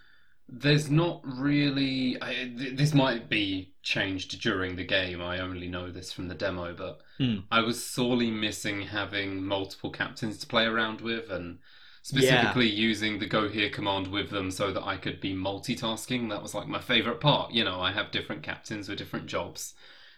there's 0.48 0.90
not 0.90 1.22
really. 1.26 2.18
I, 2.22 2.34
th- 2.58 2.78
this 2.78 2.94
might 2.94 3.30
be 3.30 3.74
changed 3.84 4.42
during 4.42 4.76
the 4.76 4.84
game. 4.86 5.22
I 5.22 5.40
only 5.40 5.68
know 5.68 5.92
this 5.92 6.12
from 6.12 6.28
the 6.28 6.36
demo, 6.36 6.74
but 6.74 7.02
Hmm. 7.18 7.40
I 7.50 7.62
was 7.62 7.86
sorely 7.86 8.30
missing 8.30 8.82
having 8.82 9.42
multiple 9.44 9.90
captains 9.90 10.38
to 10.40 10.48
play 10.48 10.66
around 10.66 11.00
with, 11.02 11.30
and 11.32 11.60
specifically 12.02 12.70
using 12.70 13.20
the 13.20 13.26
go 13.26 13.48
here 13.50 13.70
command 13.70 14.08
with 14.08 14.30
them 14.30 14.52
so 14.52 14.72
that 14.72 14.84
I 14.86 14.98
could 14.98 15.20
be 15.22 15.34
multitasking. 15.34 16.30
That 16.30 16.44
was 16.44 16.54
like 16.54 16.68
my 16.68 16.80
favorite 16.82 17.20
part. 17.22 17.52
You 17.54 17.64
know, 17.64 17.80
I 17.82 17.92
have 17.94 18.12
different 18.12 18.44
captains 18.44 18.90
with 18.90 18.98
different 18.98 19.28
jobs 19.28 19.74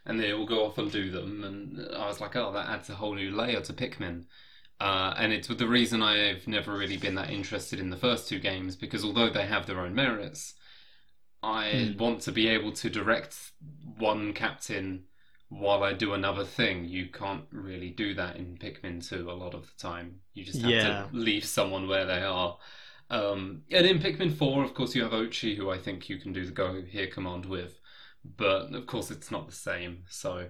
and 0.05 0.19
they 0.19 0.31
all 0.33 0.45
go 0.45 0.65
off 0.65 0.77
and 0.77 0.91
do 0.91 1.11
them. 1.11 1.43
And 1.43 1.95
I 1.95 2.07
was 2.07 2.19
like, 2.21 2.35
oh, 2.35 2.51
that 2.53 2.67
adds 2.69 2.89
a 2.89 2.95
whole 2.95 3.13
new 3.15 3.31
layer 3.31 3.61
to 3.61 3.73
Pikmin. 3.73 4.25
Uh, 4.79 5.13
and 5.17 5.33
it's 5.33 5.47
the 5.47 5.67
reason 5.67 6.03
I've 6.03 6.47
never 6.47 6.77
really 6.77 6.97
been 6.97 7.15
that 7.15 7.31
interested 7.31 7.79
in 7.79 7.89
the 7.89 7.97
first 7.97 8.27
two 8.27 8.39
games 8.39 8.75
because 8.75 9.03
although 9.03 9.29
they 9.29 9.47
have 9.47 9.65
their 9.65 9.79
own 9.79 9.95
merits, 9.95 10.53
I 11.43 11.91
Hmm. 11.91 11.97
want 11.97 12.21
to 12.23 12.31
be 12.31 12.47
able 12.47 12.71
to 12.73 12.89
direct 12.89 13.35
one 13.97 14.33
captain 14.33 15.05
while 15.49 15.83
I 15.83 15.93
do 15.93 16.13
another 16.13 16.45
thing. 16.45 16.85
You 16.85 17.07
can't 17.07 17.45
really 17.51 17.89
do 17.91 18.13
that 18.15 18.35
in 18.37 18.57
Pikmin 18.57 19.07
2 19.07 19.31
a 19.31 19.33
lot 19.33 19.53
of 19.53 19.67
the 19.67 19.77
time. 19.81 20.21
You 20.33 20.43
just 20.43 20.61
have 20.63 20.73
Yeah. 20.73 20.79
to 20.79 21.09
leave 21.11 21.45
someone 21.45 21.87
where 21.87 22.05
they 22.05 22.23
are. 22.23 22.57
Um, 23.09 23.63
and 23.71 23.85
in 23.87 23.99
Pikmin 23.99 24.33
4, 24.33 24.63
of 24.63 24.73
course, 24.73 24.95
you 24.95 25.03
have 25.03 25.13
Oatchi, 25.13 25.55
who 25.55 25.69
I 25.69 25.77
think 25.77 26.09
you 26.09 26.17
can 26.19 26.33
do 26.33 26.45
the 26.45 26.51
go 26.51 26.81
here 26.81 27.07
command 27.07 27.45
with. 27.45 27.79
But 28.25 28.73
of 28.75 28.85
course, 28.87 29.11
it's 29.11 29.31
not 29.31 29.47
the 29.47 29.55
same. 29.55 30.03
So 30.09 30.49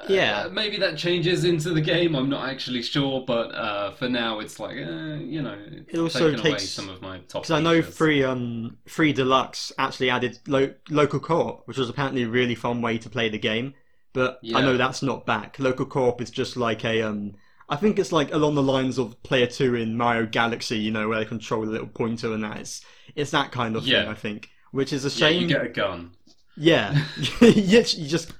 uh, 0.00 0.06
Yeah. 0.08 0.48
maybe 0.52 0.76
that 0.78 0.96
changes 0.98 1.44
into 1.44 1.70
the 1.70 1.80
game. 1.80 2.14
I'm 2.14 2.28
not 2.28 2.48
actually 2.48 2.82
sure, 2.82 3.24
but 3.26 3.54
uh, 3.54 3.90
for 3.92 4.08
now, 4.08 4.40
it's 4.40 4.58
like 4.60 4.76
uh, 4.76 5.16
you 5.16 5.42
know, 5.42 5.56
It 5.88 5.98
also 5.98 6.34
takes- 6.36 6.68
some 6.68 6.88
of 6.88 7.00
my 7.02 7.18
top. 7.28 7.42
Because 7.42 7.50
I 7.50 7.60
know 7.60 7.82
free 7.82 8.22
um 8.24 8.78
free 8.86 9.12
deluxe 9.12 9.72
actually 9.78 10.10
added 10.10 10.38
lo- 10.46 10.74
local 10.90 11.20
co-op, 11.20 11.66
which 11.66 11.78
was 11.78 11.88
apparently 11.88 12.22
a 12.24 12.28
really 12.28 12.54
fun 12.54 12.82
way 12.82 12.98
to 12.98 13.08
play 13.08 13.28
the 13.28 13.38
game. 13.38 13.74
But 14.12 14.38
I 14.54 14.60
know 14.60 14.76
that's 14.76 15.02
not 15.02 15.26
back. 15.26 15.58
Local 15.58 15.86
co-op 15.86 16.20
is 16.20 16.30
just 16.30 16.56
like 16.56 16.84
a 16.84 17.02
um. 17.02 17.34
I 17.68 17.76
think 17.76 17.98
it's 17.98 18.12
like 18.12 18.30
along 18.32 18.54
the 18.56 18.62
lines 18.62 18.98
of 18.98 19.20
Player 19.22 19.46
Two 19.46 19.74
in 19.74 19.96
Mario 19.96 20.26
Galaxy, 20.26 20.76
you 20.78 20.90
know, 20.90 21.08
where 21.08 21.18
they 21.18 21.24
control 21.24 21.64
a 21.64 21.70
little 21.70 21.86
pointer 21.86 22.32
and 22.34 22.44
that. 22.44 22.58
It's 22.58 22.84
it's 23.16 23.30
that 23.32 23.52
kind 23.52 23.74
of 23.74 23.84
thing, 23.84 24.06
I 24.06 24.14
think. 24.14 24.50
Which 24.70 24.92
is 24.92 25.04
a 25.04 25.08
Yeah, 25.08 25.28
shame. 25.30 25.42
you 25.42 25.48
get 25.48 25.64
a 25.64 25.68
gun. 25.68 26.10
Yeah, 26.56 26.96
you 27.40 27.82
just 27.82 28.32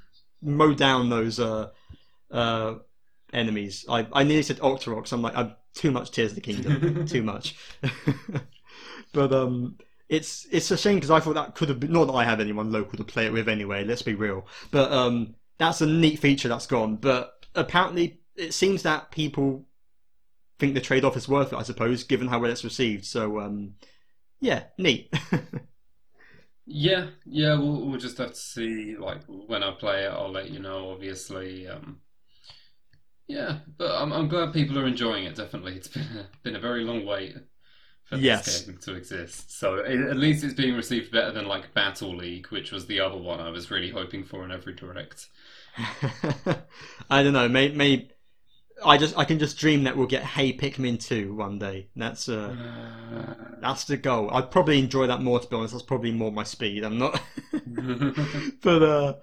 mow 0.44 0.74
down 0.74 1.08
those 1.08 1.40
uh, 1.40 1.70
uh, 2.30 2.74
enemies. 3.32 3.84
I 3.88 4.06
I 4.12 4.22
nearly 4.24 4.42
said 4.42 4.58
Octoroks. 4.58 5.12
I'm 5.12 5.22
like, 5.22 5.36
I'm 5.36 5.54
too 5.74 5.90
much 5.90 6.10
Tears 6.10 6.32
of 6.32 6.36
the 6.36 6.40
Kingdom, 6.40 7.06
too 7.06 7.22
much. 7.22 7.56
but 9.12 9.32
um, 9.32 9.78
it's 10.08 10.46
it's 10.50 10.70
a 10.70 10.76
shame 10.76 10.96
because 10.96 11.10
I 11.10 11.20
thought 11.20 11.34
that 11.34 11.54
could 11.54 11.68
have 11.68 11.80
been. 11.80 11.92
Not 11.92 12.06
that 12.06 12.12
I 12.12 12.24
have 12.24 12.40
anyone 12.40 12.70
local 12.70 12.96
to 12.98 13.04
play 13.04 13.26
it 13.26 13.32
with 13.32 13.48
anyway. 13.48 13.84
Let's 13.84 14.02
be 14.02 14.14
real. 14.14 14.46
But 14.70 14.92
um, 14.92 15.34
that's 15.58 15.80
a 15.80 15.86
neat 15.86 16.18
feature 16.18 16.48
that's 16.48 16.66
gone. 16.66 16.96
But 16.96 17.46
apparently, 17.54 18.20
it 18.36 18.54
seems 18.54 18.82
that 18.82 19.10
people 19.10 19.66
think 20.58 20.74
the 20.74 20.80
trade-off 20.80 21.16
is 21.16 21.28
worth 21.28 21.52
it. 21.52 21.56
I 21.56 21.62
suppose, 21.62 22.04
given 22.04 22.28
how 22.28 22.38
well 22.38 22.50
it's 22.50 22.64
received. 22.64 23.04
So 23.04 23.40
um, 23.40 23.74
yeah, 24.40 24.64
neat. 24.78 25.12
Yeah, 26.66 27.10
yeah, 27.26 27.58
we'll 27.58 27.86
we'll 27.88 27.98
just 27.98 28.18
have 28.18 28.30
to 28.30 28.36
see. 28.36 28.96
Like 28.96 29.22
when 29.26 29.62
I 29.62 29.70
play 29.72 30.04
it, 30.04 30.08
I'll 30.08 30.30
let 30.30 30.50
you 30.50 30.58
know. 30.60 30.90
Obviously, 30.90 31.68
um, 31.68 32.00
yeah, 33.26 33.60
but 33.78 33.90
I'm 33.90 34.12
I'm 34.12 34.28
glad 34.28 34.52
people 34.52 34.78
are 34.78 34.86
enjoying 34.86 35.24
it. 35.24 35.34
Definitely, 35.36 35.76
it's 35.76 35.88
been 35.88 36.02
a, 36.18 36.28
been 36.42 36.56
a 36.56 36.60
very 36.60 36.84
long 36.84 37.06
wait 37.06 37.34
for 38.04 38.18
this 38.18 38.40
Yes. 38.40 38.66
game 38.66 38.78
to 38.82 38.94
exist. 38.96 39.58
So 39.58 39.76
it, 39.76 40.00
at 40.00 40.16
least 40.18 40.44
it's 40.44 40.54
being 40.54 40.74
received 40.76 41.12
better 41.12 41.32
than 41.32 41.46
like 41.46 41.74
Battle 41.74 42.16
League, 42.16 42.48
which 42.48 42.72
was 42.72 42.86
the 42.86 43.00
other 43.00 43.18
one 43.18 43.40
I 43.40 43.50
was 43.50 43.70
really 43.70 43.90
hoping 43.90 44.24
for 44.24 44.44
in 44.44 44.52
every 44.52 44.74
direct. 44.74 45.28
I 47.10 47.22
don't 47.22 47.32
know. 47.32 47.48
May, 47.48 47.70
may 47.70 48.10
I 48.84 48.98
just 48.98 49.16
I 49.16 49.24
can 49.24 49.38
just 49.38 49.58
dream 49.58 49.84
that 49.84 49.96
we'll 49.96 50.06
get 50.06 50.22
Hey 50.22 50.52
Pikmin 50.52 51.00
two 51.04 51.34
one 51.34 51.58
day. 51.58 51.88
That's 51.96 52.28
uh 52.28 52.54
that's 53.60 53.84
the 53.84 53.96
goal. 53.96 54.30
I'd 54.32 54.50
probably 54.50 54.78
enjoy 54.78 55.06
that 55.06 55.22
more 55.22 55.40
to 55.40 55.48
be 55.48 55.56
honest. 55.56 55.72
That's 55.72 55.84
probably 55.84 56.12
more 56.12 56.30
my 56.30 56.44
speed. 56.44 56.84
I'm 56.84 56.98
not. 56.98 57.20
but 58.62 58.82
uh, 58.82 59.14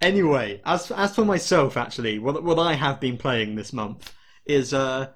anyway, 0.00 0.60
as 0.64 0.90
as 0.90 1.14
for 1.14 1.24
myself, 1.24 1.76
actually, 1.76 2.18
what 2.18 2.42
what 2.42 2.58
I 2.58 2.74
have 2.74 3.00
been 3.00 3.18
playing 3.18 3.54
this 3.54 3.72
month 3.72 4.12
is 4.46 4.72
uh, 4.72 5.08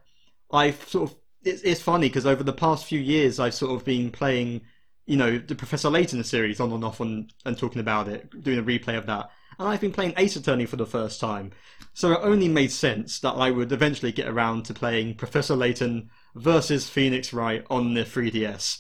I've 0.53 0.89
sort 0.89 1.11
of 1.11 1.17
it's 1.45 1.63
it's 1.63 1.81
funny 1.83 2.09
because 2.09 2.27
over 2.27 2.43
the 2.43 2.53
past 2.53 2.85
few 2.87 3.01
years 3.01 3.41
I've 3.41 3.55
sort 3.55 3.73
of 3.73 3.85
been 3.85 4.11
playing, 4.11 4.63
you 5.07 5.17
know, 5.17 5.39
the 5.39 5.55
Professor 5.55 5.91
Layton 5.91 6.23
series 6.25 6.61
on 6.61 6.73
and 6.73 6.85
off 6.85 7.01
on 7.01 7.29
and 7.45 7.57
talking 7.57 7.81
about 7.81 8.09
it, 8.09 8.43
doing 8.43 8.59
a 8.59 8.63
replay 8.63 8.97
of 8.99 9.07
that, 9.07 9.31
and 9.59 9.69
I've 9.69 9.81
been 9.81 9.93
playing 9.93 10.15
Ace 10.17 10.37
Attorney 10.37 10.67
for 10.67 10.77
the 10.77 10.87
first 10.87 11.21
time. 11.21 11.53
So 11.95 12.13
it 12.13 12.21
only 12.23 12.49
made 12.49 12.73
sense 12.73 13.21
that 13.21 13.33
I 13.33 13.51
would 13.51 13.73
eventually 13.73 14.13
get 14.13 14.29
around 14.29 14.65
to 14.67 14.75
playing 14.75 15.15
Professor 15.17 15.55
Layton 15.55 16.11
versus 16.35 16.89
Phoenix 16.89 17.33
Wright 17.33 17.65
on 17.69 17.95
the 17.95 18.05
3DS. 18.05 18.79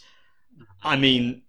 I 0.82 0.96
mean, 0.96 1.42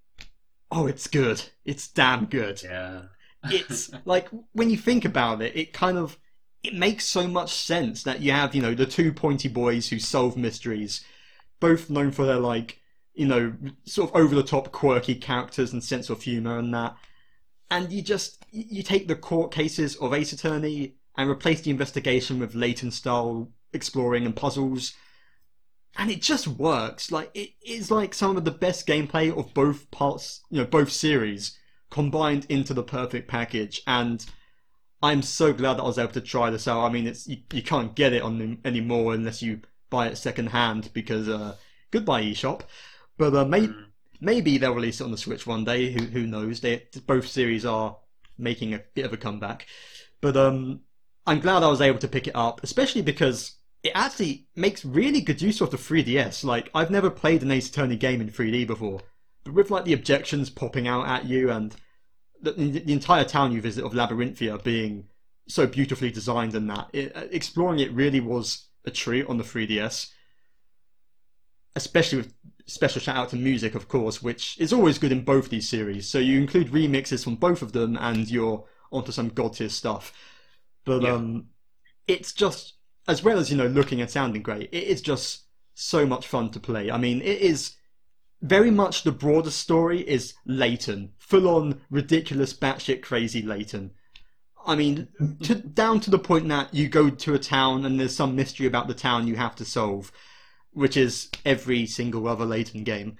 oh, 0.71 0.87
it's 0.87 1.07
good. 1.07 1.41
It's 1.65 1.87
damn 1.87 2.25
good. 2.25 2.61
Yeah. 2.63 3.03
It's 3.45 3.91
like 4.05 4.29
when 4.53 4.69
you 4.69 4.77
think 4.77 5.05
about 5.05 5.41
it, 5.41 5.55
it 5.55 5.73
kind 5.73 5.97
of 5.97 6.17
it 6.63 6.73
makes 6.73 7.05
so 7.05 7.27
much 7.27 7.53
sense 7.53 8.03
that 8.03 8.21
you 8.21 8.31
have 8.31 8.55
you 8.55 8.61
know 8.61 8.73
the 8.73 8.85
two 8.85 9.11
pointy 9.11 9.49
boys 9.49 9.89
who 9.89 9.99
solve 9.99 10.37
mysteries, 10.37 11.03
both 11.59 11.89
known 11.89 12.11
for 12.11 12.25
their 12.25 12.39
like 12.39 12.79
you 13.13 13.27
know 13.27 13.53
sort 13.85 14.09
of 14.09 14.15
over 14.15 14.33
the 14.33 14.43
top 14.43 14.71
quirky 14.71 15.15
characters 15.15 15.73
and 15.73 15.83
sense 15.83 16.09
of 16.09 16.21
humor 16.21 16.57
and 16.57 16.73
that, 16.73 16.95
and 17.73 17.91
you 17.91 18.03
just 18.03 18.45
you 18.51 18.83
take 18.83 19.07
the 19.07 19.15
court 19.15 19.51
cases 19.51 19.95
of 19.95 20.13
Ace 20.13 20.31
Attorney 20.31 20.93
and 21.17 21.27
replace 21.27 21.61
the 21.61 21.71
investigation 21.71 22.39
with 22.39 22.53
Layton 22.53 22.91
style 22.91 23.51
exploring 23.73 24.27
and 24.27 24.35
puzzles. 24.35 24.93
And 25.97 26.11
it 26.11 26.21
just 26.21 26.47
works. 26.47 27.11
Like 27.11 27.31
it 27.33 27.49
is 27.65 27.89
like 27.89 28.13
some 28.13 28.37
of 28.37 28.45
the 28.45 28.51
best 28.51 28.85
gameplay 28.85 29.35
of 29.35 29.55
both 29.55 29.89
parts, 29.89 30.41
you 30.51 30.59
know, 30.59 30.67
both 30.67 30.91
series 30.91 31.57
combined 31.89 32.45
into 32.47 32.75
the 32.75 32.83
perfect 32.83 33.27
package. 33.27 33.81
And 33.87 34.23
I'm 35.01 35.23
so 35.23 35.51
glad 35.51 35.77
that 35.77 35.83
I 35.83 35.87
was 35.87 35.97
able 35.97 36.13
to 36.13 36.21
try 36.21 36.51
this 36.51 36.67
out. 36.67 36.83
I 36.83 36.89
mean, 36.89 37.07
it's 37.07 37.27
you, 37.27 37.37
you 37.51 37.63
can't 37.63 37.95
get 37.95 38.13
it 38.13 38.21
on 38.21 38.59
anymore 38.63 39.15
unless 39.15 39.41
you 39.41 39.61
buy 39.89 40.09
it 40.09 40.17
second 40.17 40.47
hand 40.47 40.91
because 40.93 41.27
uh, 41.27 41.55
goodbye 41.89 42.23
eShop. 42.23 42.61
But 43.17 43.33
uh, 43.33 43.45
may. 43.45 43.67
Maybe 44.23 44.57
they'll 44.57 44.73
release 44.73 45.01
it 45.01 45.03
on 45.03 45.11
the 45.11 45.17
Switch 45.17 45.45
one 45.45 45.65
day. 45.65 45.91
Who 45.91 46.05
who 46.05 46.25
knows? 46.25 46.61
They 46.61 46.83
both 47.05 47.27
series 47.27 47.65
are 47.65 47.97
making 48.37 48.73
a 48.73 48.81
bit 48.95 49.05
of 49.05 49.13
a 49.13 49.17
comeback. 49.17 49.67
But 50.21 50.37
um, 50.37 50.81
I'm 51.27 51.39
glad 51.39 51.63
I 51.63 51.67
was 51.67 51.81
able 51.81 51.99
to 51.99 52.07
pick 52.07 52.27
it 52.27 52.35
up, 52.35 52.63
especially 52.63 53.01
because 53.01 53.57
it 53.83 53.91
actually 53.93 54.47
makes 54.55 54.85
really 54.85 55.21
good 55.21 55.41
use 55.41 55.59
of 55.61 55.71
the 55.71 55.77
3DS. 55.77 56.43
Like 56.43 56.69
I've 56.73 56.91
never 56.91 57.09
played 57.09 57.43
an 57.43 57.51
Ace 57.51 57.69
Attorney 57.69 57.97
game 57.97 58.21
in 58.21 58.29
3D 58.29 58.65
before, 58.65 59.01
but 59.43 59.53
with 59.53 59.69
like 59.69 59.83
the 59.83 59.93
objections 59.93 60.49
popping 60.49 60.87
out 60.87 61.07
at 61.07 61.25
you 61.25 61.51
and 61.51 61.75
the, 62.41 62.51
the 62.51 62.93
entire 62.93 63.25
town 63.25 63.51
you 63.51 63.61
visit 63.61 63.83
of 63.83 63.93
Labyrinthia 63.93 64.61
being 64.63 65.05
so 65.47 65.67
beautifully 65.67 66.11
designed 66.11 66.55
and 66.55 66.69
that 66.69 66.87
it, 66.93 67.15
uh, 67.15 67.25
exploring 67.31 67.79
it 67.79 67.91
really 67.91 68.19
was 68.19 68.67
a 68.85 68.91
treat 68.91 69.27
on 69.27 69.37
the 69.37 69.43
3DS. 69.43 70.09
Especially 71.75 72.19
with 72.19 72.33
special 72.65 73.01
shout 73.01 73.17
out 73.17 73.29
to 73.29 73.35
music, 73.35 73.75
of 73.75 73.87
course, 73.87 74.21
which 74.23 74.57
is 74.59 74.73
always 74.73 74.97
good 74.97 75.11
in 75.11 75.23
both 75.23 75.49
these 75.49 75.67
series. 75.67 76.07
So 76.07 76.19
you 76.19 76.39
include 76.39 76.71
remixes 76.71 77.23
from 77.23 77.35
both 77.35 77.61
of 77.61 77.73
them, 77.73 77.97
and 77.99 78.29
you're 78.29 78.65
onto 78.91 79.11
some 79.11 79.29
god 79.29 79.53
tier 79.53 79.69
stuff. 79.69 80.13
But 80.85 81.01
Yeah. 81.01 81.13
um, 81.13 81.47
it's 82.07 82.33
just 82.33 82.73
as 83.07 83.23
well 83.23 83.37
as 83.37 83.51
you 83.51 83.57
know 83.57 83.67
looking 83.67 84.01
and 84.01 84.09
sounding 84.09 84.41
great. 84.41 84.69
It 84.71 84.83
is 84.83 85.01
just 85.01 85.43
so 85.73 86.05
much 86.05 86.27
fun 86.27 86.51
to 86.51 86.59
play. 86.59 86.91
I 86.91 86.97
mean, 86.97 87.21
it 87.21 87.39
is 87.39 87.75
very 88.41 88.71
much 88.71 89.03
the 89.03 89.11
broader 89.11 89.51
story 89.51 90.01
is 90.01 90.33
Layton, 90.45 91.13
full 91.17 91.47
on 91.47 91.81
ridiculous, 91.89 92.53
batshit 92.53 93.01
crazy 93.01 93.41
Layton. 93.41 93.91
I 94.65 94.75
mean, 94.75 95.09
to, 95.43 95.55
down 95.55 95.99
to 96.01 96.09
the 96.11 96.19
point 96.19 96.47
that 96.49 96.73
you 96.73 96.87
go 96.87 97.09
to 97.09 97.33
a 97.33 97.39
town 97.39 97.85
and 97.85 97.99
there's 97.99 98.15
some 98.15 98.35
mystery 98.35 98.65
about 98.65 98.87
the 98.87 98.93
town 98.93 99.27
you 99.27 99.35
have 99.35 99.55
to 99.57 99.65
solve, 99.65 100.11
which 100.73 100.97
is 100.97 101.29
every 101.45 101.85
single 101.85 102.27
other 102.27 102.45
Layton 102.45 102.83
game. 102.83 103.17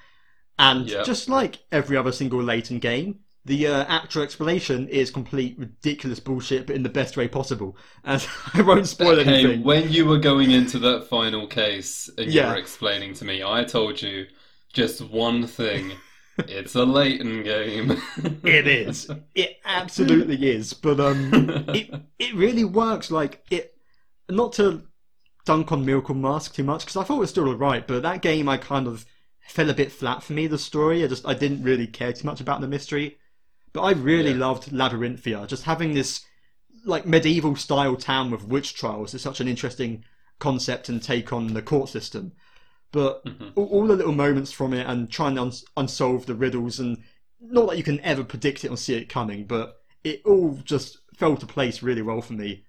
And 0.58 0.90
Yeah. 0.90 1.04
just 1.04 1.30
like 1.30 1.60
every 1.72 1.98
other 1.98 2.12
single 2.12 2.42
Layton 2.44 2.80
game, 2.80 3.20
the 3.46 3.68
uh, 3.68 3.86
actual 3.90 4.24
explanation 4.24 4.88
is 4.88 5.12
complete 5.12 5.58
ridiculous 5.60 6.20
bullshit, 6.20 6.66
but 6.68 6.76
in 6.76 6.84
the 6.84 6.90
best 6.90 7.18
way 7.18 7.28
possible. 7.28 7.76
And 8.06 8.26
I 8.54 8.62
won't 8.62 8.88
spoil 8.88 9.24
Hey, 9.24 9.36
anything. 9.36 9.64
when 9.64 9.92
you 9.92 10.06
were 10.06 10.20
going 10.20 10.52
into 10.52 10.80
that 10.80 11.08
final 11.10 11.48
case 11.48 12.10
and 12.18 12.32
you 12.32 12.42
were 12.42 12.56
explaining 12.56 13.14
to 13.16 13.26
me, 13.26 13.44
I 13.44 13.64
told 13.64 14.02
you 14.02 14.28
just 14.72 15.02
one 15.02 15.46
thing. 15.48 15.92
it's 16.38 16.76
a 16.76 16.84
Layton 16.86 17.44
game. 17.44 17.92
It 18.44 18.68
is. 18.68 19.10
It 19.36 19.58
absolutely 19.66 20.50
is. 20.52 20.74
But 20.74 21.00
um, 21.00 21.32
it 21.70 21.90
it 22.20 22.34
really 22.36 22.64
works. 22.66 23.12
Like 23.12 23.44
it, 23.52 23.76
not 24.30 24.54
to 24.54 24.84
dunk 25.46 25.72
on 25.72 25.86
Miracle 25.86 26.16
Mask 26.16 26.54
too 26.54 26.64
much 26.64 26.82
because 26.86 26.98
I 26.98 27.04
thought 27.04 27.18
it 27.18 27.22
was 27.22 27.30
still 27.30 27.48
alright. 27.50 27.86
But 27.88 28.04
that 28.04 28.22
game, 28.22 28.48
I 28.48 28.58
kind 28.58 28.88
of 28.88 29.06
fell 29.48 29.70
a 29.70 29.74
bit 29.74 29.92
flat 29.92 30.24
for 30.24 30.34
me. 30.34 30.48
The 30.48 30.58
story, 30.58 31.04
I 31.04 31.08
just 31.08 31.28
I 31.28 31.34
didn't 31.34 31.64
really 31.64 31.88
care 31.88 32.14
too 32.14 32.26
much 32.26 32.42
about 32.42 32.62
the 32.62 32.68
mystery. 32.68 33.18
But 33.74 33.82
I 33.82 33.92
really 33.92 34.32
Yeah. 34.32 34.38
loved 34.38 34.72
Labyrinthia. 34.72 35.48
Just 35.48 35.64
having 35.64 35.94
this 35.94 36.22
like 36.86 37.06
medieval 37.06 37.56
style 37.56 37.96
town 37.96 38.30
with 38.30 38.44
witch 38.44 38.74
trials 38.74 39.14
is 39.14 39.22
such 39.22 39.40
an 39.40 39.48
interesting 39.48 40.04
concept 40.40 40.90
and 40.90 41.02
take 41.02 41.32
on 41.32 41.54
the 41.54 41.62
court 41.62 41.90
system. 41.90 42.34
But 42.92 43.26
Mhm. 43.26 43.54
all, 43.56 43.66
all 43.68 43.88
the 43.88 43.96
little 43.96 44.14
moments 44.14 44.52
from 44.52 44.74
it 44.74 44.86
and 44.86 45.10
trying 45.10 45.36
to 45.36 45.42
uns 45.42 45.66
unsolve 45.76 46.26
the 46.26 46.36
riddles 46.36 46.80
and 46.80 47.04
not 47.40 47.68
that 47.70 47.78
you 47.78 47.84
can 47.84 48.00
ever 48.02 48.24
predict 48.24 48.64
it 48.64 48.70
or 48.70 48.78
see 48.78 48.96
it 48.96 49.10
coming, 49.10 49.46
but 49.46 49.82
it 50.04 50.22
all 50.26 50.60
just 50.64 51.00
fell 51.16 51.36
to 51.38 51.46
place 51.46 51.82
really 51.82 52.02
well 52.02 52.22
for 52.22 52.34
me. 52.34 52.64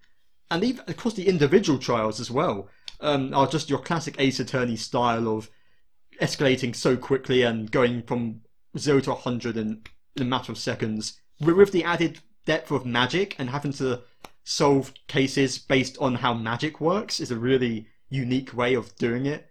And 0.50 0.62
even, 0.64 0.84
of 0.86 0.96
course, 0.96 1.14
the 1.14 1.28
individual 1.28 1.78
trials 1.78 2.20
as 2.20 2.30
well 2.30 2.68
um, 3.00 3.34
are 3.34 3.46
just 3.46 3.70
your 3.70 3.78
classic 3.80 4.16
Ace 4.18 4.40
Attorney 4.40 4.76
style 4.76 5.28
of 5.28 5.50
escalating 6.20 6.74
so 6.74 6.96
quickly 6.96 7.42
and 7.42 7.70
going 7.70 8.02
from 8.02 8.42
zero 8.78 9.00
to 9.00 9.10
100 9.10 9.56
in, 9.56 9.82
in 10.16 10.22
a 10.22 10.24
matter 10.24 10.52
of 10.52 10.58
seconds, 10.58 11.20
with 11.40 11.72
the 11.72 11.84
added 11.84 12.20
depth 12.44 12.70
of 12.70 12.86
magic 12.86 13.34
and 13.38 13.50
having 13.50 13.72
to 13.72 14.02
solve 14.44 14.92
cases 15.08 15.58
based 15.58 15.96
on 15.98 16.16
how 16.16 16.34
magic 16.34 16.80
works 16.80 17.18
is 17.18 17.30
a 17.30 17.36
really 17.36 17.88
unique 18.10 18.54
way 18.54 18.74
of 18.74 18.94
doing 18.96 19.26
it. 19.26 19.48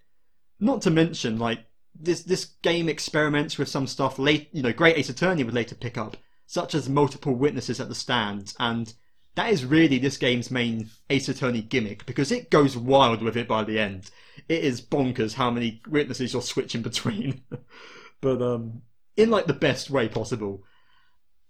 Not 0.60 0.82
to 0.84 0.92
mention, 0.92 1.40
like 1.40 1.66
this 1.94 2.24
this 2.24 2.46
game 2.62 2.88
experiments 2.90 3.58
with 3.58 3.68
some 3.68 3.88
stuff 3.88 4.18
late, 4.18 4.50
you 4.52 4.62
know, 4.62 4.74
Great 4.74 4.98
Ace 4.98 5.10
Attorney 5.10 5.44
would 5.44 5.54
later 5.54 5.76
pick 5.76 5.98
up, 5.98 6.18
such 6.46 6.74
as 6.76 6.88
multiple 6.88 7.36
witnesses 7.36 7.80
at 7.80 7.90
the 7.90 7.96
stand, 7.96 8.54
and 8.60 8.94
that 9.36 9.52
is 9.52 9.66
really 9.66 9.98
this 9.98 10.18
game's 10.18 10.52
main 10.52 10.90
Ace 11.10 11.28
Attorney 11.28 11.62
gimmick 11.62 12.06
because 12.06 12.32
it 12.32 12.52
goes 12.52 12.78
wild 12.78 13.22
with 13.22 13.36
it 13.36 13.48
by 13.48 13.64
the 13.64 13.80
end. 13.80 14.12
It 14.48 14.64
is 14.64 14.82
bonkers 14.82 15.34
how 15.34 15.50
many 15.50 15.82
witnesses 15.88 16.34
you're 16.34 16.42
switching 16.42 16.82
between, 16.82 17.42
but 18.22 18.42
um, 18.42 18.84
in 19.18 19.30
like 19.30 19.48
the 19.48 19.54
best 19.54 19.90
way 19.90 20.08
possible. 20.08 20.64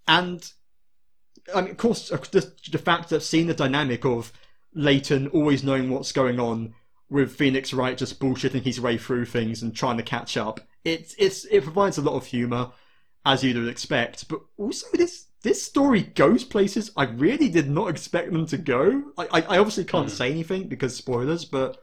And 0.07 0.49
I 1.53 1.61
mean, 1.61 1.71
of 1.71 1.77
course, 1.77 2.09
the, 2.09 2.53
the 2.71 2.77
fact 2.77 3.09
that 3.09 3.21
seeing 3.21 3.47
the 3.47 3.53
dynamic 3.53 4.05
of 4.05 4.31
Layton 4.73 5.27
always 5.27 5.63
knowing 5.63 5.89
what's 5.89 6.11
going 6.11 6.39
on 6.39 6.73
with 7.09 7.35
Phoenix 7.35 7.73
Wright 7.73 7.97
just 7.97 8.19
bullshitting 8.19 8.63
his 8.63 8.79
way 8.79 8.97
through 8.97 9.25
things 9.25 9.61
and 9.61 9.75
trying 9.75 9.97
to 9.97 10.03
catch 10.03 10.37
up, 10.37 10.61
it's 10.85 11.15
it's 11.17 11.45
it 11.45 11.63
provides 11.63 11.97
a 11.97 12.01
lot 12.01 12.15
of 12.15 12.25
humor, 12.25 12.71
as 13.25 13.43
you'd 13.43 13.67
expect. 13.67 14.27
But 14.29 14.41
also, 14.57 14.87
this 14.93 15.27
this 15.43 15.61
story 15.63 16.01
goes 16.03 16.43
places 16.43 16.91
I 16.97 17.03
really 17.05 17.49
did 17.49 17.69
not 17.69 17.89
expect 17.89 18.31
them 18.31 18.45
to 18.47 18.57
go. 18.57 19.03
I 19.17 19.25
I, 19.25 19.41
I 19.41 19.57
obviously 19.59 19.85
can't 19.85 20.09
Hmm. 20.09 20.15
say 20.15 20.31
anything 20.31 20.67
because 20.67 20.95
spoilers, 20.95 21.45
but 21.45 21.77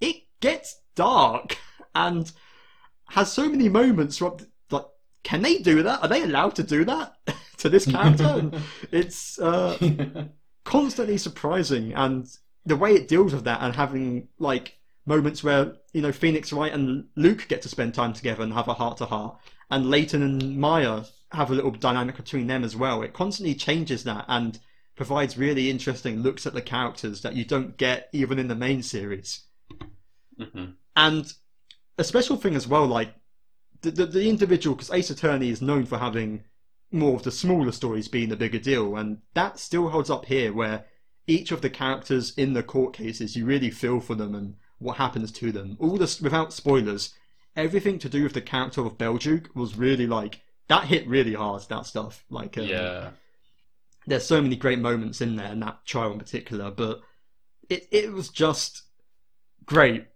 it 0.00 0.16
gets 0.40 0.80
dark 0.94 1.58
and 1.94 2.30
has 3.08 3.32
so 3.32 3.48
many 3.48 3.68
moments 3.68 4.20
where 4.20 4.32
like, 4.70 4.86
can 5.22 5.42
they 5.42 5.58
do 5.58 5.82
that? 5.82 6.02
Are 6.02 6.08
they 6.08 6.22
allowed 6.22 6.54
to 6.56 6.62
do 6.62 6.84
that 6.86 7.16
to 7.58 7.68
this 7.68 7.84
character? 7.86 8.50
It's 8.90 9.38
uh, 9.38 9.76
constantly 10.64 11.18
surprising 11.18 11.92
and 11.94 12.26
the 12.66 12.76
way 12.76 12.94
it 12.94 13.08
deals 13.08 13.34
with 13.34 13.44
that 13.44 13.60
and 13.62 13.74
having 13.74 14.28
like 14.38 14.78
moments 15.06 15.44
where 15.44 15.74
you 15.92 16.00
know 16.00 16.12
Phoenix 16.12 16.52
Wright 16.52 16.72
and 16.72 17.06
Luke 17.16 17.46
get 17.48 17.60
to 17.62 17.68
spend 17.68 17.92
time 17.94 18.12
together 18.14 18.42
and 18.42 18.52
have 18.54 18.68
a 18.68 18.74
heart 18.74 18.96
to 18.98 19.06
heart 19.06 19.36
and 19.70 19.90
Layton 19.90 20.22
and 20.22 20.58
Maya 20.58 21.02
have 21.34 21.50
a 21.50 21.54
little 21.54 21.70
dynamic 21.70 22.16
between 22.16 22.46
them 22.46 22.64
as 22.64 22.76
well 22.76 23.02
it 23.02 23.12
constantly 23.12 23.54
changes 23.54 24.04
that 24.04 24.24
and 24.28 24.60
provides 24.96 25.36
really 25.36 25.70
interesting 25.70 26.20
looks 26.22 26.46
at 26.46 26.54
the 26.54 26.62
characters 26.62 27.22
that 27.22 27.34
you 27.34 27.44
don't 27.44 27.76
get 27.76 28.08
even 28.12 28.38
in 28.38 28.48
the 28.48 28.54
main 28.54 28.82
series 28.82 29.44
Mhm. 30.38 30.74
and 30.96 31.32
a 31.98 32.04
special 32.04 32.36
thing 32.36 32.54
as 32.56 32.66
well, 32.66 32.86
like 32.86 33.14
the 33.82 33.90
the, 33.90 34.06
the 34.06 34.28
individual, 34.28 34.74
because 34.74 34.90
Ace 34.90 35.10
Attorney 35.10 35.48
is 35.50 35.62
known 35.62 35.84
for 35.86 35.98
having 35.98 36.44
more 36.90 37.14
of 37.16 37.22
the 37.22 37.30
smaller 37.30 37.72
stories 37.72 38.08
being 38.08 38.28
the 38.28 38.36
bigger 38.36 38.58
deal, 38.58 38.96
and 38.96 39.18
that 39.34 39.58
still 39.58 39.88
holds 39.90 40.10
up 40.10 40.26
here, 40.26 40.52
where 40.52 40.86
each 41.26 41.52
of 41.52 41.60
the 41.60 41.70
characters 41.70 42.32
in 42.36 42.52
the 42.52 42.62
court 42.62 42.94
cases, 42.94 43.36
you 43.36 43.44
really 43.44 43.70
feel 43.70 44.00
for 44.00 44.14
them 44.14 44.34
and 44.34 44.56
what 44.78 44.96
happens 44.96 45.32
to 45.32 45.52
them. 45.52 45.76
All 45.80 45.96
this 45.96 46.20
without 46.20 46.52
spoilers, 46.52 47.14
everything 47.56 47.98
to 48.00 48.08
do 48.08 48.24
with 48.24 48.32
the 48.34 48.42
character 48.42 48.84
of 48.84 48.98
Belduke 48.98 49.54
was 49.54 49.76
really 49.78 50.06
like 50.06 50.40
that 50.68 50.84
hit 50.84 51.06
really 51.06 51.34
hard. 51.34 51.62
That 51.68 51.86
stuff, 51.86 52.24
like 52.30 52.56
um, 52.58 52.64
yeah. 52.64 53.10
there's 54.06 54.26
so 54.26 54.40
many 54.42 54.56
great 54.56 54.78
moments 54.78 55.20
in 55.20 55.36
there, 55.36 55.52
in 55.52 55.60
that 55.60 55.84
trial 55.86 56.12
in 56.12 56.18
particular, 56.18 56.70
but 56.70 57.00
it 57.68 57.86
it 57.90 58.12
was 58.12 58.28
just 58.28 58.82
great. 59.64 60.06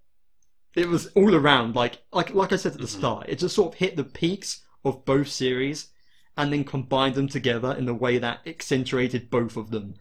It 0.75 0.89
was 0.89 1.07
all 1.09 1.35
around, 1.35 1.75
like 1.75 2.03
like 2.13 2.35
like 2.35 2.53
I 2.53 2.57
said 2.57 2.73
at 2.73 2.79
the 2.79 2.85
Mhm. 2.87 2.99
start, 2.99 3.29
it 3.29 3.39
just 3.39 3.55
sort 3.55 3.75
of 3.75 3.79
hit 3.79 3.97
the 3.97 4.05
peaks 4.05 4.63
of 4.85 5.05
both 5.05 5.29
series 5.29 5.89
and 6.37 6.53
then 6.53 6.65
combined 6.65 7.15
them 7.17 7.29
together 7.29 7.73
in 7.75 7.89
a 7.89 7.95
way 7.95 8.19
that 8.19 8.47
accentuated 8.47 9.29
both 9.29 9.57
of 9.57 9.71
them. 9.71 9.95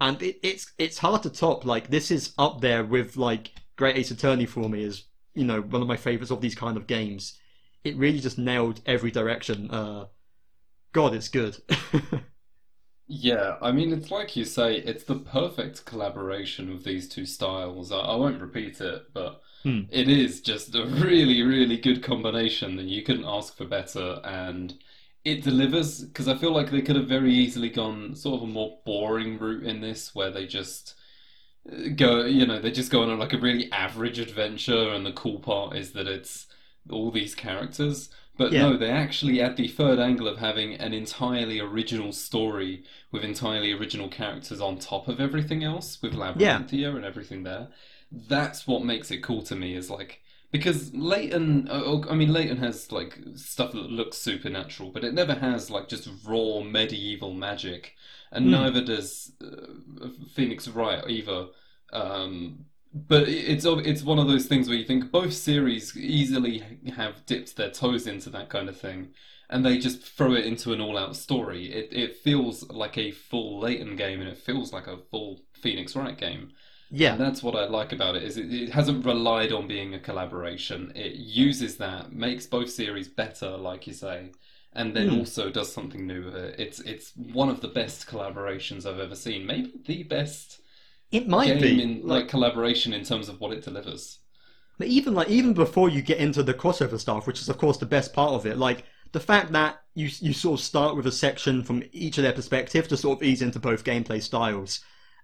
And 0.00 0.20
it, 0.22 0.38
it's 0.42 0.72
it's 0.78 0.98
hard 0.98 1.22
to 1.24 1.30
top. 1.30 1.64
Like 1.64 1.88
this 1.90 2.10
is 2.10 2.34
up 2.38 2.60
there 2.60 2.84
with 2.84 3.16
like 3.16 3.52
Great 3.76 3.96
Ace 3.96 4.10
Attorney 4.10 4.46
for 4.46 4.68
me 4.68 4.84
as 4.84 5.04
you 5.34 5.44
know 5.44 5.60
one 5.62 5.82
of 5.82 5.88
my 5.88 5.96
favorites 5.96 6.30
of 6.30 6.40
these 6.40 6.54
kind 6.54 6.76
of 6.76 6.86
games. 6.86 7.38
It 7.88 7.96
really 7.96 8.20
just 8.20 8.38
nailed 8.38 8.80
every 8.86 9.10
direction. 9.10 9.70
Uh, 9.70 10.06
God, 10.92 11.14
it's 11.14 11.28
good. 11.28 11.58
Yeah, 13.06 13.56
I 13.62 13.72
mean, 13.72 13.92
it's 13.92 14.10
like 14.10 14.36
you 14.36 14.44
say, 14.44 14.76
it's 14.76 15.04
the 15.04 15.18
perfect 15.18 15.84
collaboration 15.86 16.70
of 16.70 16.84
these 16.84 17.08
two 17.08 17.24
styles. 17.24 17.90
I, 17.90 17.98
I 18.00 18.16
won't 18.16 18.40
repeat 18.40 18.80
it, 18.80 19.12
but 19.14 19.40
Hmm. 19.64 19.82
it 19.88 20.08
is 20.08 20.42
just 20.42 20.74
a 20.74 20.84
really, 20.86 21.42
really 21.42 21.78
good 21.78 22.02
combination, 22.02 22.78
and 22.78 22.90
you 22.90 23.02
couldn't 23.02 23.24
ask 23.24 23.56
for 23.56 23.64
better. 23.64 24.20
And 24.24 24.74
it 25.24 25.42
delivers, 25.42 26.02
because 26.04 26.28
I 26.28 26.36
feel 26.36 26.52
like 26.52 26.70
they 26.70 26.82
could 26.82 26.96
have 26.96 27.08
very 27.08 27.32
easily 27.32 27.70
gone 27.70 28.14
sort 28.14 28.42
of 28.42 28.48
a 28.48 28.52
more 28.52 28.78
boring 28.84 29.38
route 29.38 29.64
in 29.64 29.80
this, 29.80 30.14
where 30.14 30.30
they 30.30 30.46
just 30.46 30.94
uh, 31.72 31.88
go, 31.96 32.24
you 32.24 32.46
know, 32.46 32.60
they 32.60 32.70
just 32.70 32.92
go 32.92 33.02
on 33.02 33.10
a, 33.10 33.14
like 33.16 33.32
a 33.32 33.38
really 33.38 33.70
average 33.72 34.18
adventure, 34.18 34.90
and 34.90 35.06
the 35.06 35.12
cool 35.12 35.40
part 35.40 35.76
is 35.76 35.92
that 35.92 36.08
it's 36.08 36.46
all 36.90 37.10
these 37.10 37.34
characters. 37.34 38.10
But 38.36 38.52
Yeah. 38.52 38.62
no, 38.62 38.76
they 38.76 38.90
actually 38.90 39.40
add 39.42 39.56
the 39.56 39.66
third 39.66 39.98
angle 39.98 40.28
of 40.28 40.38
having 40.38 40.74
an 40.74 40.92
entirely 40.94 41.58
original 41.58 42.12
story 42.12 42.84
with 43.10 43.24
entirely 43.24 43.72
original 43.72 44.08
characters 44.08 44.60
on 44.60 44.78
top 44.78 45.08
of 45.08 45.20
everything 45.20 45.64
else, 45.64 46.00
with 46.00 46.14
Yeah. 46.14 46.58
And 46.94 47.04
everything 47.04 47.42
there. 47.42 47.68
That's 48.12 48.66
what 48.66 48.84
makes 48.84 49.10
it 49.10 49.22
cool 49.24 49.42
to 49.42 49.56
me. 49.56 49.74
Is 49.74 49.90
like 49.90 50.22
because 50.52 50.94
Layton, 50.94 51.68
uh, 51.68 52.00
I 52.08 52.14
mean, 52.14 52.32
Layton 52.32 52.56
has 52.58 52.90
like 52.92 53.18
stuff 53.34 53.72
that 53.72 53.90
looks 53.90 54.16
supernatural, 54.16 54.90
but 54.92 55.04
it 55.04 55.12
never 55.14 55.34
has 55.34 55.68
like 55.70 55.88
just 55.88 56.08
raw 56.24 56.60
medieval 56.60 57.34
magic, 57.34 57.96
and 58.30 58.44
Hmm. 58.46 58.52
neither 58.52 58.82
does 58.84 59.32
uh, 59.44 60.08
Phoenix 60.32 60.68
Wright 60.68 61.02
either. 61.08 61.48
Um, 61.92 62.66
but 63.06 63.28
it's 63.28 63.64
it's 63.66 64.02
one 64.02 64.18
of 64.18 64.28
those 64.28 64.46
things 64.46 64.68
where 64.68 64.76
you 64.78 64.84
think 64.84 65.10
both 65.10 65.32
series 65.32 65.96
easily 65.96 66.62
have 66.96 67.24
dipped 67.26 67.56
their 67.56 67.70
toes 67.70 68.06
into 68.06 68.30
that 68.30 68.48
kind 68.48 68.68
of 68.68 68.78
thing, 68.80 69.14
and 69.50 69.64
they 69.64 69.78
just 69.78 70.02
throw 70.02 70.34
it 70.34 70.46
into 70.46 70.72
an 70.72 70.80
all-out 70.80 71.16
story. 71.16 71.66
It 71.72 71.88
it 71.92 72.16
feels 72.16 72.68
like 72.70 72.96
a 72.98 73.10
full 73.12 73.60
Layton 73.60 73.96
game, 73.96 74.20
and 74.20 74.28
it 74.28 74.38
feels 74.38 74.72
like 74.72 74.86
a 74.86 74.98
full 75.10 75.40
Phoenix 75.54 75.94
Wright 75.96 76.16
game. 76.16 76.52
Yeah, 76.90 77.14
and 77.14 77.20
that's 77.20 77.42
what 77.42 77.56
I 77.56 77.66
like 77.66 77.92
about 77.92 78.16
it 78.16 78.22
is 78.24 78.36
it, 78.36 78.52
it 78.52 78.70
hasn't 78.70 79.04
relied 79.06 79.52
on 79.52 79.66
being 79.68 79.94
a 79.94 79.98
collaboration. 80.00 80.92
It 80.94 81.14
uses 81.14 81.76
that, 81.78 82.12
makes 82.12 82.46
both 82.46 82.70
series 82.70 83.08
better, 83.08 83.56
like 83.56 83.86
you 83.86 83.92
say, 83.94 84.32
and 84.72 84.94
then 84.94 85.08
Hmm. 85.08 85.18
also 85.18 85.50
does 85.50 85.72
something 85.72 86.06
new 86.06 86.24
with 86.26 86.36
it. 86.36 86.60
It's 86.60 86.80
it's 86.80 87.12
one 87.16 87.48
of 87.48 87.60
the 87.60 87.68
best 87.68 88.06
collaborations 88.06 88.86
I've 88.86 89.00
ever 89.00 89.14
seen. 89.16 89.46
Maybe 89.46 89.72
the 89.86 90.02
best 90.04 90.60
it 91.10 91.28
might 91.28 91.46
game 91.46 91.60
be 91.60 91.82
in 91.82 92.06
like 92.06 92.28
collaboration 92.28 92.92
in 92.92 93.04
terms 93.04 93.28
of 93.28 93.40
what 93.40 93.52
it 93.52 93.64
delivers. 93.64 94.18
But 94.78 94.88
even 94.88 95.14
like 95.14 95.28
even 95.28 95.54
before 95.54 95.88
you 95.88 96.02
get 96.02 96.18
into 96.18 96.42
the 96.42 96.54
crossover 96.54 96.98
stuff, 96.98 97.26
which 97.26 97.40
is 97.40 97.48
of 97.48 97.58
course 97.58 97.78
the 97.78 97.86
best 97.86 98.12
part 98.12 98.32
of 98.32 98.46
it, 98.46 98.58
like 98.58 98.84
the 99.12 99.20
fact 99.20 99.52
that 99.52 99.80
you 99.94 100.08
you 100.20 100.32
sort 100.32 100.60
of 100.60 100.64
start 100.64 100.96
with 100.96 101.06
a 101.06 101.12
section 101.12 101.62
from 101.62 101.82
each 101.92 102.18
of 102.18 102.24
their 102.24 102.32
perspective 102.32 102.86
to 102.88 102.96
sort 102.96 103.18
of 103.18 103.22
ease 103.22 103.42
into 103.42 103.58
both 103.58 103.84
gameplay 103.84 104.22
styles, 104.22 104.80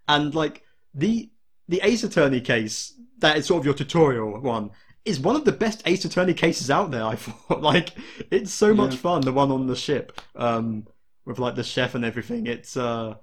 and 0.09 0.35
like 0.35 0.62
the 0.95 1.30
the 1.68 1.80
Ace 1.82 2.03
Attorney 2.03 2.41
case 2.41 2.95
that 3.18 3.37
is 3.37 3.47
sort 3.47 3.61
of 3.61 3.64
your 3.64 3.74
tutorial 3.74 4.41
one 4.41 4.70
is 5.05 5.20
one 5.20 5.37
of 5.37 5.45
the 5.45 5.53
best 5.53 5.82
Ace 5.87 6.05
Attorney 6.05 6.35
cases 6.35 6.70
out 6.70 6.91
there. 6.91 7.05
I 7.05 7.14
thought 7.16 7.62
like 7.62 7.91
it's 8.30 8.53
so 8.53 8.74
much 8.74 8.97
fun. 8.97 9.20
The 9.20 9.32
one 9.32 9.53
on 9.53 9.66
the 9.66 9.76
ship, 9.76 10.20
um, 10.35 10.87
with 11.26 11.39
like 11.39 11.55
the 11.55 11.62
chef 11.62 11.95
and 11.95 12.05
everything. 12.05 12.47
It's 12.47 12.76
uh. 12.76 13.16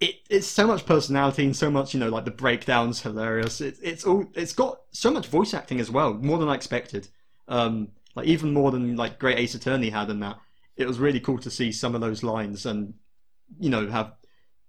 It, 0.00 0.16
it's 0.30 0.46
so 0.46 0.66
much 0.66 0.86
personality 0.86 1.44
and 1.44 1.54
so 1.54 1.70
much 1.70 1.92
you 1.92 2.00
know 2.00 2.08
like 2.08 2.24
the 2.24 2.30
breakdowns 2.30 3.02
hilarious. 3.02 3.60
It, 3.60 3.78
it's 3.82 4.04
all 4.04 4.26
it's 4.34 4.54
got 4.54 4.80
so 4.92 5.10
much 5.10 5.26
voice 5.26 5.52
acting 5.52 5.80
as 5.80 5.90
well 5.90 6.14
more 6.14 6.38
than 6.38 6.48
i 6.48 6.54
expected. 6.54 7.08
Um 7.48 7.88
like 8.16 8.26
even 8.26 8.52
more 8.52 8.70
than 8.70 8.96
like 8.96 9.18
great 9.18 9.38
ace 9.38 9.54
attorney 9.54 9.90
had 9.90 10.10
in 10.10 10.20
that. 10.20 10.38
It 10.76 10.86
was 10.86 10.98
really 10.98 11.20
cool 11.20 11.38
to 11.38 11.50
see 11.50 11.70
some 11.72 11.94
of 11.94 12.00
those 12.00 12.22
lines 12.22 12.66
and 12.66 12.94
you 13.58 13.70
know 13.70 13.88
have 13.88 14.14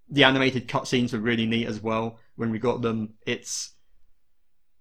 the 0.10 0.26
animated 0.26 0.68
cutscenes 0.68 1.14
were 1.14 1.20
really 1.20 1.46
neat 1.46 1.68
as 1.68 1.82
well 1.82 2.20
when 2.36 2.52
we 2.52 2.60
got 2.60 2.82
them. 2.82 3.14
It's 3.26 3.74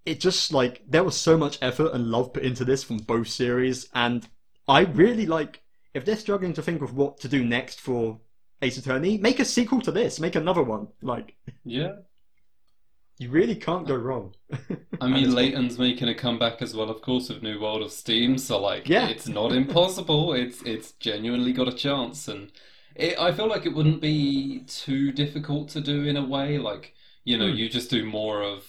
it 0.04 0.18
just 0.20 0.52
like 0.52 0.82
there 0.88 1.04
was 1.04 1.16
so 1.16 1.36
much 1.36 1.58
effort 1.62 1.92
and 1.92 2.10
love 2.10 2.32
put 2.32 2.42
into 2.42 2.64
this 2.64 2.82
from 2.82 2.98
both 2.98 3.28
series. 3.28 3.88
And 3.94 4.26
i 4.66 4.80
really 4.80 5.26
like 5.26 5.62
if 5.94 6.04
they're 6.04 6.16
struggling 6.16 6.52
to 6.54 6.62
think 6.62 6.82
of 6.82 6.94
what 6.94 7.18
to 7.20 7.28
do 7.28 7.44
next 7.44 7.80
for 7.80 8.20
ace 8.62 8.78
attorney 8.78 9.18
make 9.18 9.40
a 9.40 9.44
sequel 9.44 9.80
to 9.80 9.92
this 9.92 10.20
make 10.20 10.36
another 10.36 10.62
one 10.62 10.88
like 11.02 11.34
Yeah, 11.64 11.92
you 13.18 13.30
really 13.30 13.54
can't 13.56 13.86
go 13.86 13.94
wrong 13.96 14.34
I 15.00 15.06
mean, 15.08 15.34
Layton's 15.38 15.78
making 15.78 16.08
a 16.08 16.14
comeback 16.14 16.60
as 16.60 16.74
well, 16.74 16.90
of 16.90 17.00
course, 17.00 17.30
with 17.30 17.42
New 17.42 17.58
World 17.60 17.82
of 17.82 17.90
Steam. 17.90 18.36
So 18.36 18.60
like, 18.60 18.86
Yeah. 18.86 19.08
it's 19.08 19.28
not 19.28 19.52
impossible. 19.52 20.34
it's 20.34 20.60
it's 20.62 20.92
genuinely 20.92 21.52
got 21.54 21.68
a 21.68 21.72
chance, 21.72 22.28
and 22.28 22.52
it, 22.94 23.18
I 23.18 23.32
feel 23.32 23.46
like 23.48 23.64
it 23.64 23.74
wouldn't 23.74 24.02
be 24.02 24.64
too 24.66 25.10
difficult 25.12 25.70
to 25.70 25.80
do 25.80 26.04
in 26.04 26.16
a 26.18 26.24
way. 26.26 26.58
Like, 26.58 26.92
you 27.24 27.38
know, 27.38 27.48
Hmm. 27.48 27.56
you 27.56 27.68
just 27.70 27.88
do 27.90 28.04
more 28.04 28.42
of 28.42 28.64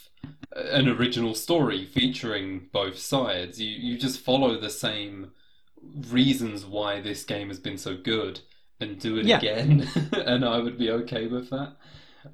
an 0.55 0.87
original 0.87 1.33
story 1.35 1.83
featuring 1.85 2.69
both 2.71 2.97
sides. 2.97 3.59
You 3.59 3.69
you 3.87 3.97
just 3.97 4.19
follow 4.21 4.57
the 4.57 4.69
same 4.69 5.31
reasons 6.09 6.65
why 6.65 7.01
this 7.01 7.23
game 7.23 7.47
has 7.49 7.59
been 7.59 7.77
so 7.77 7.97
good 7.97 8.39
and 8.81 8.99
do 8.99 9.17
it 9.17 9.25
Yeah. 9.25 9.37
again, 9.37 9.87
and 10.13 10.45
I 10.45 10.59
would 10.59 10.77
be 10.77 10.91
okay 10.91 11.27
with 11.27 11.49
that. 11.49 11.75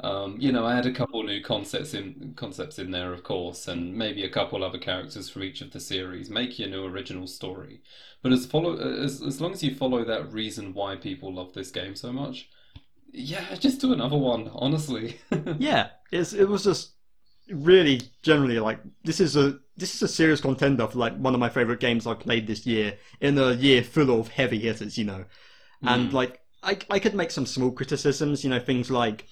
Um, 0.01 0.37
you 0.39 0.51
know, 0.51 0.65
I 0.65 0.75
had 0.75 0.85
a 0.85 0.91
couple 0.91 1.23
new 1.23 1.41
concepts 1.41 1.93
in 1.93 2.33
concepts 2.35 2.77
in 2.79 2.91
there, 2.91 3.13
of 3.13 3.23
course, 3.23 3.67
and 3.67 3.95
maybe 3.95 4.23
a 4.23 4.29
couple 4.29 4.63
other 4.63 4.77
characters 4.77 5.29
from 5.29 5.43
each 5.43 5.61
of 5.61 5.71
the 5.71 5.79
series. 5.79 6.29
Make 6.29 6.59
your 6.59 6.69
new 6.69 6.85
original 6.85 7.27
story, 7.27 7.81
but 8.21 8.33
as 8.33 8.45
follow 8.45 8.77
as 8.77 9.21
as 9.21 9.39
long 9.41 9.53
as 9.53 9.63
you 9.63 9.73
follow 9.75 10.03
that 10.03 10.31
reason 10.33 10.73
why 10.73 10.95
people 10.97 11.33
love 11.33 11.53
this 11.53 11.71
game 11.71 11.95
so 11.95 12.11
much, 12.11 12.49
yeah, 13.11 13.55
just 13.59 13.81
do 13.81 13.93
another 13.93 14.17
one. 14.17 14.49
Honestly, 14.53 15.19
yeah, 15.57 15.89
it's, 16.11 16.33
it 16.33 16.45
was 16.47 16.63
just 16.63 16.93
really 17.49 18.01
generally 18.23 18.59
like 18.59 18.79
this 19.05 19.21
is 19.21 19.37
a 19.37 19.57
this 19.77 19.95
is 19.95 20.01
a 20.01 20.07
serious 20.07 20.41
contender 20.41 20.87
for 20.87 20.97
like 20.99 21.15
one 21.17 21.33
of 21.33 21.39
my 21.39 21.49
favorite 21.49 21.79
games 21.79 22.05
I 22.05 22.13
played 22.13 22.47
this 22.47 22.65
year 22.65 22.97
in 23.21 23.37
a 23.37 23.53
year 23.53 23.83
full 23.83 24.19
of 24.19 24.29
heavy 24.29 24.59
hitters, 24.59 24.97
you 24.97 25.05
know. 25.05 25.25
And 25.85 26.09
Mm. 26.09 26.13
like 26.13 26.41
I 26.63 26.77
I 26.89 26.99
could 26.99 27.15
make 27.15 27.31
some 27.31 27.45
small 27.45 27.71
criticisms, 27.71 28.43
you 28.43 28.49
know, 28.49 28.59
things 28.59 28.89
like 28.91 29.27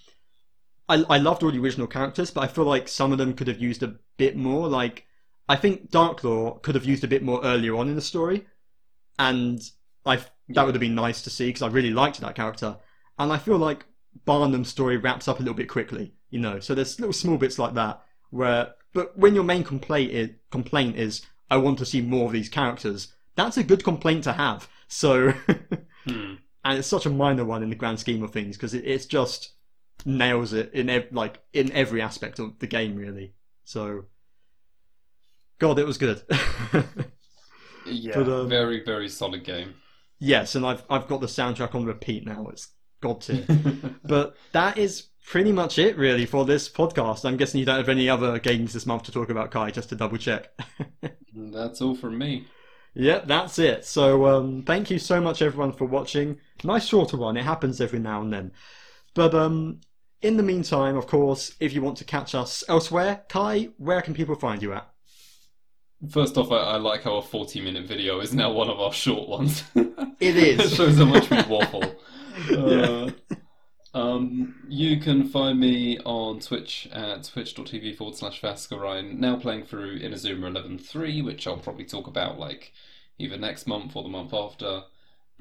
I 0.90 1.04
I 1.10 1.18
loved 1.18 1.44
all 1.44 1.52
the 1.52 1.60
original 1.60 1.88
characters, 1.88 2.32
but 2.32 2.44
I 2.44 2.48
feel 2.48 2.66
like 2.66 2.88
some 2.88 3.12
of 3.12 3.18
them 3.18 3.34
could 3.34 3.48
have 3.48 3.60
used 3.62 3.84
a 3.84 3.96
bit 4.18 4.36
more. 4.36 4.68
Like 4.68 5.06
I 5.50 5.56
think 5.56 5.92
Darklaw 5.92 6.62
could 6.62 6.76
have 6.76 6.86
used 6.86 7.04
a 7.04 7.08
bit 7.08 7.24
more 7.24 7.44
earlier 7.44 7.76
on 7.76 7.90
in 7.90 7.96
the 7.96 8.02
story, 8.02 8.48
and 9.20 9.62
I 10.06 10.18
that 10.50 10.66
would 10.66 10.76
have 10.76 10.82
been 10.82 10.96
nice 10.96 11.22
to 11.24 11.30
see 11.30 11.48
because 11.48 11.62
I 11.62 11.68
really 11.68 11.92
liked 11.92 12.20
that 12.22 12.36
character. 12.36 12.78
And 13.18 13.32
I 13.32 13.38
feel 13.38 13.58
like 13.58 13.86
Barnum's 14.26 14.70
story 14.70 14.98
wraps 14.98 15.28
up 15.28 15.40
a 15.40 15.42
little 15.42 15.56
bit 15.56 15.70
quickly, 15.70 16.14
you 16.30 16.40
know. 16.40 16.60
So 16.60 16.76
there's 16.76 17.00
little 17.00 17.14
small 17.14 17.38
bits 17.38 17.58
like 17.58 17.74
that 17.76 18.02
where, 18.30 18.76
but 18.94 19.18
when 19.18 19.36
your 19.36 19.44
main 19.44 19.64
complaint 19.64 20.12
is, 20.12 20.30
complaint 20.52 20.98
is, 20.98 21.26
I 21.50 21.58
want 21.58 21.80
to 21.80 21.86
see 21.86 22.02
more 22.02 22.26
of 22.28 22.34
these 22.34 22.50
characters. 22.50 23.14
That's 23.36 23.58
a 23.58 23.64
good 23.64 23.84
complaint 23.84 24.24
to 24.26 24.34
have. 24.34 24.70
So, 24.88 25.34
Hmm. 26.06 26.36
and 26.64 26.80
it's 26.80 26.88
such 26.88 27.06
a 27.06 27.10
minor 27.10 27.46
one 27.46 27.64
in 27.64 27.70
the 27.70 27.76
grand 27.76 28.00
scheme 28.00 28.24
of 28.24 28.32
things 28.32 28.56
because 28.58 28.74
it, 28.74 28.86
it's 28.86 29.06
just 29.06 29.54
nails 30.06 30.54
it 30.54 30.72
in 30.74 30.90
ev- 30.90 31.08
like 31.12 31.40
in 31.54 31.72
every 31.72 32.02
aspect 32.02 32.40
of 32.40 32.60
the 32.60 32.68
game, 32.68 32.96
really. 32.96 33.34
So, 33.64 34.06
God, 35.60 35.80
it 35.80 35.86
was 35.86 35.98
good. 35.98 36.22
yeah, 37.86 38.12
But, 38.16 38.30
um, 38.30 38.50
very 38.50 38.84
very 38.84 39.10
solid 39.10 39.44
game. 39.44 39.76
yes, 40.20 40.56
and 40.56 40.66
I've 40.66 40.84
I've 40.90 41.08
got 41.08 41.22
the 41.22 41.28
soundtrack 41.28 41.76
on 41.76 41.86
repeat 41.86 42.26
now. 42.26 42.48
It's 42.52 42.70
god 43.02 43.22
tier. 43.22 43.46
But 44.04 44.36
that 44.52 44.78
is 44.78 45.08
pretty 45.28 45.52
much 45.52 45.80
it, 45.80 45.98
really, 45.98 46.26
for 46.28 46.46
this 46.46 46.70
podcast. 46.70 47.26
I'm 47.26 47.38
guessing 47.38 47.60
you 47.60 47.66
don't 47.66 47.78
have 47.78 47.90
any 47.90 48.08
other 48.10 48.38
games 48.38 48.74
this 48.74 48.86
month 48.86 49.04
to 49.04 49.12
talk 49.12 49.30
about, 49.30 49.50
Kye, 49.52 49.72
just 49.72 49.90
to 49.90 49.96
double 49.96 50.18
check. 50.18 50.50
That's 51.36 51.82
all 51.82 51.96
from 51.96 52.18
me. 52.20 52.46
Yep, 52.96 53.28
that's 53.28 53.60
it. 53.60 53.86
So, 53.86 54.26
um, 54.26 54.64
thank 54.64 54.90
you 54.90 55.00
so 55.00 55.20
much, 55.20 55.42
everyone, 55.42 55.74
for 55.74 55.86
watching. 55.86 56.38
Nice 56.64 56.88
shorter 56.88 57.18
one. 57.18 57.36
It 57.36 57.44
happens 57.44 57.82
every 57.82 58.00
now 58.00 58.22
and 58.22 58.32
then. 58.32 58.52
But 59.14 59.36
um, 59.36 59.82
in 60.22 60.38
the 60.38 60.44
meantime, 60.44 60.96
of 60.98 61.06
course, 61.06 61.56
if 61.60 61.74
you 61.74 61.82
want 61.82 61.98
to 61.98 62.06
catch 62.06 62.34
us 62.34 62.64
elsewhere, 62.70 63.24
Kye, 63.28 63.70
where 63.78 64.02
can 64.02 64.14
people 64.14 64.36
find 64.36 64.62
you 64.62 64.74
at? 64.74 64.90
First 66.10 66.38
off, 66.38 66.52
I, 66.52 66.58
I 66.58 66.78
like 66.78 67.04
how 67.04 67.16
a 67.18 67.22
40 67.22 67.62
minute 67.62 67.86
video 67.86 68.20
is 68.22 68.34
now 68.34 68.52
one 68.52 68.70
of 68.70 68.80
our 68.80 68.94
short 68.94 69.28
ones. 69.28 69.64
It 69.76 70.38
is. 70.38 70.60
it 70.72 70.76
shows 70.76 70.98
how 70.98 71.06
much 71.06 71.30
we 71.30 71.42
waffle. 71.44 71.84
Yeah. 72.50 73.12
Um, 73.96 74.56
you 74.68 75.00
can 75.00 75.30
find 75.30 75.58
me 75.58 76.00
on 76.00 76.42
Twitch 76.42 76.90
at 76.92 77.24
twitch.tv 77.24 77.96
forward 77.96 78.18
slash 78.18 78.42
Fascurreyn, 78.42 79.18
now 79.20 79.38
playing 79.38 79.64
through 79.64 80.02
Inazuma 80.02 80.52
11.3, 80.52 81.24
which 81.24 81.48
I'll 81.48 81.58
probably 81.58 81.86
talk 81.86 82.06
about 82.06 82.38
like 82.38 82.74
either 83.18 83.38
next 83.38 83.68
month 83.68 83.96
or 83.96 84.04
the 84.04 84.10
month 84.10 84.34
after. 84.34 84.84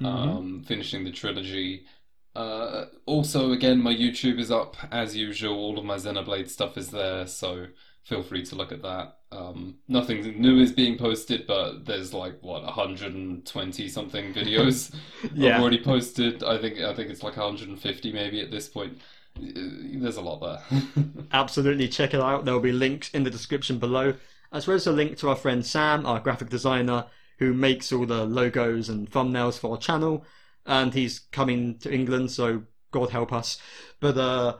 Mm-hmm. 0.01 0.05
Um, 0.05 0.63
finishing 0.65 1.03
the 1.03 1.11
trilogy. 1.11 1.85
Uh, 2.33 2.85
also, 3.05 3.51
again, 3.51 3.81
my 3.81 3.93
YouTube 3.93 4.39
is 4.39 4.51
up 4.51 4.75
as 4.89 5.15
usual. 5.17 5.55
All 5.55 5.77
of 5.77 5.85
my 5.85 5.95
Xenoblade 5.95 6.49
stuff 6.49 6.77
is 6.77 6.91
there, 6.91 7.27
so 7.27 7.67
feel 8.05 8.23
free 8.23 8.45
to 8.45 8.55
look 8.55 8.71
at 8.71 8.81
that. 8.83 9.17
Um, 9.31 9.79
nothing 9.87 10.39
new 10.39 10.59
is 10.59 10.71
being 10.71 10.97
posted, 10.97 11.45
but 11.47 11.85
there's 11.85 12.13
like 12.13 12.37
what 12.41 12.63
120 12.63 13.89
something 13.89 14.33
videos 14.33 14.95
Yeah. 15.33 15.59
Already 15.59 15.83
posted. 15.83 16.43
I 16.43 16.57
think 16.57 16.79
I 16.79 16.93
think 16.93 17.09
it's 17.09 17.23
like 17.23 17.35
150 17.37 18.13
maybe 18.13 18.41
at 18.41 18.51
this 18.51 18.69
point. 18.69 18.99
Uh, 19.37 19.49
There's 19.97 20.17
a 20.17 20.21
lot 20.21 20.39
there. 20.39 20.81
Absolutely, 21.33 21.87
check 21.89 22.13
it 22.13 22.21
out. 22.21 22.45
There 22.45 22.53
will 22.53 22.61
be 22.61 22.71
links 22.71 23.09
in 23.11 23.23
the 23.23 23.29
description 23.29 23.79
below, 23.79 24.13
as 24.53 24.67
well 24.67 24.75
as 24.75 24.87
a 24.87 24.91
link 24.93 25.17
to 25.17 25.29
our 25.29 25.35
friend 25.35 25.61
Samm, 25.63 26.05
our 26.05 26.19
graphic 26.21 26.49
designer, 26.49 27.07
who 27.39 27.53
makes 27.53 27.91
all 27.91 28.05
the 28.05 28.25
logos 28.25 28.87
and 28.87 29.11
thumbnails 29.11 29.59
for 29.59 29.71
our 29.71 29.77
channel. 29.77 30.25
And 30.65 30.93
he's 30.93 31.19
coming 31.31 31.77
to 31.79 31.93
England, 31.93 32.31
so 32.31 32.63
God 32.91 33.09
help 33.09 33.33
us. 33.33 33.59
But 33.99 34.17
uh, 34.17 34.57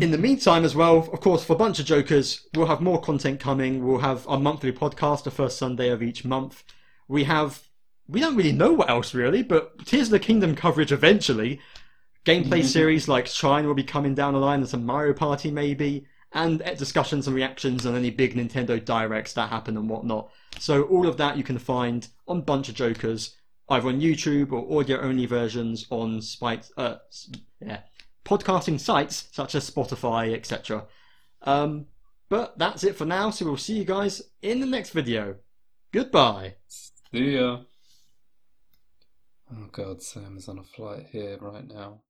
in 0.00 0.10
the 0.10 0.18
meantime, 0.18 0.64
as 0.64 0.74
well, 0.74 1.08
of 1.12 1.20
course, 1.20 1.44
for 1.44 1.56
BunchaJokahs, 1.56 2.40
we'll 2.54 2.66
have 2.66 2.80
more 2.80 3.00
content 3.00 3.40
coming. 3.40 3.84
We'll 3.84 3.98
have 3.98 4.26
our 4.28 4.38
monthly 4.38 4.72
podcast 4.72 5.24
the 5.24 5.30
first 5.30 5.58
Sunday 5.58 5.90
of 5.90 6.02
each 6.02 6.24
month. 6.24 6.64
We 7.08 7.24
have. 7.24 7.62
We 8.08 8.20
don't 8.20 8.36
really 8.36 8.52
know 8.52 8.72
what 8.72 8.90
else, 8.90 9.14
really, 9.14 9.42
but 9.42 9.86
Tears 9.86 10.08
of 10.08 10.12
the 10.12 10.18
Kingdom 10.18 10.54
coverage 10.54 10.92
eventually. 10.92 11.60
Gameplay 12.24 12.64
series 12.64 13.08
like 13.08 13.26
Shine 13.26 13.66
will 13.66 13.74
be 13.74 13.82
coming 13.84 14.14
down 14.14 14.34
the 14.34 14.40
line, 14.40 14.60
and 14.60 14.68
some 14.68 14.84
Mario 14.84 15.12
Party 15.12 15.50
maybe, 15.50 16.06
and 16.32 16.62
discussions 16.78 17.26
and 17.26 17.36
reactions 17.36 17.86
on 17.86 17.94
any 17.94 18.10
big 18.10 18.34
Nintendo 18.34 18.84
directs 18.84 19.32
that 19.34 19.50
happen 19.50 19.76
and 19.76 19.88
whatnot. 19.88 20.30
So 20.58 20.84
all 20.84 21.06
of 21.06 21.16
that 21.18 21.36
you 21.36 21.44
can 21.44 21.58
find 21.58 22.06
on 22.28 22.42
BunchaJokahs, 22.42 23.34
either 23.68 23.88
on 23.88 24.00
YouTube 24.00 24.52
or 24.52 24.80
audio-only 24.80 25.26
versions 25.26 25.86
on 25.90 26.22
Spite, 26.22 26.68
uh, 26.76 26.96
yeah, 27.60 27.80
podcasting 28.24 28.80
sites 28.80 29.28
such 29.32 29.54
as 29.54 29.68
Spotify, 29.68 30.34
etc. 30.34 30.86
Um, 31.42 31.86
but 32.28 32.58
that's 32.58 32.84
it 32.84 32.96
for 32.96 33.04
now. 33.04 33.30
So 33.30 33.44
we'll 33.44 33.56
see 33.56 33.76
you 33.76 33.84
guys 33.84 34.22
in 34.40 34.60
the 34.60 34.66
next 34.66 34.90
video. 34.90 35.36
Goodbye. 35.92 36.56
See 36.68 37.36
ya. 37.36 37.58
Oh 39.52 39.68
god, 39.70 39.98
Samm 39.98 40.38
is 40.38 40.48
on 40.48 40.58
a 40.58 40.62
flight 40.62 41.06
here 41.10 41.36
right 41.40 41.66
now. 41.66 42.00